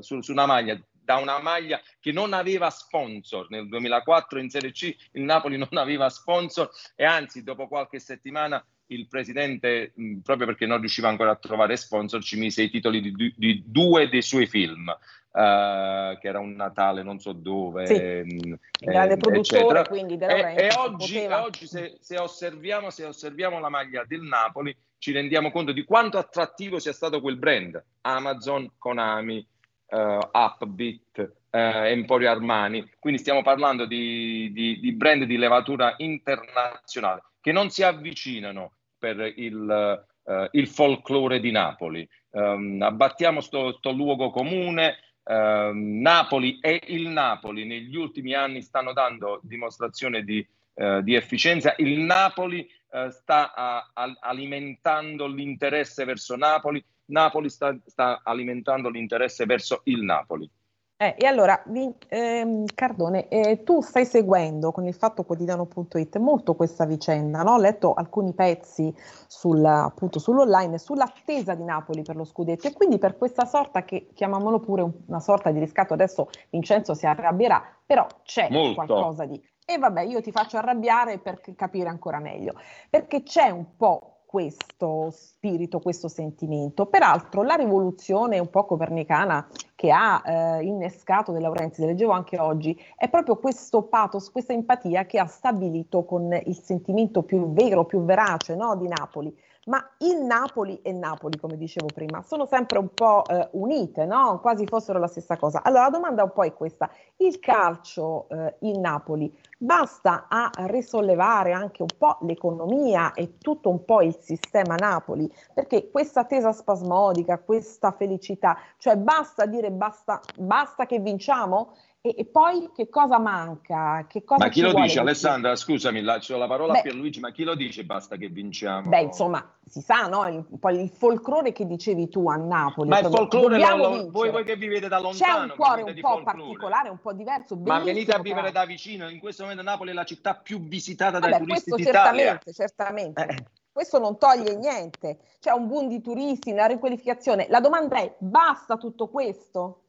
su, 0.00 0.20
su 0.20 0.30
una 0.30 0.46
maglia 0.46 0.80
da 1.12 1.16
una 1.16 1.40
maglia 1.40 1.80
che 2.00 2.10
non 2.10 2.32
aveva 2.32 2.70
sponsor 2.70 3.50
nel 3.50 3.68
2004 3.68 4.38
in 4.38 4.48
Serie 4.48 4.72
C, 4.72 4.94
il 5.12 5.22
Napoli 5.22 5.58
non 5.58 5.68
aveva 5.72 6.08
sponsor 6.08 6.70
e 6.94 7.04
anzi 7.04 7.42
dopo 7.42 7.68
qualche 7.68 7.98
settimana 7.98 8.64
il 8.86 9.06
presidente, 9.08 9.92
proprio 10.22 10.46
perché 10.46 10.66
non 10.66 10.80
riusciva 10.80 11.08
ancora 11.08 11.30
a 11.30 11.36
trovare 11.36 11.76
sponsor, 11.76 12.22
ci 12.22 12.38
mise 12.38 12.62
i 12.62 12.70
titoli 12.70 13.00
di, 13.00 13.34
di 13.36 13.62
due 13.66 14.08
dei 14.08 14.22
suoi 14.22 14.46
film. 14.46 14.94
Uh, 15.32 16.18
che 16.18 16.28
era 16.28 16.40
un 16.40 16.52
Natale 16.52 17.02
non 17.02 17.18
so 17.18 17.32
dove, 17.32 17.86
sì, 17.86 17.94
mh, 17.94 18.58
grande 18.78 19.14
eh, 19.14 19.16
produttore 19.16 19.88
quindi 19.88 20.18
e, 20.18 20.54
e 20.54 20.68
oggi, 20.76 21.20
oggi 21.20 21.66
se, 21.66 21.96
se, 22.00 22.18
osserviamo, 22.18 22.90
se 22.90 23.06
osserviamo 23.06 23.58
la 23.58 23.70
maglia 23.70 24.04
del 24.06 24.20
Napoli 24.20 24.76
ci 24.98 25.10
rendiamo 25.10 25.50
conto 25.50 25.72
di 25.72 25.84
quanto 25.84 26.18
attrattivo 26.18 26.78
sia 26.78 26.92
stato 26.92 27.22
quel 27.22 27.38
brand 27.38 27.82
Amazon, 28.02 28.72
Konami, 28.76 29.46
uh, 29.92 30.18
Upbeat, 30.32 31.18
uh, 31.50 31.56
Emporio 31.56 32.30
Armani, 32.30 32.90
quindi 32.98 33.20
stiamo 33.20 33.42
parlando 33.42 33.86
di, 33.86 34.50
di, 34.52 34.80
di, 34.80 34.92
brand 34.92 35.24
di 35.24 35.36
levatura 35.36 35.94
internazionale 35.98 37.22
che 37.40 37.52
non 37.52 37.70
si 37.70 37.82
avvicinano 37.82 38.72
per 38.98 39.32
il, 39.36 40.04
uh, 40.24 40.48
il 40.52 40.68
folklore 40.68 41.40
di 41.40 41.50
Napoli. 41.50 42.08
Um, 42.30 42.80
abbattiamo 42.80 43.40
sto, 43.40 43.72
sto 43.72 43.92
luogo 43.92 44.30
comune, 44.30 44.96
Uh, 45.24 45.70
Napoli 45.72 46.58
e 46.60 46.82
il 46.88 47.06
Napoli 47.06 47.64
negli 47.64 47.94
ultimi 47.94 48.34
anni 48.34 48.60
stanno 48.60 48.92
dando 48.92 49.38
dimostrazione 49.44 50.24
di, 50.24 50.44
uh, 50.74 51.00
di 51.00 51.14
efficienza. 51.14 51.74
Il 51.76 52.00
Napoli 52.00 52.68
sta 53.08 53.54
a, 53.54 53.88
a, 53.94 54.16
alimentando 54.18 55.28
l'interesse 55.28 56.04
verso 56.04 56.34
Napoli 56.34 56.84
Napoli 57.12 57.50
sta, 57.50 57.76
sta 57.84 58.22
alimentando 58.24 58.88
l'interesse 58.88 59.44
verso 59.44 59.82
il 59.84 60.02
Napoli. 60.02 60.50
Eh, 60.96 61.16
e 61.18 61.26
allora, 61.26 61.64
ehm, 62.08 62.64
Cardone, 62.74 63.26
eh, 63.26 63.64
tu 63.64 63.80
stai 63.80 64.06
seguendo 64.06 64.70
con 64.70 64.86
il 64.86 64.94
fatto 64.94 65.24
quotidiano.it 65.24 66.16
molto 66.18 66.54
questa 66.54 66.86
vicenda, 66.86 67.42
no? 67.42 67.54
Ho 67.54 67.58
letto 67.58 67.92
alcuni 67.92 68.32
pezzi 68.34 68.94
sul, 69.26 69.64
appunto, 69.64 70.20
sull'online 70.20 70.78
sull'attesa 70.78 71.54
di 71.54 71.64
Napoli 71.64 72.02
per 72.02 72.14
lo 72.14 72.24
scudetto 72.24 72.68
e 72.68 72.72
quindi 72.72 72.98
per 72.98 73.18
questa 73.18 73.46
sorta 73.46 73.82
che 73.82 74.10
chiamiamolo 74.14 74.60
pure 74.60 74.88
una 75.06 75.18
sorta 75.18 75.50
di 75.50 75.58
riscatto, 75.58 75.92
adesso 75.92 76.30
Vincenzo 76.50 76.94
si 76.94 77.04
arrabbierà, 77.04 77.60
però 77.84 78.06
c'è 78.22 78.48
molto. 78.50 78.84
qualcosa 78.84 79.24
di... 79.24 79.42
E 79.64 79.78
vabbè, 79.78 80.02
io 80.02 80.20
ti 80.20 80.30
faccio 80.30 80.56
arrabbiare 80.56 81.18
per 81.18 81.40
capire 81.56 81.88
ancora 81.88 82.20
meglio, 82.20 82.54
perché 82.88 83.24
c'è 83.24 83.50
un 83.50 83.76
po' 83.76 84.21
questo 84.32 85.10
spirito, 85.10 85.78
questo 85.78 86.08
sentimento. 86.08 86.86
Peraltro 86.86 87.42
la 87.42 87.52
rivoluzione 87.52 88.38
un 88.38 88.48
po' 88.48 88.64
copernicana 88.64 89.46
che 89.74 89.90
ha 89.90 90.22
eh, 90.24 90.62
innescato 90.64 91.32
De 91.32 91.38
Laurenti, 91.38 91.84
leggevo 91.84 92.12
anche 92.12 92.38
oggi, 92.38 92.74
è 92.96 93.10
proprio 93.10 93.36
questo 93.36 93.82
pathos, 93.82 94.30
questa 94.30 94.54
empatia 94.54 95.04
che 95.04 95.18
ha 95.18 95.26
stabilito 95.26 96.06
con 96.06 96.32
il 96.46 96.56
sentimento 96.56 97.24
più 97.24 97.52
vero, 97.52 97.84
più 97.84 98.06
verace 98.06 98.54
no, 98.54 98.74
di 98.74 98.88
Napoli. 98.88 99.36
Ma 99.66 99.80
il 99.98 100.16
Napoli 100.24 100.80
e 100.82 100.90
Napoli, 100.90 101.38
come 101.38 101.56
dicevo 101.56 101.86
prima, 101.86 102.20
sono 102.22 102.46
sempre 102.46 102.78
un 102.78 102.88
po' 102.92 103.24
eh, 103.24 103.48
unite, 103.52 104.06
no? 104.06 104.40
quasi 104.40 104.66
fossero 104.66 104.98
la 104.98 105.06
stessa 105.06 105.36
cosa. 105.36 105.62
Allora 105.62 105.84
la 105.84 105.90
domanda 105.90 106.24
un 106.24 106.32
po' 106.32 106.42
è 106.42 106.52
questa, 106.52 106.90
il 107.18 107.38
calcio 107.38 108.28
eh, 108.28 108.56
in 108.60 108.80
Napoli 108.80 109.32
basta 109.56 110.26
a 110.28 110.50
risollevare 110.66 111.52
anche 111.52 111.82
un 111.82 111.94
po' 111.96 112.18
l'economia 112.22 113.12
e 113.12 113.38
tutto 113.38 113.68
un 113.68 113.84
po' 113.84 114.02
il 114.02 114.16
sistema 114.16 114.74
Napoli, 114.74 115.32
perché 115.54 115.88
questa 115.92 116.20
attesa 116.20 116.50
spasmodica, 116.52 117.38
questa 117.38 117.92
felicità, 117.92 118.58
cioè 118.78 118.96
basta 118.96 119.46
dire 119.46 119.70
basta, 119.70 120.20
basta 120.34 120.86
che 120.86 120.98
vinciamo? 120.98 121.74
E, 122.04 122.16
e, 122.18 122.24
poi 122.24 122.68
che 122.74 122.88
cosa 122.88 123.20
manca? 123.20 124.06
Che 124.08 124.24
cosa 124.24 124.44
ma 124.44 124.50
chi 124.50 124.60
lo 124.60 124.72
dice, 124.72 124.98
Alessandra? 124.98 125.54
Scusami, 125.54 126.02
lascio 126.02 126.36
la 126.36 126.48
parola 126.48 126.72
Beh, 126.72 126.78
a 126.80 126.82
Pierluigi, 126.82 127.20
ma 127.20 127.30
chi 127.30 127.44
lo 127.44 127.54
dice 127.54 127.84
basta 127.84 128.16
che 128.16 128.26
vinciamo? 128.26 128.88
Beh, 128.88 129.02
insomma, 129.02 129.54
si 129.64 129.80
sa, 129.80 130.08
no? 130.08 130.26
Il, 130.26 130.44
poi 130.58 130.82
il 130.82 130.90
folklore 130.90 131.52
che 131.52 131.64
dicevi 131.64 132.08
tu 132.08 132.28
a 132.28 132.34
Napoli. 132.34 132.88
Ma 132.88 132.98
il 132.98 133.06
folklore, 133.06 133.56
lo, 133.56 134.10
voi, 134.10 134.30
voi, 134.30 134.42
che 134.42 134.56
vivete 134.56 134.88
da 134.88 134.98
lontano. 134.98 135.32
C'è 135.32 135.40
un 135.42 135.52
cuore 135.54 135.82
un 135.82 135.94
po' 135.94 136.08
folklore. 136.08 136.24
particolare, 136.24 136.88
un 136.88 136.98
po' 137.00 137.12
diverso. 137.12 137.56
Ma 137.56 137.78
venite 137.78 138.10
a 138.10 138.18
vivere 138.18 138.50
da 138.50 138.66
vicino, 138.66 139.08
in 139.08 139.20
questo 139.20 139.44
momento 139.44 139.62
Napoli 139.62 139.90
è 139.90 139.94
la 139.94 140.04
città 140.04 140.34
più 140.34 140.60
visitata 140.60 141.20
Vabbè, 141.20 141.30
dai 141.30 141.38
turisti 141.38 141.70
questo 141.70 141.88
d'Italia. 141.88 142.40
Certamente, 142.40 142.52
certamente. 142.52 143.26
Eh. 143.26 143.46
Questo 143.70 144.00
non 144.00 144.18
toglie 144.18 144.56
niente. 144.56 145.18
C'è 145.38 145.52
un 145.52 145.68
boom 145.68 145.86
di 145.86 146.00
turisti, 146.00 146.50
una 146.50 146.66
riqualificazione. 146.66 147.46
La 147.48 147.60
domanda 147.60 147.98
è, 147.98 148.12
basta 148.18 148.76
tutto 148.76 149.08
questo? 149.08 149.84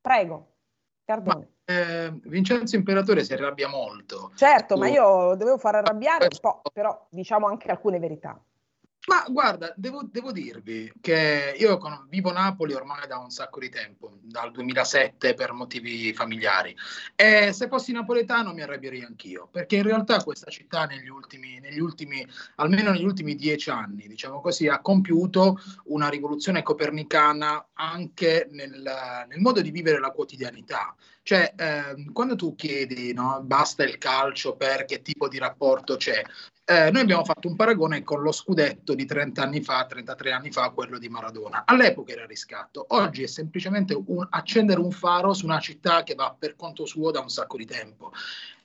Prego. 0.00 0.52
Cardone. 1.04 1.54
Eh, 1.68 2.12
Vincenzo 2.22 2.76
Imperatore 2.76 3.24
si 3.24 3.32
arrabbia 3.32 3.68
molto. 3.68 4.30
Certo, 4.36 4.74
tu... 4.74 4.80
ma 4.80 4.88
io 4.88 5.34
dovevo 5.36 5.58
far 5.58 5.74
arrabbiare 5.74 6.28
un 6.30 6.38
po', 6.40 6.62
però 6.72 7.06
diciamo 7.10 7.48
anche 7.48 7.68
alcune 7.68 7.98
verità. 7.98 8.40
Ma 9.06 9.24
guarda, 9.28 9.72
devo, 9.76 10.02
devo 10.10 10.32
dirvi 10.32 10.92
che 11.00 11.54
io 11.56 11.78
con, 11.78 12.06
vivo 12.08 12.32
Napoli 12.32 12.74
ormai 12.74 13.06
da 13.06 13.18
un 13.18 13.30
sacco 13.30 13.60
di 13.60 13.68
tempo, 13.68 14.18
dal 14.22 14.50
2007 14.50 15.34
per 15.34 15.52
motivi 15.52 16.12
familiari. 16.12 16.74
E 17.14 17.52
se 17.52 17.68
fossi 17.68 17.92
napoletano 17.92 18.52
mi 18.52 18.62
arrabbierei 18.62 19.04
anch'io, 19.04 19.48
perché 19.48 19.76
in 19.76 19.84
realtà 19.84 20.24
questa 20.24 20.50
città 20.50 20.86
negli 20.86 21.06
ultimi, 21.06 21.60
negli 21.60 21.78
ultimi, 21.78 22.26
almeno 22.56 22.90
negli 22.90 23.04
ultimi 23.04 23.36
dieci 23.36 23.70
anni, 23.70 24.08
diciamo 24.08 24.40
così, 24.40 24.66
ha 24.66 24.80
compiuto 24.80 25.60
una 25.84 26.08
rivoluzione 26.08 26.64
copernicana 26.64 27.68
anche 27.74 28.48
nel, 28.50 28.82
nel 29.28 29.38
modo 29.38 29.60
di 29.60 29.70
vivere 29.70 30.00
la 30.00 30.10
quotidianità. 30.10 30.96
Cioè, 31.22 31.54
eh, 31.56 32.12
quando 32.12 32.34
tu 32.34 32.56
chiedi, 32.56 33.12
no, 33.12 33.40
basta 33.44 33.84
il 33.84 33.98
calcio 33.98 34.56
per 34.56 34.84
che 34.84 35.02
tipo 35.02 35.28
di 35.28 35.38
rapporto 35.38 35.96
c'è, 35.96 36.22
eh, 36.68 36.90
noi 36.90 37.02
abbiamo 37.02 37.24
fatto 37.24 37.46
un 37.46 37.54
paragone 37.54 38.02
con 38.02 38.22
lo 38.22 38.32
scudetto 38.32 38.94
di 38.94 39.06
30 39.06 39.40
anni 39.40 39.62
fa, 39.62 39.86
33 39.86 40.32
anni 40.32 40.50
fa, 40.50 40.70
quello 40.70 40.98
di 40.98 41.08
Maradona. 41.08 41.62
All'epoca 41.64 42.10
era 42.10 42.26
riscatto, 42.26 42.84
oggi 42.88 43.22
è 43.22 43.28
semplicemente 43.28 43.94
un, 43.94 44.26
accendere 44.30 44.80
un 44.80 44.90
faro 44.90 45.32
su 45.32 45.44
una 45.44 45.60
città 45.60 46.02
che 46.02 46.16
va 46.16 46.34
per 46.36 46.56
conto 46.56 46.84
suo 46.84 47.12
da 47.12 47.20
un 47.20 47.28
sacco 47.28 47.56
di 47.56 47.66
tempo. 47.66 48.10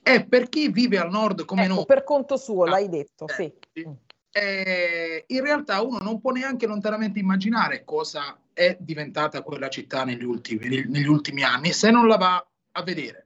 E 0.02 0.24
per 0.24 0.48
chi 0.48 0.68
vive 0.68 0.98
al 0.98 1.10
nord 1.10 1.44
come 1.44 1.62
ecco, 1.62 1.74
noi... 1.74 1.84
Per 1.86 2.02
conto 2.02 2.36
suo, 2.36 2.64
l'hai 2.64 2.88
detto, 2.88 3.28
eh, 3.28 3.54
sì. 3.72 3.86
Eh, 4.32 5.24
in 5.28 5.40
realtà 5.40 5.80
uno 5.80 5.98
non 5.98 6.20
può 6.20 6.32
neanche 6.32 6.66
lontanamente 6.66 7.20
immaginare 7.20 7.84
cosa 7.84 8.36
è 8.52 8.76
diventata 8.80 9.42
quella 9.42 9.68
città 9.68 10.04
negli 10.04 10.24
ultimi, 10.24 10.84
negli 10.88 11.06
ultimi 11.06 11.44
anni 11.44 11.72
se 11.72 11.92
non 11.92 12.08
la 12.08 12.16
va 12.16 12.44
a 12.72 12.82
vedere. 12.82 13.21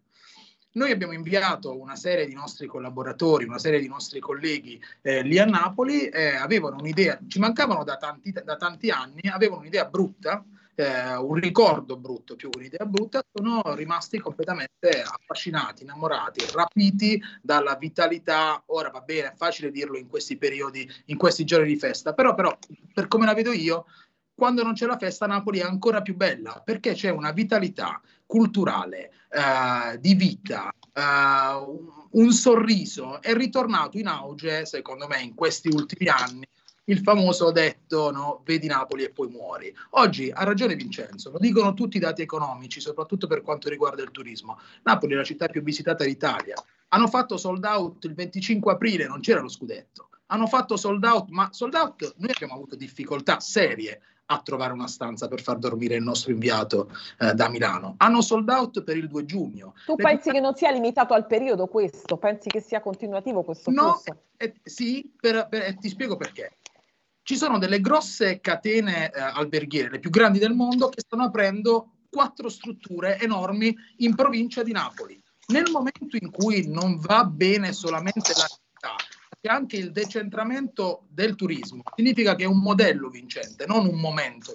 Noi 0.77 0.91
abbiamo 0.91 1.15
inviato 1.15 1.79
una 1.81 1.97
serie 1.97 2.27
di 2.27 2.35
nostri 2.35 2.67
collaboratori, 2.67 3.47
una 3.47 3.59
serie 3.59 3.81
di 3.81 3.89
nostri 3.89 4.21
colleghi 4.21 4.79
eh, 5.01 5.23
lì 5.23 5.39
a 5.39 5.47
Napoli, 5.47 6.07
eh, 6.09 6.35
avevano 6.37 6.77
un'idea, 6.79 7.19
ci 7.27 7.39
mancavano 7.39 7.83
da 7.83 7.97
tanti, 7.97 8.31
da 8.31 8.57
tanti 8.57 8.91
anni, 8.91 9.23
avevano 9.23 9.61
un'idea 9.61 9.87
brutta, 9.87 10.45
eh, 10.75 11.17
un 11.17 11.33
ricordo 11.37 11.97
brutto 11.97 12.37
più 12.37 12.51
un'idea 12.55 12.85
brutta, 12.85 13.25
sono 13.33 13.75
rimasti 13.75 14.19
completamente 14.19 15.01
affascinati, 15.03 15.83
innamorati, 15.83 16.45
rapiti 16.53 17.23
dalla 17.41 17.75
vitalità. 17.77 18.63
Ora 18.67 18.91
va 18.91 19.01
bene, 19.01 19.29
è 19.29 19.35
facile 19.35 19.71
dirlo 19.71 19.97
in 19.97 20.09
questi 20.09 20.37
periodi, 20.37 20.87
in 21.07 21.17
questi 21.17 21.47
giorni 21.47 21.69
di 21.69 21.79
festa, 21.79 22.13
però, 22.13 22.35
però 22.35 22.55
per 22.93 23.09
come 23.09 23.25
la 23.25 23.33
vedo 23.33 23.53
io, 23.53 23.87
quando 24.35 24.63
non 24.63 24.75
c'è 24.75 24.85
la 24.85 24.99
festa 24.99 25.27
Napoli 25.27 25.61
è 25.61 25.63
ancora 25.63 26.03
più 26.03 26.15
bella 26.15 26.61
perché 26.63 26.93
c'è 26.93 27.09
una 27.09 27.33
vitalità 27.33 28.03
culturale, 28.27 29.13
eh, 29.31 29.99
di 29.99 30.15
vita, 30.15 30.73
eh, 30.93 31.03
un 32.11 32.33
sorriso. 32.33 33.23
È 33.23 33.33
ritornato 33.35 33.99
in 33.99 34.09
auge, 34.09 34.67
secondo 34.67 35.07
me, 35.07 35.21
in 35.21 35.35
questi 35.35 35.69
ultimi 35.69 36.09
anni 36.09 36.47
il 36.89 37.01
famoso 37.01 37.51
detto 37.51 38.11
no, 38.11 38.43
vedi 38.45 38.67
Napoli 38.67 39.05
e 39.05 39.11
poi 39.11 39.29
muori. 39.29 39.75
Oggi 39.91 40.31
ha 40.31 40.45
ragione 40.45 40.77
Vincenzo, 40.77 41.31
lo 41.31 41.39
dicono 41.39 41.75
tutti 41.75 41.97
i 41.97 42.01
dati 42.01 42.23
economici, 42.23 42.81
soprattutto 42.81 43.27
per 43.27 43.43
quanto 43.43 43.69
riguarda 43.69 44.03
il 44.03 44.11
turismo. 44.11 44.59
Napoli 44.83 45.15
è 45.15 45.17
la 45.17 45.25
città 45.25 45.49
più 45.49 45.63
visitata 45.63 46.05
d'Italia. 46.05 46.55
Hanno 46.89 47.09
fatto 47.09 47.37
sold 47.37 47.65
out 47.65 48.05
il 48.05 48.15
25 48.15 48.73
aprile, 48.73 49.07
non 49.07 49.21
c'era 49.21 49.41
lo 49.41 49.49
scudetto. 49.49 50.11
Hanno 50.27 50.47
fatto 50.47 50.77
sold 50.77 51.05
out, 51.05 51.29
ma 51.29 51.49
sold 51.53 51.75
out 51.75 52.15
noi 52.17 52.31
abbiamo 52.35 52.55
avuto 52.55 52.77
difficoltà 52.77 53.41
serie 53.41 54.01
a 54.27 54.41
trovare 54.43 54.73
una 54.73 54.89
stanza 54.89 55.29
per 55.29 55.41
far 55.41 55.59
dormire 55.59 55.95
il 55.95 56.03
nostro 56.03 56.33
inviato 56.33 56.91
eh, 57.19 57.33
da 57.35 57.49
Milano. 57.49 57.95
Hanno 57.99 58.23
sold 58.23 58.49
out 58.49 58.83
per 58.83 58.97
il 58.97 59.09
2 59.09 59.25
giugno. 59.25 59.75
Tu 59.85 59.95
Le 59.97 60.03
pensi 60.03 60.31
che 60.31 60.41
non 60.41 60.55
sia 60.55 60.71
limitato 60.71 61.15
al 61.15 61.27
periodo 61.27 61.67
questo? 61.67 62.17
Pensi 62.17 62.49
che 62.49 62.61
sia 62.61 62.81
continuativo 62.81 63.43
questo 63.43 63.71
no, 63.71 64.03
eh, 64.37 64.55
sì, 64.63 65.13
per, 65.19 65.47
per, 65.49 65.63
eh, 65.63 65.77
ti 65.77 65.89
spiego 65.89 66.17
perché. 66.17 66.57
Ci 67.23 67.37
sono 67.37 67.59
delle 67.59 67.81
grosse 67.81 68.41
catene 68.41 69.11
eh, 69.11 69.21
alberghiere, 69.21 69.91
le 69.91 69.99
più 69.99 70.11
grandi 70.11 70.39
del 70.39 70.55
mondo, 70.55 70.89
che 70.89 71.01
stanno 71.01 71.25
aprendo 71.25 71.95
quattro 72.09 72.49
strutture 72.49 73.19
enormi 73.21 73.75
in 73.99 74.15
provincia 74.15 74.63
di 74.63 74.73
Napoli. 74.73 75.21
Nel 75.49 75.71
momento 75.71 76.17
in 76.21 76.31
cui 76.31 76.67
non 76.69 76.99
va 76.99 77.25
bene 77.25 77.73
solamente 77.73 78.33
la 78.35 78.47
anche 79.43 79.77
il 79.77 79.93
decentramento 79.93 81.07
del 81.09 81.35
turismo 81.35 81.83
significa 81.95 82.35
che 82.35 82.45
è 82.45 82.47
un 82.47 82.59
modello 82.59 83.09
vincente, 83.09 83.67
non 83.67 83.87
un 83.87 84.01
momento. 84.01 84.53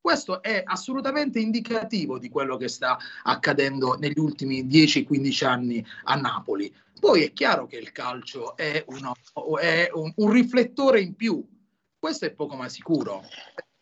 Questo 0.00 0.42
è 0.42 0.62
assolutamente 0.64 1.38
indicativo 1.38 2.18
di 2.18 2.28
quello 2.28 2.56
che 2.56 2.66
sta 2.66 2.98
accadendo 3.22 3.94
negli 3.94 4.18
ultimi 4.18 4.66
10-15 4.66 5.46
anni 5.46 5.86
a 6.04 6.16
Napoli. 6.16 6.74
Poi 6.98 7.22
è 7.22 7.32
chiaro 7.32 7.66
che 7.66 7.76
il 7.76 7.92
calcio 7.92 8.56
è, 8.56 8.84
uno, 8.88 9.14
è 9.60 9.88
un, 9.92 10.12
un 10.16 10.30
riflettore 10.30 11.00
in 11.00 11.14
più, 11.14 11.44
questo 11.98 12.24
è 12.24 12.32
poco 12.32 12.56
ma 12.56 12.68
sicuro. 12.68 13.22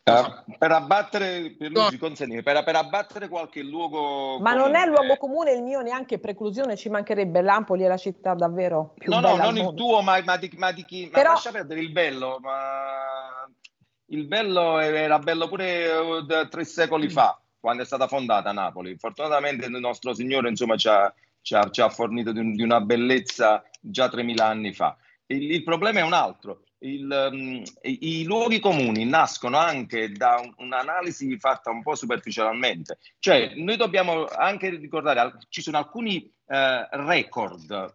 Uh, 0.03 0.57
per 0.59 0.72
abbattere, 0.72 1.55
per, 1.57 1.70
Luigi, 1.70 1.98
consentimi, 1.98 2.42
per, 2.42 2.64
per, 2.64 2.74
abbattere 2.74 3.28
qualche 3.28 3.62
luogo. 3.62 4.38
Ma 4.38 4.53
comune. 4.53 4.70
non 4.72 4.74
è 4.74 4.86
luogo 4.86 5.16
comune 5.18 5.53
il 5.53 5.62
mio, 5.62 5.80
neanche 5.82 6.18
preclusione, 6.18 6.76
ci 6.76 6.88
mancherebbe. 6.88 7.42
L'Ampoli 7.42 7.82
è 7.84 7.86
la 7.86 7.98
città 7.98 8.34
davvero 8.34 8.94
più 8.96 9.12
no, 9.12 9.20
bella. 9.20 9.36
No, 9.36 9.51
non 9.51 9.57
il 9.59 9.74
tuo, 9.74 10.01
ma, 10.01 10.20
ma, 10.24 10.36
di, 10.38 10.51
ma 10.57 10.72
di 10.72 10.84
chi. 10.84 11.09
Però... 11.09 11.28
Ma 11.28 11.34
lascia 11.34 11.51
perdere 11.51 11.80
il 11.80 11.92
bello, 11.92 12.38
ma 12.40 13.46
il 14.07 14.26
bello 14.26 14.78
era 14.78 15.18
bello 15.18 15.48
pure 15.48 15.88
uh, 15.88 16.48
tre 16.48 16.64
secoli 16.64 17.07
mm. 17.07 17.11
fa, 17.11 17.40
quando 17.61 17.82
è 17.82 17.86
stata 17.86 18.09
fondata 18.09 18.53
Napoli. 18.53 18.96
Fortunatamente 18.96 19.66
il 19.66 19.72
nostro 19.72 20.14
Signore 20.14 20.48
insomma, 20.48 20.76
ci, 20.76 20.88
ha, 20.88 21.12
ci, 21.42 21.55
ha, 21.55 21.68
ci 21.70 21.82
ha 21.82 21.90
fornito 21.90 22.32
di, 22.32 22.38
un, 22.38 22.55
di, 22.55 22.62
una 22.62 22.80
bellezza 22.80 23.62
già 23.78 24.09
3000 24.09 24.44
anni 24.44 24.72
fa. 24.72 24.96
Il, 25.26 25.53
il 25.53 25.62
problema 25.62 26.01
è 26.01 26.05
un 26.05 26.14
altro 26.14 26.62
il, 26.81 27.28
um, 27.33 27.62
i, 27.83 28.20
i, 28.20 28.24
luoghi 28.24 28.61
comuni 28.61 29.05
nascono 29.05 29.59
anche 29.59 30.12
da 30.12 30.41
un, 30.43 30.53
un'analisi 30.57 31.39
fatta 31.39 31.70
un 31.70 31.83
po' 31.83 31.95
superficialmente. 31.95 32.99
Cioè, 33.18 33.55
noi 33.57 33.76
dobbiamo 33.76 34.26
anche 34.26 34.70
ricordare, 34.70 35.39
ci 35.49 35.62
sono 35.62 35.78
alcuni 35.78 36.31
uh, 36.47 36.55
record, 37.07 37.93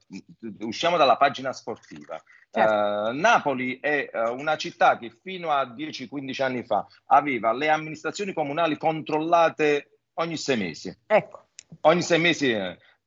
usciamo 0.60 0.98
dalla 0.98 1.18
pagina 1.18 1.54
sportiva. 1.54 2.22
Certo. 2.52 2.74
Uh, 2.74 3.14
Napoli 3.14 3.80
è 3.80 4.10
uh, 4.14 4.34
una 4.34 4.56
città 4.56 4.98
che 4.98 5.12
fino 5.22 5.52
a 5.52 5.64
10-15 5.64 6.42
anni 6.42 6.64
fa 6.64 6.86
aveva 7.08 7.52
le 7.52 7.70
amministrazioni 7.70 8.34
comunali 8.34 8.78
controllate 8.78 10.00
ogni 10.16 10.38
sei 10.38 10.58
mesi. 10.58 10.98
Ecco. 11.08 11.48
Ogni 11.82 12.02
sei 12.02 12.20
mesi 12.20 12.56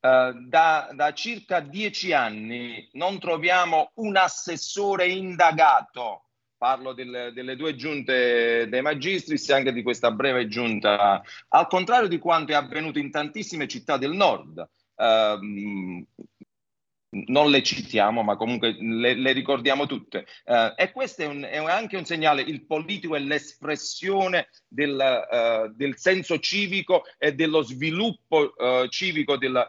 da, 0.01 0.91
da, 0.93 1.13
circa 1.13 1.61
dieci 1.61 2.13
anni 2.13 2.89
non 2.93 3.19
troviamo 3.19 3.91
un 3.95 4.17
assessore 4.17 5.09
indagato. 5.09 6.25
Parlo 6.57 6.93
del, 6.93 7.31
delle 7.35 7.55
due 7.55 7.77
giunte 7.77 8.67
dei 8.69 8.83
magistris 8.83 9.49
e 9.49 9.55
anche 9.55 9.73
di 9.73 9.83
questa 9.83 10.11
breve 10.11 10.49
giunta, 10.49 11.23
al 11.49 11.67
contrario 11.69 12.09
di 12.09 12.19
quanto 12.19 12.51
è 12.53 12.57
avvenuto 12.57 12.99
in 12.99 13.11
tantissime 13.11 13.69
città 13.69 13.97
del 13.97 14.13
nord. 14.13 14.69
Uh, 14.97 16.05
non 17.11 17.51
le 17.51 17.63
citiamo, 17.63 18.23
ma 18.23 18.37
comunque 18.37 18.77
le, 18.79 19.15
le 19.15 19.33
ricordiamo 19.33 19.87
tutte. 19.87 20.27
Uh, 20.45 20.73
e 20.77 20.93
questo 20.93 21.23
è, 21.23 21.27
un, 21.27 21.43
è, 21.43 21.57
anche 21.57 21.97
un 21.97 22.05
segnale, 22.05 22.43
il 22.43 22.67
politico 22.67 23.17
è 23.17 23.19
l'espressione 23.19 24.49
del, 24.67 24.95
uh, 24.95 25.75
del 25.75 25.97
senso 25.97 26.39
civico 26.39 27.05
e 27.17 27.35
dello 27.35 27.63
sviluppo 27.63 28.53
uh, 28.57 28.89
civico 28.89 29.37
della, 29.37 29.69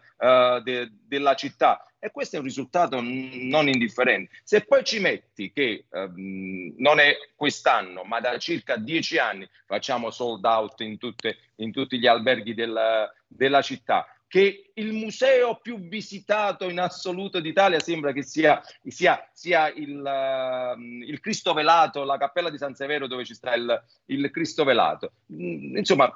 de, 0.64 0.92
della 1.08 1.36
città. 1.36 1.84
E 2.02 2.12
questo 2.12 2.38
è 2.38 2.40
un 2.40 2.46
risultato 2.46 3.02
non 3.02 3.68
indifferente. 3.68 4.38
Se 4.44 4.62
poi 4.62 4.86
ci 4.86 5.00
metti 5.00 5.52
che 5.52 5.86
um, 5.90 6.74
non 6.78 7.00
è 7.00 7.18
quest'anno, 7.36 8.04
ma 8.04 8.22
da 8.22 8.38
circa 8.38 8.78
dieci 8.78 9.18
anni 9.18 9.48
facciamo 9.66 10.10
sold 10.10 10.46
out 10.46 10.80
in, 10.80 10.98
tutte, 10.98 11.38
in 11.58 11.74
tutti 11.74 12.00
gli 12.00 12.08
alberghi 12.08 12.54
della, 12.54 13.14
della 13.28 13.62
città, 13.62 14.08
che 14.30 14.69
il 14.75 14.93
museo 14.93 15.59
più 15.59 15.80
visitato 15.80 16.69
in 16.69 16.80
assoluto 16.80 17.41
d'Italia 17.41 17.80
sembra 17.80 18.13
che 18.13 18.21
sia, 18.21 18.61
sia, 18.86 19.27
sia 19.34 19.73
il, 19.73 19.97
uh, 19.97 20.80
il, 20.80 21.19
Cristo 21.19 21.53
Velato, 21.53 22.03
la 22.03 22.19
cappella 22.19 22.51
di 22.51 22.59
San 22.59 22.75
Severo 22.75 23.07
dove 23.07 23.25
ci 23.25 23.34
sta 23.34 23.55
il, 23.55 23.84
il 24.05 24.30
Cristo 24.30 24.63
Velato. 24.63 25.13
Mm, 25.34 25.77
insomma, 25.77 26.15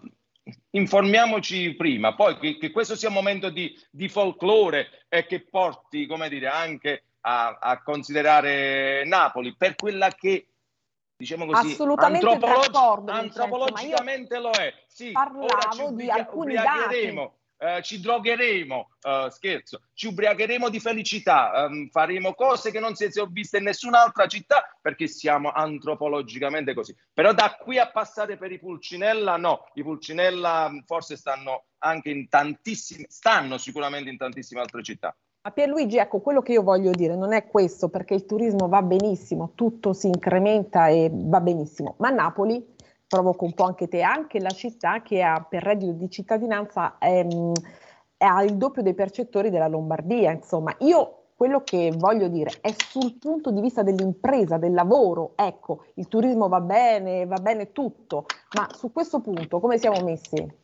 informiamoci 0.70 1.74
prima, 1.74 2.14
poi 2.14 2.38
che, 2.38 2.60
che 2.60 2.70
questo 2.70 2.96
sia 2.96 3.08
un 3.08 3.16
momento 3.16 3.50
di, 3.50 3.76
di, 3.90 4.08
folklore 4.08 5.06
e 5.10 5.26
che 5.26 5.42
porti, 5.42 6.06
come 6.06 6.30
dire, 6.30 6.48
anche 6.48 7.06
a, 7.22 7.58
a 7.60 7.82
considerare 7.82 9.04
Napoli 9.06 9.56
per 9.58 9.74
quella 9.74 10.10
che 10.10 10.50
diciamo 11.16 11.48
così, 11.48 11.76
antropolog- 11.80 13.10
antropologicamente 13.10 14.38
lo 14.38 14.52
è. 14.52 14.72
Sì, 14.86 15.12
parlavo 15.12 15.94
di 15.94 16.12
alcuni 16.12 16.54
dati 16.54 17.42
eh, 17.64 17.82
ci 17.82 18.02
drogheremo, 18.02 18.90
uh, 19.04 19.30
scherzo, 19.30 19.84
ci 19.94 20.08
ubriacheremo 20.08 20.68
di 20.68 20.82
felicità, 20.82 21.66
um, 21.66 21.88
faremo 21.88 22.34
cose 22.34 22.72
che 22.72 22.82
non 22.82 22.94
si 22.96 23.10
sono 23.10 23.30
viste 23.32 23.60
in 23.60 23.64
nessun'altra 23.64 24.28
città 24.28 24.78
perché 24.82 25.08
siamo 25.08 25.50
antropologicamente 25.50 26.74
così. 26.74 26.94
Però 27.14 27.32
da 27.34 27.56
qui 27.58 27.80
a 27.80 27.90
passare 27.90 28.36
per 28.36 28.52
i 28.52 28.60
Pulcinella, 28.60 29.38
no, 29.38 29.70
i 29.76 29.84
Pulcinella 29.84 30.70
mm, 30.70 30.80
forse 30.86 31.16
stanno 31.16 31.68
anche 31.78 32.10
in 32.10 32.28
tantissime, 32.28 33.06
stanno 33.08 33.58
sicuramente 33.58 34.10
in 34.10 34.18
tantissime 34.18 34.60
altre 34.60 34.84
città. 34.84 35.16
Ma 35.46 35.52
Pierluigi, 35.52 35.98
ecco, 35.98 36.20
quello 36.20 36.42
che 36.42 36.54
io 36.54 36.64
voglio 36.64 36.92
dire 36.92 37.16
non 37.16 37.32
è 37.32 37.48
questo, 37.48 37.88
perché 37.88 38.14
il 38.14 38.26
turismo 38.26 38.68
va 38.68 38.82
benissimo, 38.82 39.52
tutto 39.56 39.94
si 39.94 40.08
incrementa 40.08 40.88
e 40.88 41.10
va 41.12 41.40
benissimo, 41.40 41.96
ma 42.00 42.10
Napoli 42.10 42.73
provoco 43.14 43.46
un 43.46 43.54
po' 43.54 43.66
anche 43.66 43.88
te, 43.88 44.02
anche 44.02 44.40
la 44.40 44.50
città 44.50 45.04
che 45.04 45.22
ha 45.22 45.46
per 45.48 45.62
reddito 45.62 45.92
di 45.92 46.10
cittadinanza 46.10 46.98
ehm, 46.98 47.54
ha 48.18 48.42
il 48.42 48.58
doppio 48.58 48.82
dei 48.82 48.96
percettori 48.96 49.52
della 49.52 49.68
Lombardia. 49.68 50.32
Insomma, 50.32 50.76
io 50.80 51.26
quello 51.36 51.64
che 51.64 51.92
voglio 51.96 52.28
dire 52.28 52.58
è 52.60 52.72
sul 52.72 53.20
punto 53.20 53.52
di 53.52 53.62
vista 53.62 53.84
dell'impresa, 53.84 54.58
del 54.58 54.74
lavoro, 54.74 55.34
ecco, 55.36 55.86
il 55.96 56.08
turismo 56.08 56.48
va 56.48 56.60
bene, 56.60 57.28
va 57.28 57.38
bene 57.40 57.72
tutto, 57.72 58.26
ma 58.56 58.68
su 58.74 58.92
questo 58.92 59.22
punto 59.22 59.60
come 59.60 59.78
siamo 59.78 60.02
messi? 60.02 60.62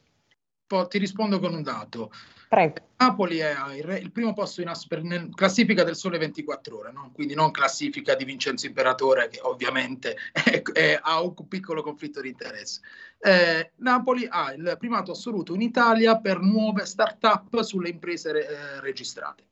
Ti 0.87 0.97
rispondo 0.97 1.39
con 1.39 1.53
un 1.53 1.63
dato. 1.63 2.11
Prego. 2.49 2.75
Napoli 2.97 3.37
è 3.37 3.53
il, 3.75 4.11
primo 4.11 4.33
posto 4.33 4.61
in 4.61 4.69
asper, 4.69 5.29
classifica 5.35 5.83
del 5.83 5.95
Sole 5.95 6.17
24 6.17 6.77
Ore, 6.79 6.91
no? 6.91 7.11
quindi 7.13 7.35
non 7.35 7.51
classifica 7.51 8.15
di 8.15 8.25
Vincenzo 8.25 8.65
Imperatore, 8.65 9.27
che 9.29 9.39
ovviamente 9.41 10.17
è, 10.33 10.61
è, 10.73 10.99
ha 10.99 11.21
un 11.21 11.33
piccolo 11.47 11.83
conflitto 11.83 12.21
di 12.21 12.29
interesse. 12.29 12.81
Eh, 13.19 13.71
Napoli 13.77 14.27
ha 14.29 14.51
il 14.53 14.75
primato 14.79 15.11
assoluto 15.11 15.53
in 15.53 15.61
Italia 15.61 16.19
per 16.19 16.39
nuove 16.39 16.85
start-up 16.85 17.61
sulle 17.61 17.89
imprese 17.89 18.31
eh, 18.31 18.81
registrate. 18.81 19.43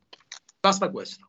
Basta 0.60 0.90
questo. 0.90 1.27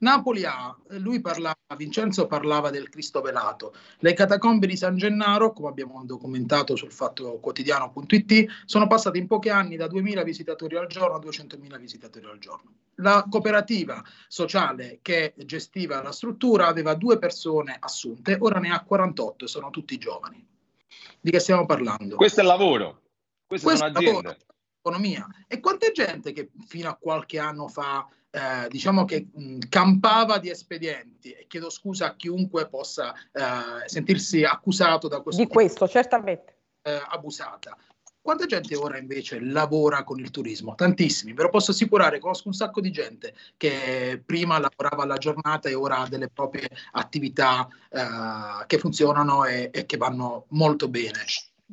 Napoli 0.00 0.44
ha, 0.44 0.76
lui 0.98 1.20
parlava, 1.20 1.56
Vincenzo 1.76 2.26
parlava 2.26 2.70
del 2.70 2.88
Cristo 2.88 3.20
velato. 3.20 3.74
Le 3.98 4.12
catacombe 4.12 4.66
di 4.66 4.76
San 4.76 4.96
Gennaro, 4.96 5.52
come 5.52 5.68
abbiamo 5.68 6.04
documentato 6.04 6.76
sul 6.76 6.92
fatto 6.92 7.38
quotidiano.it, 7.40 8.46
sono 8.64 8.86
passate 8.86 9.18
in 9.18 9.26
pochi 9.26 9.48
anni 9.48 9.76
da 9.76 9.86
2.000 9.86 10.24
visitatori 10.24 10.76
al 10.76 10.86
giorno 10.86 11.16
a 11.16 11.20
200.000 11.20 11.78
visitatori 11.78 12.26
al 12.26 12.38
giorno. 12.38 12.72
La 12.96 13.26
cooperativa 13.28 14.02
sociale 14.26 14.98
che 15.02 15.34
gestiva 15.36 16.02
la 16.02 16.12
struttura 16.12 16.66
aveva 16.66 16.94
due 16.94 17.18
persone 17.18 17.76
assunte, 17.78 18.36
ora 18.40 18.58
ne 18.58 18.72
ha 18.72 18.82
48 18.82 19.44
e 19.44 19.48
sono 19.48 19.70
tutti 19.70 19.98
giovani. 19.98 20.44
Di 21.20 21.30
che 21.30 21.38
stiamo 21.40 21.66
parlando? 21.66 22.16
Questo 22.16 22.40
è 22.40 22.42
il 22.42 22.48
lavoro, 22.48 23.02
queste 23.46 23.66
Questo 23.66 23.86
sono 23.86 23.98
aziende. 23.98 24.22
Lavoro, 24.22 24.36
economia. 24.88 25.26
E 25.46 25.60
quanta 25.60 25.90
gente 25.92 26.32
che 26.32 26.50
fino 26.66 26.88
a 26.88 26.94
qualche 26.94 27.38
anno 27.38 27.68
fa 27.68 28.08
eh, 28.30 28.68
diciamo 28.68 29.04
che 29.04 29.28
mh, 29.32 29.58
campava 29.68 30.38
di 30.38 30.50
espedienti 30.50 31.30
e 31.30 31.46
chiedo 31.46 31.70
scusa 31.70 32.06
a 32.06 32.16
chiunque 32.16 32.68
possa 32.68 33.14
eh, 33.14 33.88
sentirsi 33.88 34.44
accusato 34.44 35.08
da 35.08 35.20
questo 35.20 35.40
di 35.40 35.48
questo 35.48 35.88
certamente 35.88 36.56
eh, 36.82 37.00
abusata 37.08 37.74
quanta 38.28 38.44
gente 38.44 38.76
ora 38.76 38.98
invece 38.98 39.40
lavora 39.40 40.04
con 40.04 40.18
il 40.18 40.30
turismo? 40.30 40.74
Tantissimi, 40.74 41.32
ve 41.32 41.44
lo 41.44 41.48
posso 41.48 41.70
assicurare, 41.70 42.18
conosco 42.18 42.48
un 42.48 42.52
sacco 42.52 42.82
di 42.82 42.90
gente 42.90 43.32
che 43.56 44.22
prima 44.22 44.58
lavorava 44.58 45.04
alla 45.04 45.16
giornata 45.16 45.70
e 45.70 45.74
ora 45.74 46.00
ha 46.00 46.08
delle 46.08 46.28
proprie 46.28 46.68
attività 46.92 47.66
eh, 47.88 48.66
che 48.66 48.76
funzionano 48.76 49.46
e, 49.46 49.70
e, 49.72 49.86
che 49.86 49.96
vanno 49.96 50.44
molto 50.48 50.88
bene. 50.88 51.24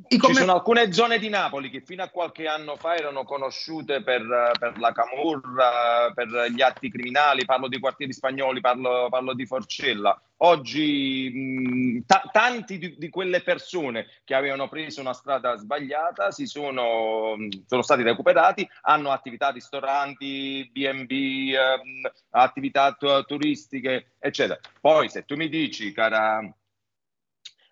Ci 0.07 0.33
sono 0.33 0.51
alcune 0.51 0.91
zone 0.91 1.19
di 1.19 1.29
Napoli 1.29 1.69
che 1.69 1.79
fino 1.79 2.03
a 2.03 2.09
qualche 2.09 2.47
anno 2.47 2.75
fa 2.75 2.97
erano 2.97 3.23
conosciute 3.23 4.03
per, 4.03 4.51
per 4.59 4.77
la 4.77 4.91
camurra, 4.91 6.11
per 6.13 6.27
gli 6.51 6.61
atti 6.61 6.91
criminali, 6.91 7.45
parlo 7.45 7.69
di 7.69 7.79
quartieri 7.79 8.11
spagnoli, 8.11 8.59
parlo, 8.59 9.07
parlo 9.09 9.33
di 9.33 9.45
Forcella. 9.45 10.21
Oggi 10.39 11.31
mh, 11.33 12.05
t- 12.05 12.29
tanti 12.33 12.77
di, 12.77 12.97
di, 12.97 13.07
quelle 13.07 13.41
persone 13.41 14.07
che 14.25 14.35
avevano 14.35 14.67
preso 14.67 14.99
una 14.99 15.13
strada 15.13 15.55
sbagliata 15.55 16.29
si 16.29 16.45
sono, 16.45 17.37
sono 17.65 17.81
stati 17.81 18.03
recuperati, 18.03 18.67
hanno 18.81 19.11
attività 19.11 19.49
ristoranti, 19.51 20.69
B&B, 20.73 21.53
ehm, 21.53 22.11
attività 22.31 22.91
t- 22.91 23.23
turistiche, 23.25 24.15
eccetera. 24.19 24.59
Poi 24.81 25.07
se 25.07 25.23
tu 25.23 25.37
mi 25.37 25.47
dici, 25.47 25.93
cara... 25.93 26.39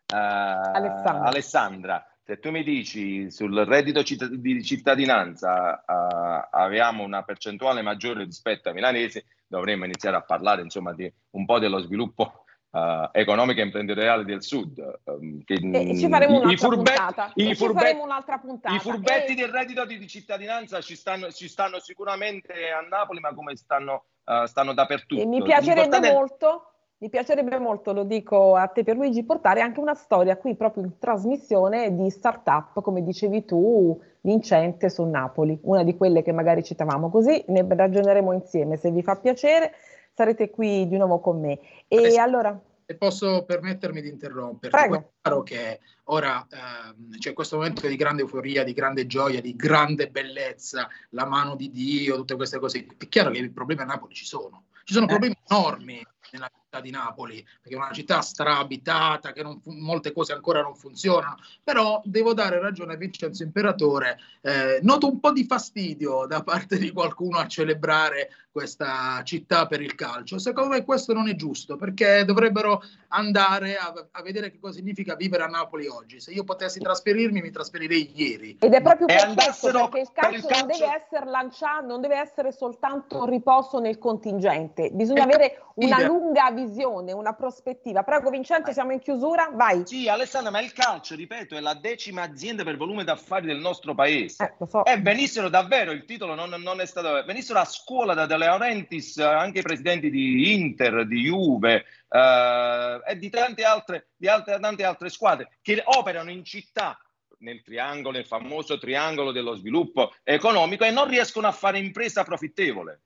Uh, 0.06 0.16
Alessandra. 0.16 1.24
Alessandra 1.24 2.08
se 2.26 2.40
tu 2.40 2.52
mi 2.52 2.64
dici 2.64 3.30
sul 3.30 3.54
reddito 3.66 4.02
di 4.32 4.64
cittadinanza 4.64 5.84
uh, 5.86 6.48
abbiamo 6.52 7.04
una 7.04 7.24
percentuale 7.24 7.82
maggiore 7.82 8.24
rispetto 8.24 8.70
ai 8.70 8.76
milanesi, 8.76 9.24
dovremmo 9.46 9.84
iniziare 9.84 10.16
a 10.16 10.22
parlare 10.22 10.62
insomma 10.62 10.94
di 10.94 11.12
un 11.32 11.46
po' 11.46 11.60
dello 11.60 11.80
sviluppo 11.80 12.46
uh, 12.70 13.10
economico 13.12 13.60
e 13.60 13.64
imprenditoriale 13.64 14.24
del 14.24 14.42
sud. 14.42 15.02
Um, 15.04 15.44
che, 15.44 15.56
e 15.56 15.98
ci 15.98 16.08
faremo 16.08 16.40
un'altra 16.40 16.52
i 16.54 16.58
furbetti, 16.58 16.98
puntata. 16.98 17.32
I, 17.36 17.56
furbetti, 17.56 18.00
un'altra 18.00 18.38
puntata. 18.38 18.76
I 18.76 18.80
furbetti 18.80 19.32
e... 19.34 19.36
del 19.36 19.50
reddito 19.50 19.86
di, 19.86 19.98
di 19.98 20.08
cittadinanza 20.08 20.80
ci 20.80 20.96
stanno, 20.96 21.30
ci 21.30 21.50
stanno, 21.50 21.80
sicuramente 21.80 22.54
a 22.72 22.80
Napoli, 22.88 23.20
ma 23.20 23.34
come 23.34 23.58
stanno, 23.58 24.06
uh, 24.24 24.46
stanno 24.46 24.74
dappertutto. 24.74 25.22
E 25.22 25.26
mi 25.26 25.44
piacerebbe 25.44 26.00
molto 26.10 26.73
mi 27.04 27.10
piacerebbe 27.10 27.60
molto, 27.60 27.92
lo 27.92 28.06
dico 28.06 28.56
a 28.56 28.68
te 28.68 28.86
per 28.86 28.96
Luigi, 28.96 29.26
portare 29.26 29.60
anche 29.60 29.82
una 29.82 29.94
storia 29.94 30.38
qui 30.38 30.56
proprio 30.56 30.86
in 30.86 31.00
trasmissione 31.00 31.94
di 31.94 32.10
startup, 32.10 32.82
come 32.82 33.04
dicevi 33.04 33.44
tu, 33.44 34.02
vincente 34.22 34.90
su 34.90 35.04
Napoli, 35.04 35.60
una 35.64 35.84
di 35.84 35.98
quelle 35.98 36.24
che 36.24 36.32
magari 36.32 36.64
citavamo 36.64 37.10
così, 37.10 37.44
ne 37.48 37.66
ragioneremo 37.68 38.32
insieme, 38.32 38.78
se 38.78 38.90
vi 38.90 39.04
fa 39.04 39.18
piacere 39.18 39.74
sarete 40.14 40.50
qui 40.50 40.88
di 40.88 40.96
nuovo 40.96 41.20
con 41.20 41.42
me. 41.42 41.60
E 41.90 42.10
se, 42.10 42.20
allora... 42.22 42.58
Se 42.86 42.96
posso 42.96 43.44
permettermi 43.44 44.02
di 44.02 44.08
interrompere, 44.08 44.72
Prego. 44.72 44.96
è 44.96 45.04
chiaro 45.22 45.44
che 45.44 45.82
ora 46.06 46.48
eh, 46.50 47.18
c'è 47.18 47.34
questo 47.34 47.58
momento 47.58 47.86
di 47.86 47.98
grande 47.98 48.22
euforia, 48.22 48.64
di 48.64 48.72
grande 48.72 49.08
gioia, 49.08 49.42
di 49.42 49.58
grande 49.58 50.08
bellezza, 50.08 50.88
la 51.10 51.26
mano 51.26 51.58
di 51.58 51.70
Dio, 51.70 52.16
tutte 52.16 52.38
queste 52.38 52.60
cose, 52.60 52.86
è 52.98 53.08
chiaro 53.10 53.30
che 53.32 53.40
i 53.40 53.50
problemi 53.50 53.82
a 53.82 53.86
Napoli 53.86 54.14
ci 54.14 54.26
sono, 54.26 54.68
ci 54.86 54.94
sono 54.94 55.04
eh. 55.04 55.10
problemi 55.10 55.36
enormi 55.50 56.02
nella 56.32 56.48
città 56.48 56.62
di 56.80 56.92
Napoli, 56.92 57.46
perché 57.62 57.76
è 57.76 57.80
una 57.80 57.92
città 57.92 58.22
straabitata, 58.22 59.32
che 59.32 59.44
non, 59.44 59.62
molte 59.66 60.12
cose 60.12 60.34
ancora 60.34 60.62
non 60.62 60.76
funzionano, 60.76 61.38
però 61.64 62.02
devo 62.06 62.34
dare 62.34 62.60
ragione 62.60 62.94
a 62.94 62.98
Vincenzo 62.98 63.44
Imperatore, 63.44 64.20
eh, 64.42 64.80
noto 64.82 65.10
un 65.10 65.20
po' 65.20 65.32
di 65.32 65.46
fastidio 65.46 66.26
da 66.28 66.44
parte 66.44 66.78
di 66.78 66.92
qualcuno 66.92 67.38
a 67.38 67.48
celebrare 67.48 68.30
questa 68.54 69.20
città 69.24 69.66
per 69.66 69.82
il 69.82 69.96
calcio. 69.96 70.38
Secondo 70.38 70.76
me 70.76 70.86
questo 70.86 71.12
non 71.12 71.28
è 71.28 71.34
giusto, 71.34 71.76
perché 71.76 72.24
dovrebbero 72.24 72.84
andare 73.08 73.78
a, 73.78 73.92
a 74.12 74.22
vedere 74.22 74.52
che 74.52 74.60
cosa 74.60 74.76
significa 74.76 75.16
vivere 75.16 75.44
a 75.44 75.48
Napoli 75.48 75.88
oggi. 75.88 76.20
Se 76.20 76.32
io 76.32 76.44
potessi 76.44 76.80
trasferirmi, 76.80 77.42
mi 77.42 77.50
trasferirei 77.50 78.12
ieri. 78.14 78.58
Ed 78.60 78.74
è 78.74 78.82
proprio 78.82 79.08
per 79.08 79.34
questo, 79.34 79.72
perché 79.72 80.00
il 80.02 80.10
calcio, 80.14 80.36
il 80.36 80.46
calcio, 80.46 80.58
non 80.60 80.68
deve 80.68 80.94
essere 80.94 81.26
lanciato, 81.26 81.86
non 81.88 82.02
deve 82.02 82.18
essere 82.20 82.52
soltanto 82.52 83.26
riposo 83.26 83.80
nel 83.80 83.98
contingente, 83.98 84.92
bisogna 84.92 85.24
avere 85.24 85.64
una 85.76 86.06
lunga 86.06 86.52
visione 86.52 87.12
una 87.12 87.34
prospettiva. 87.34 88.04
Prego 88.04 88.30
Vincenzo, 88.30 88.72
siamo 88.72 88.92
in 88.92 89.00
chiusura, 89.00 89.50
vai. 89.54 89.84
Sì, 89.86 90.08
Alessandra, 90.08 90.52
ma 90.52 90.62
il 90.62 90.74
calcio, 90.74 91.16
ripeto, 91.16 91.56
è 91.56 91.60
la 91.60 91.74
decima 91.74 92.22
azienda 92.22 92.64
per 92.64 92.78
volume 92.78 93.04
d'affari 93.04 93.48
del 93.48 93.58
nostro 93.58 93.96
paese. 93.96 94.56
Eh, 94.60 94.68
so. 94.68 94.86
E 94.86 95.00
venissero 95.00 95.50
davvero, 95.50 95.92
il 95.92 96.06
titolo 96.06 96.36
non, 96.36 96.50
non, 96.62 96.80
è 96.80 96.86
stato... 96.86 97.24
Venissero 97.26 97.60
a 97.60 97.66
scuola 97.66 98.14
da 98.14 98.26
De 98.26 98.38
Laurentiis 98.46 99.18
anche 99.18 99.60
i 99.60 99.64
presidenti 99.64 100.10
di 100.10 100.54
Inter, 100.54 101.06
di 101.06 101.22
Juve 101.22 101.86
eh, 102.10 103.02
e 103.06 103.18
di 103.18 103.30
tante 103.30 103.64
altre, 103.64 104.10
di 104.16 104.28
altre, 104.28 104.60
tante 104.60 104.84
altre 104.84 105.10
squadre 105.10 105.58
che 105.62 105.82
operano 105.86 106.32
in 106.32 106.44
città 106.44 106.98
nel 107.40 107.62
triangolo, 107.62 108.16
nel 108.18 108.26
famoso 108.26 108.78
triangolo 108.78 109.32
dello 109.32 109.56
sviluppo 109.56 110.14
economico 110.24 110.86
e 110.86 110.92
non 110.92 111.08
riescono 111.08 111.48
a 111.48 111.52
fare 111.52 111.78
impresa 111.78 112.24
profittevole. 112.24 113.02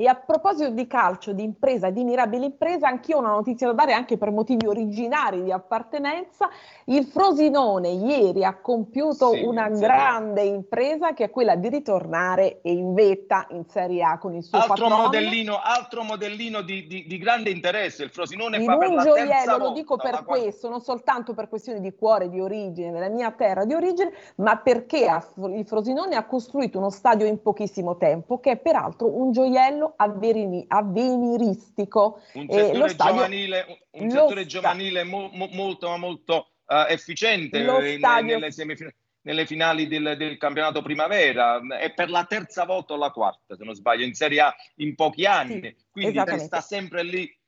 E 0.00 0.06
a 0.06 0.14
proposito 0.14 0.70
di 0.70 0.86
calcio, 0.86 1.34
di 1.34 1.42
impresa, 1.42 1.90
di 1.90 2.04
mirabile 2.04 2.46
impresa, 2.46 2.88
anch'io 2.88 3.18
ho 3.18 3.20
una 3.20 3.32
notizia 3.32 3.66
da 3.66 3.74
dare 3.74 3.92
anche 3.92 4.16
per 4.16 4.30
motivi 4.30 4.66
originari 4.66 5.42
di 5.42 5.52
appartenenza. 5.52 6.48
Il 6.86 7.04
Frosinone 7.04 7.90
ieri 7.90 8.42
ha 8.42 8.56
compiuto 8.62 9.32
sì, 9.32 9.42
una 9.42 9.68
grande 9.68 10.40
impresa 10.40 11.12
che 11.12 11.24
è 11.24 11.30
quella 11.30 11.54
di 11.54 11.68
ritornare 11.68 12.60
in 12.62 12.94
vetta 12.94 13.46
in 13.50 13.66
Serie 13.68 14.02
A 14.02 14.16
con 14.16 14.32
il 14.32 14.42
suo 14.42 14.56
altro 14.56 14.88
modellino, 14.88 15.60
altro 15.62 16.02
modellino 16.02 16.62
di, 16.62 16.86
di, 16.86 17.04
di, 17.06 17.18
grande 17.18 17.50
interesse. 17.50 18.04
Il 18.04 18.10
Frosinone 18.10 18.56
in 18.56 18.64
fa 18.64 18.78
per 18.78 18.88
un 18.88 19.02
gioiello, 19.02 19.58
lo 19.58 19.72
dico 19.72 19.98
per 19.98 20.24
questo, 20.24 20.70
non 20.70 20.80
soltanto 20.80 21.34
per 21.34 21.50
questioni 21.50 21.78
di 21.78 21.94
cuore, 21.94 22.30
di 22.30 22.40
origine, 22.40 22.90
della 22.90 23.10
mia 23.10 23.32
terra 23.32 23.66
di 23.66 23.74
origine, 23.74 24.10
ma 24.36 24.56
perché 24.56 25.06
il 25.36 25.66
Frosinone 25.66 26.16
ha 26.16 26.24
costruito 26.24 26.78
uno 26.78 26.88
stadio 26.88 27.26
in 27.26 27.42
pochissimo 27.42 27.98
tempo 27.98 28.40
che 28.40 28.52
è 28.52 28.56
peraltro 28.56 29.06
un 29.06 29.32
gioiello 29.32 29.88
avverini, 29.96 30.64
avveniristico. 30.68 32.22
Un 32.34 32.46
settore 32.48 32.88
stadio, 32.88 33.14
giovanile, 33.14 33.86
un 33.92 34.10
settore 34.10 34.46
giovanile 34.46 35.04
mo, 35.04 35.30
mo, 35.32 35.48
molto, 35.52 35.96
molto 35.96 36.50
uh, 36.66 36.86
efficiente 36.88 37.58
eh, 37.58 37.96
stadio, 37.98 38.38
nelle, 38.38 38.52
semifinali, 38.52 38.94
nelle 39.22 39.46
finali 39.46 39.86
del, 39.86 40.14
del, 40.16 40.36
campionato 40.38 40.82
primavera 40.82 41.60
e 41.78 41.92
per 41.92 42.10
la 42.10 42.24
terza 42.24 42.64
volta 42.64 42.94
o 42.94 42.96
la 42.96 43.10
quarta, 43.10 43.56
se 43.56 43.64
non 43.64 43.74
sbaglio, 43.74 44.04
in 44.04 44.14
Serie 44.14 44.40
A 44.40 44.54
in 44.76 44.94
pochi 44.94 45.26
anni. 45.26 45.60
Sì, 45.62 45.76
Quindi 45.90 46.38
sta 46.38 46.60
sempre 46.60 47.02
lì 47.02 47.24
eh, 47.24 47.39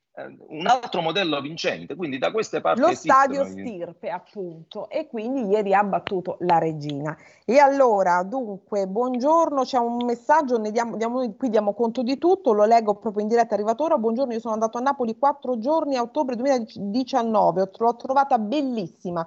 un 0.48 0.66
altro 0.66 1.00
modello 1.00 1.40
vincente, 1.40 1.94
quindi 1.94 2.18
da 2.18 2.30
queste 2.30 2.60
parti 2.60 2.80
lo 2.80 2.94
stadio 2.94 3.46
Stirpe 3.46 4.10
appunto 4.10 4.90
e 4.90 5.06
quindi 5.06 5.46
ieri 5.46 5.72
ha 5.72 5.82
battuto 5.82 6.36
la 6.40 6.58
regina. 6.58 7.16
E 7.46 7.58
allora 7.58 8.22
dunque 8.22 8.86
buongiorno 8.86 9.62
c'è 9.62 9.78
un 9.78 10.04
messaggio 10.04 10.58
ne 10.58 10.70
diamo, 10.70 10.96
diamo, 10.96 11.34
qui 11.34 11.48
diamo 11.48 11.72
conto 11.72 12.02
di 12.02 12.18
tutto 12.18 12.52
lo 12.52 12.66
leggo 12.66 12.96
proprio 12.96 13.22
in 13.22 13.28
diretta 13.28 13.54
arrivatore 13.54 13.96
buongiorno 13.96 14.34
io 14.34 14.40
sono 14.40 14.54
andato 14.54 14.78
a 14.78 14.82
Napoli 14.82 15.16
quattro 15.18 15.58
giorni 15.58 15.96
a 15.96 16.02
ottobre 16.02 16.36
2019 16.36 17.70
l'ho 17.78 17.96
trovata 17.96 18.38
bellissima 18.38 19.26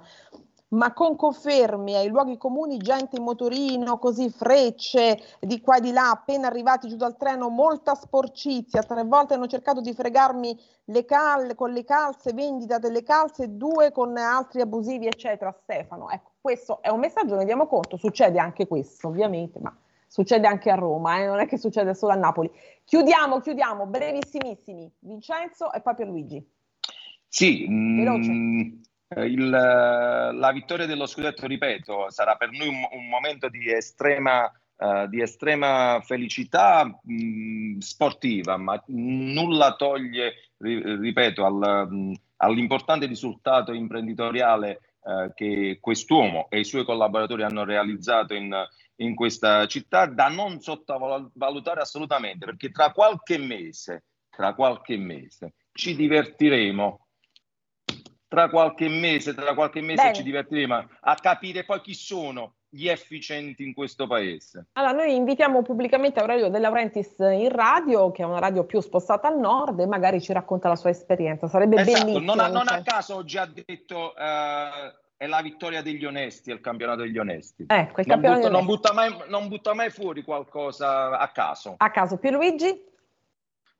ma 0.68 0.92
con 0.92 1.14
confermi 1.16 1.94
ai 1.94 2.08
luoghi 2.08 2.36
comuni, 2.36 2.78
gente 2.78 3.16
in 3.16 3.22
motorino, 3.22 3.98
così 3.98 4.30
frecce 4.30 5.18
di 5.40 5.60
qua 5.60 5.76
e 5.76 5.80
di 5.80 5.92
là, 5.92 6.10
appena 6.10 6.48
arrivati 6.48 6.88
giù 6.88 6.96
dal 6.96 7.16
treno, 7.16 7.48
molta 7.48 7.94
sporcizia, 7.94 8.82
tre 8.82 9.04
volte 9.04 9.34
hanno 9.34 9.46
cercato 9.46 9.80
di 9.80 9.92
fregarmi 9.92 10.58
le 10.86 11.04
cal- 11.04 11.54
con 11.54 11.72
le 11.72 11.84
calze, 11.84 12.32
vendita 12.32 12.78
delle 12.78 13.02
calze, 13.02 13.56
due 13.56 13.92
con 13.92 14.16
altri 14.16 14.60
abusivi, 14.60 15.06
eccetera. 15.06 15.56
Stefano, 15.62 16.10
ecco, 16.10 16.32
questo 16.40 16.82
è 16.82 16.88
un 16.88 17.00
messaggio, 17.00 17.36
ne 17.36 17.44
diamo 17.44 17.66
conto, 17.66 17.96
succede 17.96 18.38
anche 18.38 18.66
questo, 18.66 19.08
ovviamente, 19.08 19.60
ma 19.60 19.76
succede 20.08 20.46
anche 20.46 20.70
a 20.70 20.74
Roma, 20.74 21.18
eh? 21.18 21.26
non 21.26 21.40
è 21.40 21.46
che 21.46 21.58
succede 21.58 21.94
solo 21.94 22.12
a 22.12 22.16
Napoli. 22.16 22.50
Chiudiamo, 22.84 23.40
chiudiamo, 23.40 23.86
brevissimissimi, 23.86 24.90
Vincenzo 25.00 25.72
e 25.72 25.80
poi 25.80 25.94
Pierluigi. 25.94 26.50
Sì, 27.28 27.66
Veloce. 27.66 28.30
Mh, 28.30 28.34
mm, 28.34 28.80
il, 29.14 29.48
la 29.48 30.50
vittoria 30.52 30.86
dello 30.86 31.06
scudetto, 31.06 31.46
ripeto, 31.46 32.10
sarà 32.10 32.36
per 32.36 32.50
noi 32.50 32.68
un, 32.68 32.86
un 32.90 33.08
momento 33.08 33.48
di 33.48 33.70
estrema, 33.70 34.50
uh, 34.76 35.06
di 35.06 35.20
estrema 35.20 36.00
felicità 36.04 36.84
mh, 36.84 37.78
sportiva, 37.78 38.56
ma 38.56 38.82
nulla 38.86 39.76
toglie, 39.76 40.50
ripeto, 40.58 41.44
al, 41.44 41.88
mh, 41.88 42.12
all'importante 42.38 43.06
risultato 43.06 43.72
imprenditoriale 43.72 44.80
uh, 45.02 45.32
che 45.34 45.78
quest'uomo 45.80 46.48
e 46.50 46.60
i 46.60 46.64
suoi 46.64 46.84
collaboratori 46.84 47.44
hanno 47.44 47.64
realizzato 47.64 48.34
in, 48.34 48.52
in 48.96 49.14
questa 49.14 49.66
città, 49.66 50.06
da 50.06 50.28
non 50.28 50.60
sottovalutare 50.60 51.80
assolutamente, 51.80 52.44
perché 52.44 52.72
tra 52.72 52.90
qualche 52.90 53.38
mese, 53.38 54.04
tra 54.30 54.52
qualche 54.54 54.96
mese 54.96 55.54
ci 55.72 55.94
divertiremo 55.94 57.05
tra 58.28 58.48
qualche 58.48 58.88
mese, 58.88 59.34
tra 59.34 59.54
qualche 59.54 59.80
mese 59.80 60.02
Bene. 60.02 60.14
ci 60.14 60.22
divertiremo 60.22 60.88
a 61.00 61.14
capire 61.14 61.64
poi 61.64 61.80
chi 61.80 61.94
sono 61.94 62.54
gli 62.68 62.88
efficienti 62.88 63.64
in 63.64 63.72
questo 63.72 64.06
paese. 64.06 64.66
Allora, 64.72 64.92
noi 64.92 65.14
invitiamo 65.14 65.62
pubblicamente 65.62 66.20
Aurelio 66.20 66.50
De 66.50 66.58
Laurentiis 66.58 67.16
in 67.18 67.48
radio, 67.48 68.10
che 68.10 68.22
è 68.22 68.26
una 68.26 68.38
radio 68.38 68.64
più 68.64 68.80
spostata 68.80 69.28
al 69.28 69.38
nord, 69.38 69.80
e 69.80 69.86
magari 69.86 70.20
ci 70.20 70.32
racconta 70.32 70.68
la 70.68 70.76
sua 70.76 70.90
esperienza. 70.90 71.46
Sarebbe 71.46 71.76
esatto, 71.80 72.04
bellissimo. 72.04 72.34
Non 72.34 72.40
a, 72.40 72.48
non 72.48 72.68
a 72.68 72.82
caso 72.82 73.14
ho 73.14 73.24
già 73.24 73.46
detto 73.46 74.12
uh, 74.14 74.92
è 75.16 75.26
la 75.26 75.40
vittoria 75.40 75.80
degli 75.80 76.04
onesti, 76.04 76.50
è 76.50 76.54
il 76.54 76.60
campionato 76.60 77.02
degli 77.02 77.16
onesti. 77.16 77.64
Ecco, 77.66 78.02
non, 78.04 78.20
butta, 78.20 78.48
non, 78.50 78.66
butta 78.66 78.92
mai, 78.92 79.16
non 79.28 79.48
butta 79.48 79.72
mai 79.72 79.90
fuori 79.90 80.22
qualcosa 80.22 81.18
a 81.18 81.28
caso. 81.28 81.74
A 81.78 81.90
caso. 81.90 82.18
Pierluigi? 82.18 82.94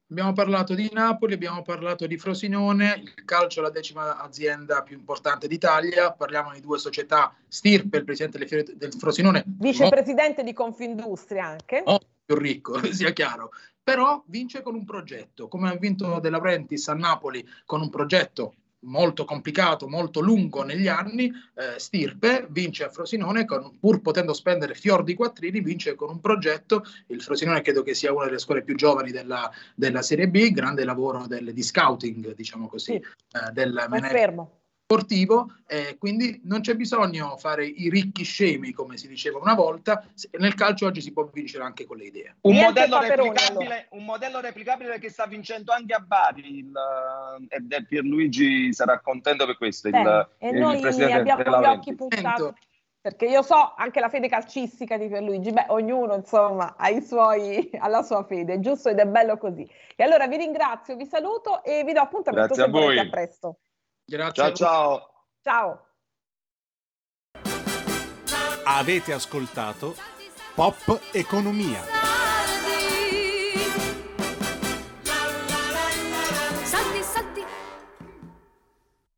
Abbiamo 0.08 0.32
parlato 0.34 0.74
di 0.74 0.88
Napoli, 0.92 1.34
abbiamo 1.34 1.62
parlato 1.62 2.06
di 2.06 2.16
Frosinone, 2.16 3.02
il 3.02 3.24
calcio 3.24 3.58
è 3.58 3.62
la 3.64 3.70
decima 3.70 4.18
azienda 4.18 4.82
più 4.82 4.96
importante 4.96 5.48
d'Italia, 5.48 6.12
parliamo 6.12 6.52
di 6.52 6.60
due 6.60 6.78
società, 6.78 7.34
Stirpe, 7.48 7.98
il 7.98 8.04
presidente 8.04 8.38
del 8.76 8.92
Frosinone. 8.92 9.42
Vicepresidente 9.44 10.42
no, 10.42 10.48
di 10.48 10.54
Confindustria 10.54 11.46
anche. 11.46 11.82
No, 11.84 11.98
più 12.24 12.36
ricco, 12.36 12.80
sia 12.94 13.12
chiaro. 13.12 13.50
Però 13.82 14.22
vince 14.28 14.62
con 14.62 14.76
un 14.76 14.84
progetto, 14.84 15.48
come 15.48 15.70
ha 15.70 15.74
vinto 15.74 16.20
De 16.20 16.30
Laurentiis 16.30 16.86
a 16.86 16.94
Napoli 16.94 17.44
con 17.64 17.80
un 17.80 17.90
progetto 17.90 18.54
molto 18.86 19.24
complicato, 19.24 19.88
molto 19.88 20.20
lungo 20.20 20.62
negli 20.62 20.88
anni, 20.88 21.30
eh, 21.54 21.78
Stirpe 21.78 22.46
vince 22.50 22.84
a 22.84 22.90
Frosinone, 22.90 23.44
con, 23.44 23.78
pur 23.78 24.00
potendo 24.00 24.32
spendere 24.32 24.74
fior 24.74 25.04
di 25.04 25.14
quattrini, 25.14 25.60
vince 25.60 25.94
con 25.94 26.10
un 26.10 26.20
progetto, 26.20 26.84
il 27.08 27.22
Frosinone 27.22 27.62
credo 27.62 27.82
che 27.82 27.94
sia 27.94 28.12
una 28.12 28.24
delle 28.24 28.38
scuole 28.38 28.62
più 28.62 28.74
giovani 28.74 29.10
della, 29.10 29.50
della 29.74 30.02
Serie 30.02 30.28
B, 30.28 30.50
grande 30.50 30.84
lavoro 30.84 31.26
del, 31.26 31.52
di 31.52 31.62
scouting, 31.62 32.34
diciamo 32.34 32.68
così, 32.68 32.92
sì. 32.92 32.94
eh, 32.94 33.52
del 33.52 33.86
Confermo 33.88 34.60
sportivo, 34.86 35.50
eh, 35.66 35.96
quindi 35.98 36.40
non 36.44 36.60
c'è 36.60 36.76
bisogno 36.76 37.36
fare 37.38 37.66
i 37.66 37.90
ricchi 37.90 38.22
scemi, 38.22 38.70
come 38.70 38.96
si 38.96 39.08
diceva 39.08 39.40
una 39.40 39.54
volta, 39.54 40.04
nel 40.38 40.54
calcio 40.54 40.86
oggi 40.86 41.00
si 41.00 41.12
può 41.12 41.28
vincere 41.32 41.64
anche 41.64 41.84
con 41.86 41.96
le 41.96 42.04
idee. 42.04 42.36
Un, 42.42 42.54
modello 42.54 43.00
replicabile, 43.00 43.88
un 43.90 44.04
modello 44.04 44.38
replicabile, 44.38 45.00
che 45.00 45.10
sta 45.10 45.26
vincendo 45.26 45.72
anche 45.72 45.92
a 45.92 45.98
Bari, 45.98 46.58
il, 46.58 46.72
ed 47.48 47.72
è 47.72 47.82
Pierluigi 47.82 48.72
sarà 48.72 49.00
contento 49.00 49.44
per 49.44 49.56
questo. 49.56 49.90
Beh, 49.90 49.98
il, 49.98 50.28
e 50.38 50.48
il 50.50 50.54
noi 50.54 51.12
abbiamo 51.12 51.60
gli 51.60 51.64
occhi 51.64 51.94
puntati. 51.96 52.54
Perché 53.00 53.26
io 53.26 53.42
so 53.42 53.74
anche 53.76 54.00
la 54.00 54.08
fede 54.08 54.28
calcistica 54.28 54.96
di 54.96 55.08
Pierluigi, 55.08 55.52
beh, 55.52 55.66
ognuno 55.68 56.14
insomma 56.14 56.74
ha, 56.76 56.88
i 56.88 57.02
suoi, 57.02 57.70
ha 57.78 57.88
la 57.88 58.02
sua 58.02 58.24
fede, 58.24 58.60
giusto 58.60 58.88
ed 58.88 58.98
è 58.98 59.06
bello 59.06 59.36
così. 59.36 59.68
E 59.96 60.04
allora 60.04 60.28
vi 60.28 60.36
ringrazio, 60.36 60.94
vi 60.94 61.06
saluto 61.06 61.62
e 61.64 61.82
vi 61.84 61.92
do 61.92 62.00
appuntamento 62.00 62.54
Grazie 62.54 62.64
a 62.64 62.68
voi. 62.68 62.98
a 62.98 63.08
presto. 63.08 63.58
Grazie. 64.06 64.32
Ciao 64.34 64.52
ciao. 64.52 65.10
Ciao. 65.42 65.86
Avete 68.64 69.12
ascoltato 69.12 69.94
Pop 70.54 71.00
Economia. 71.12 72.05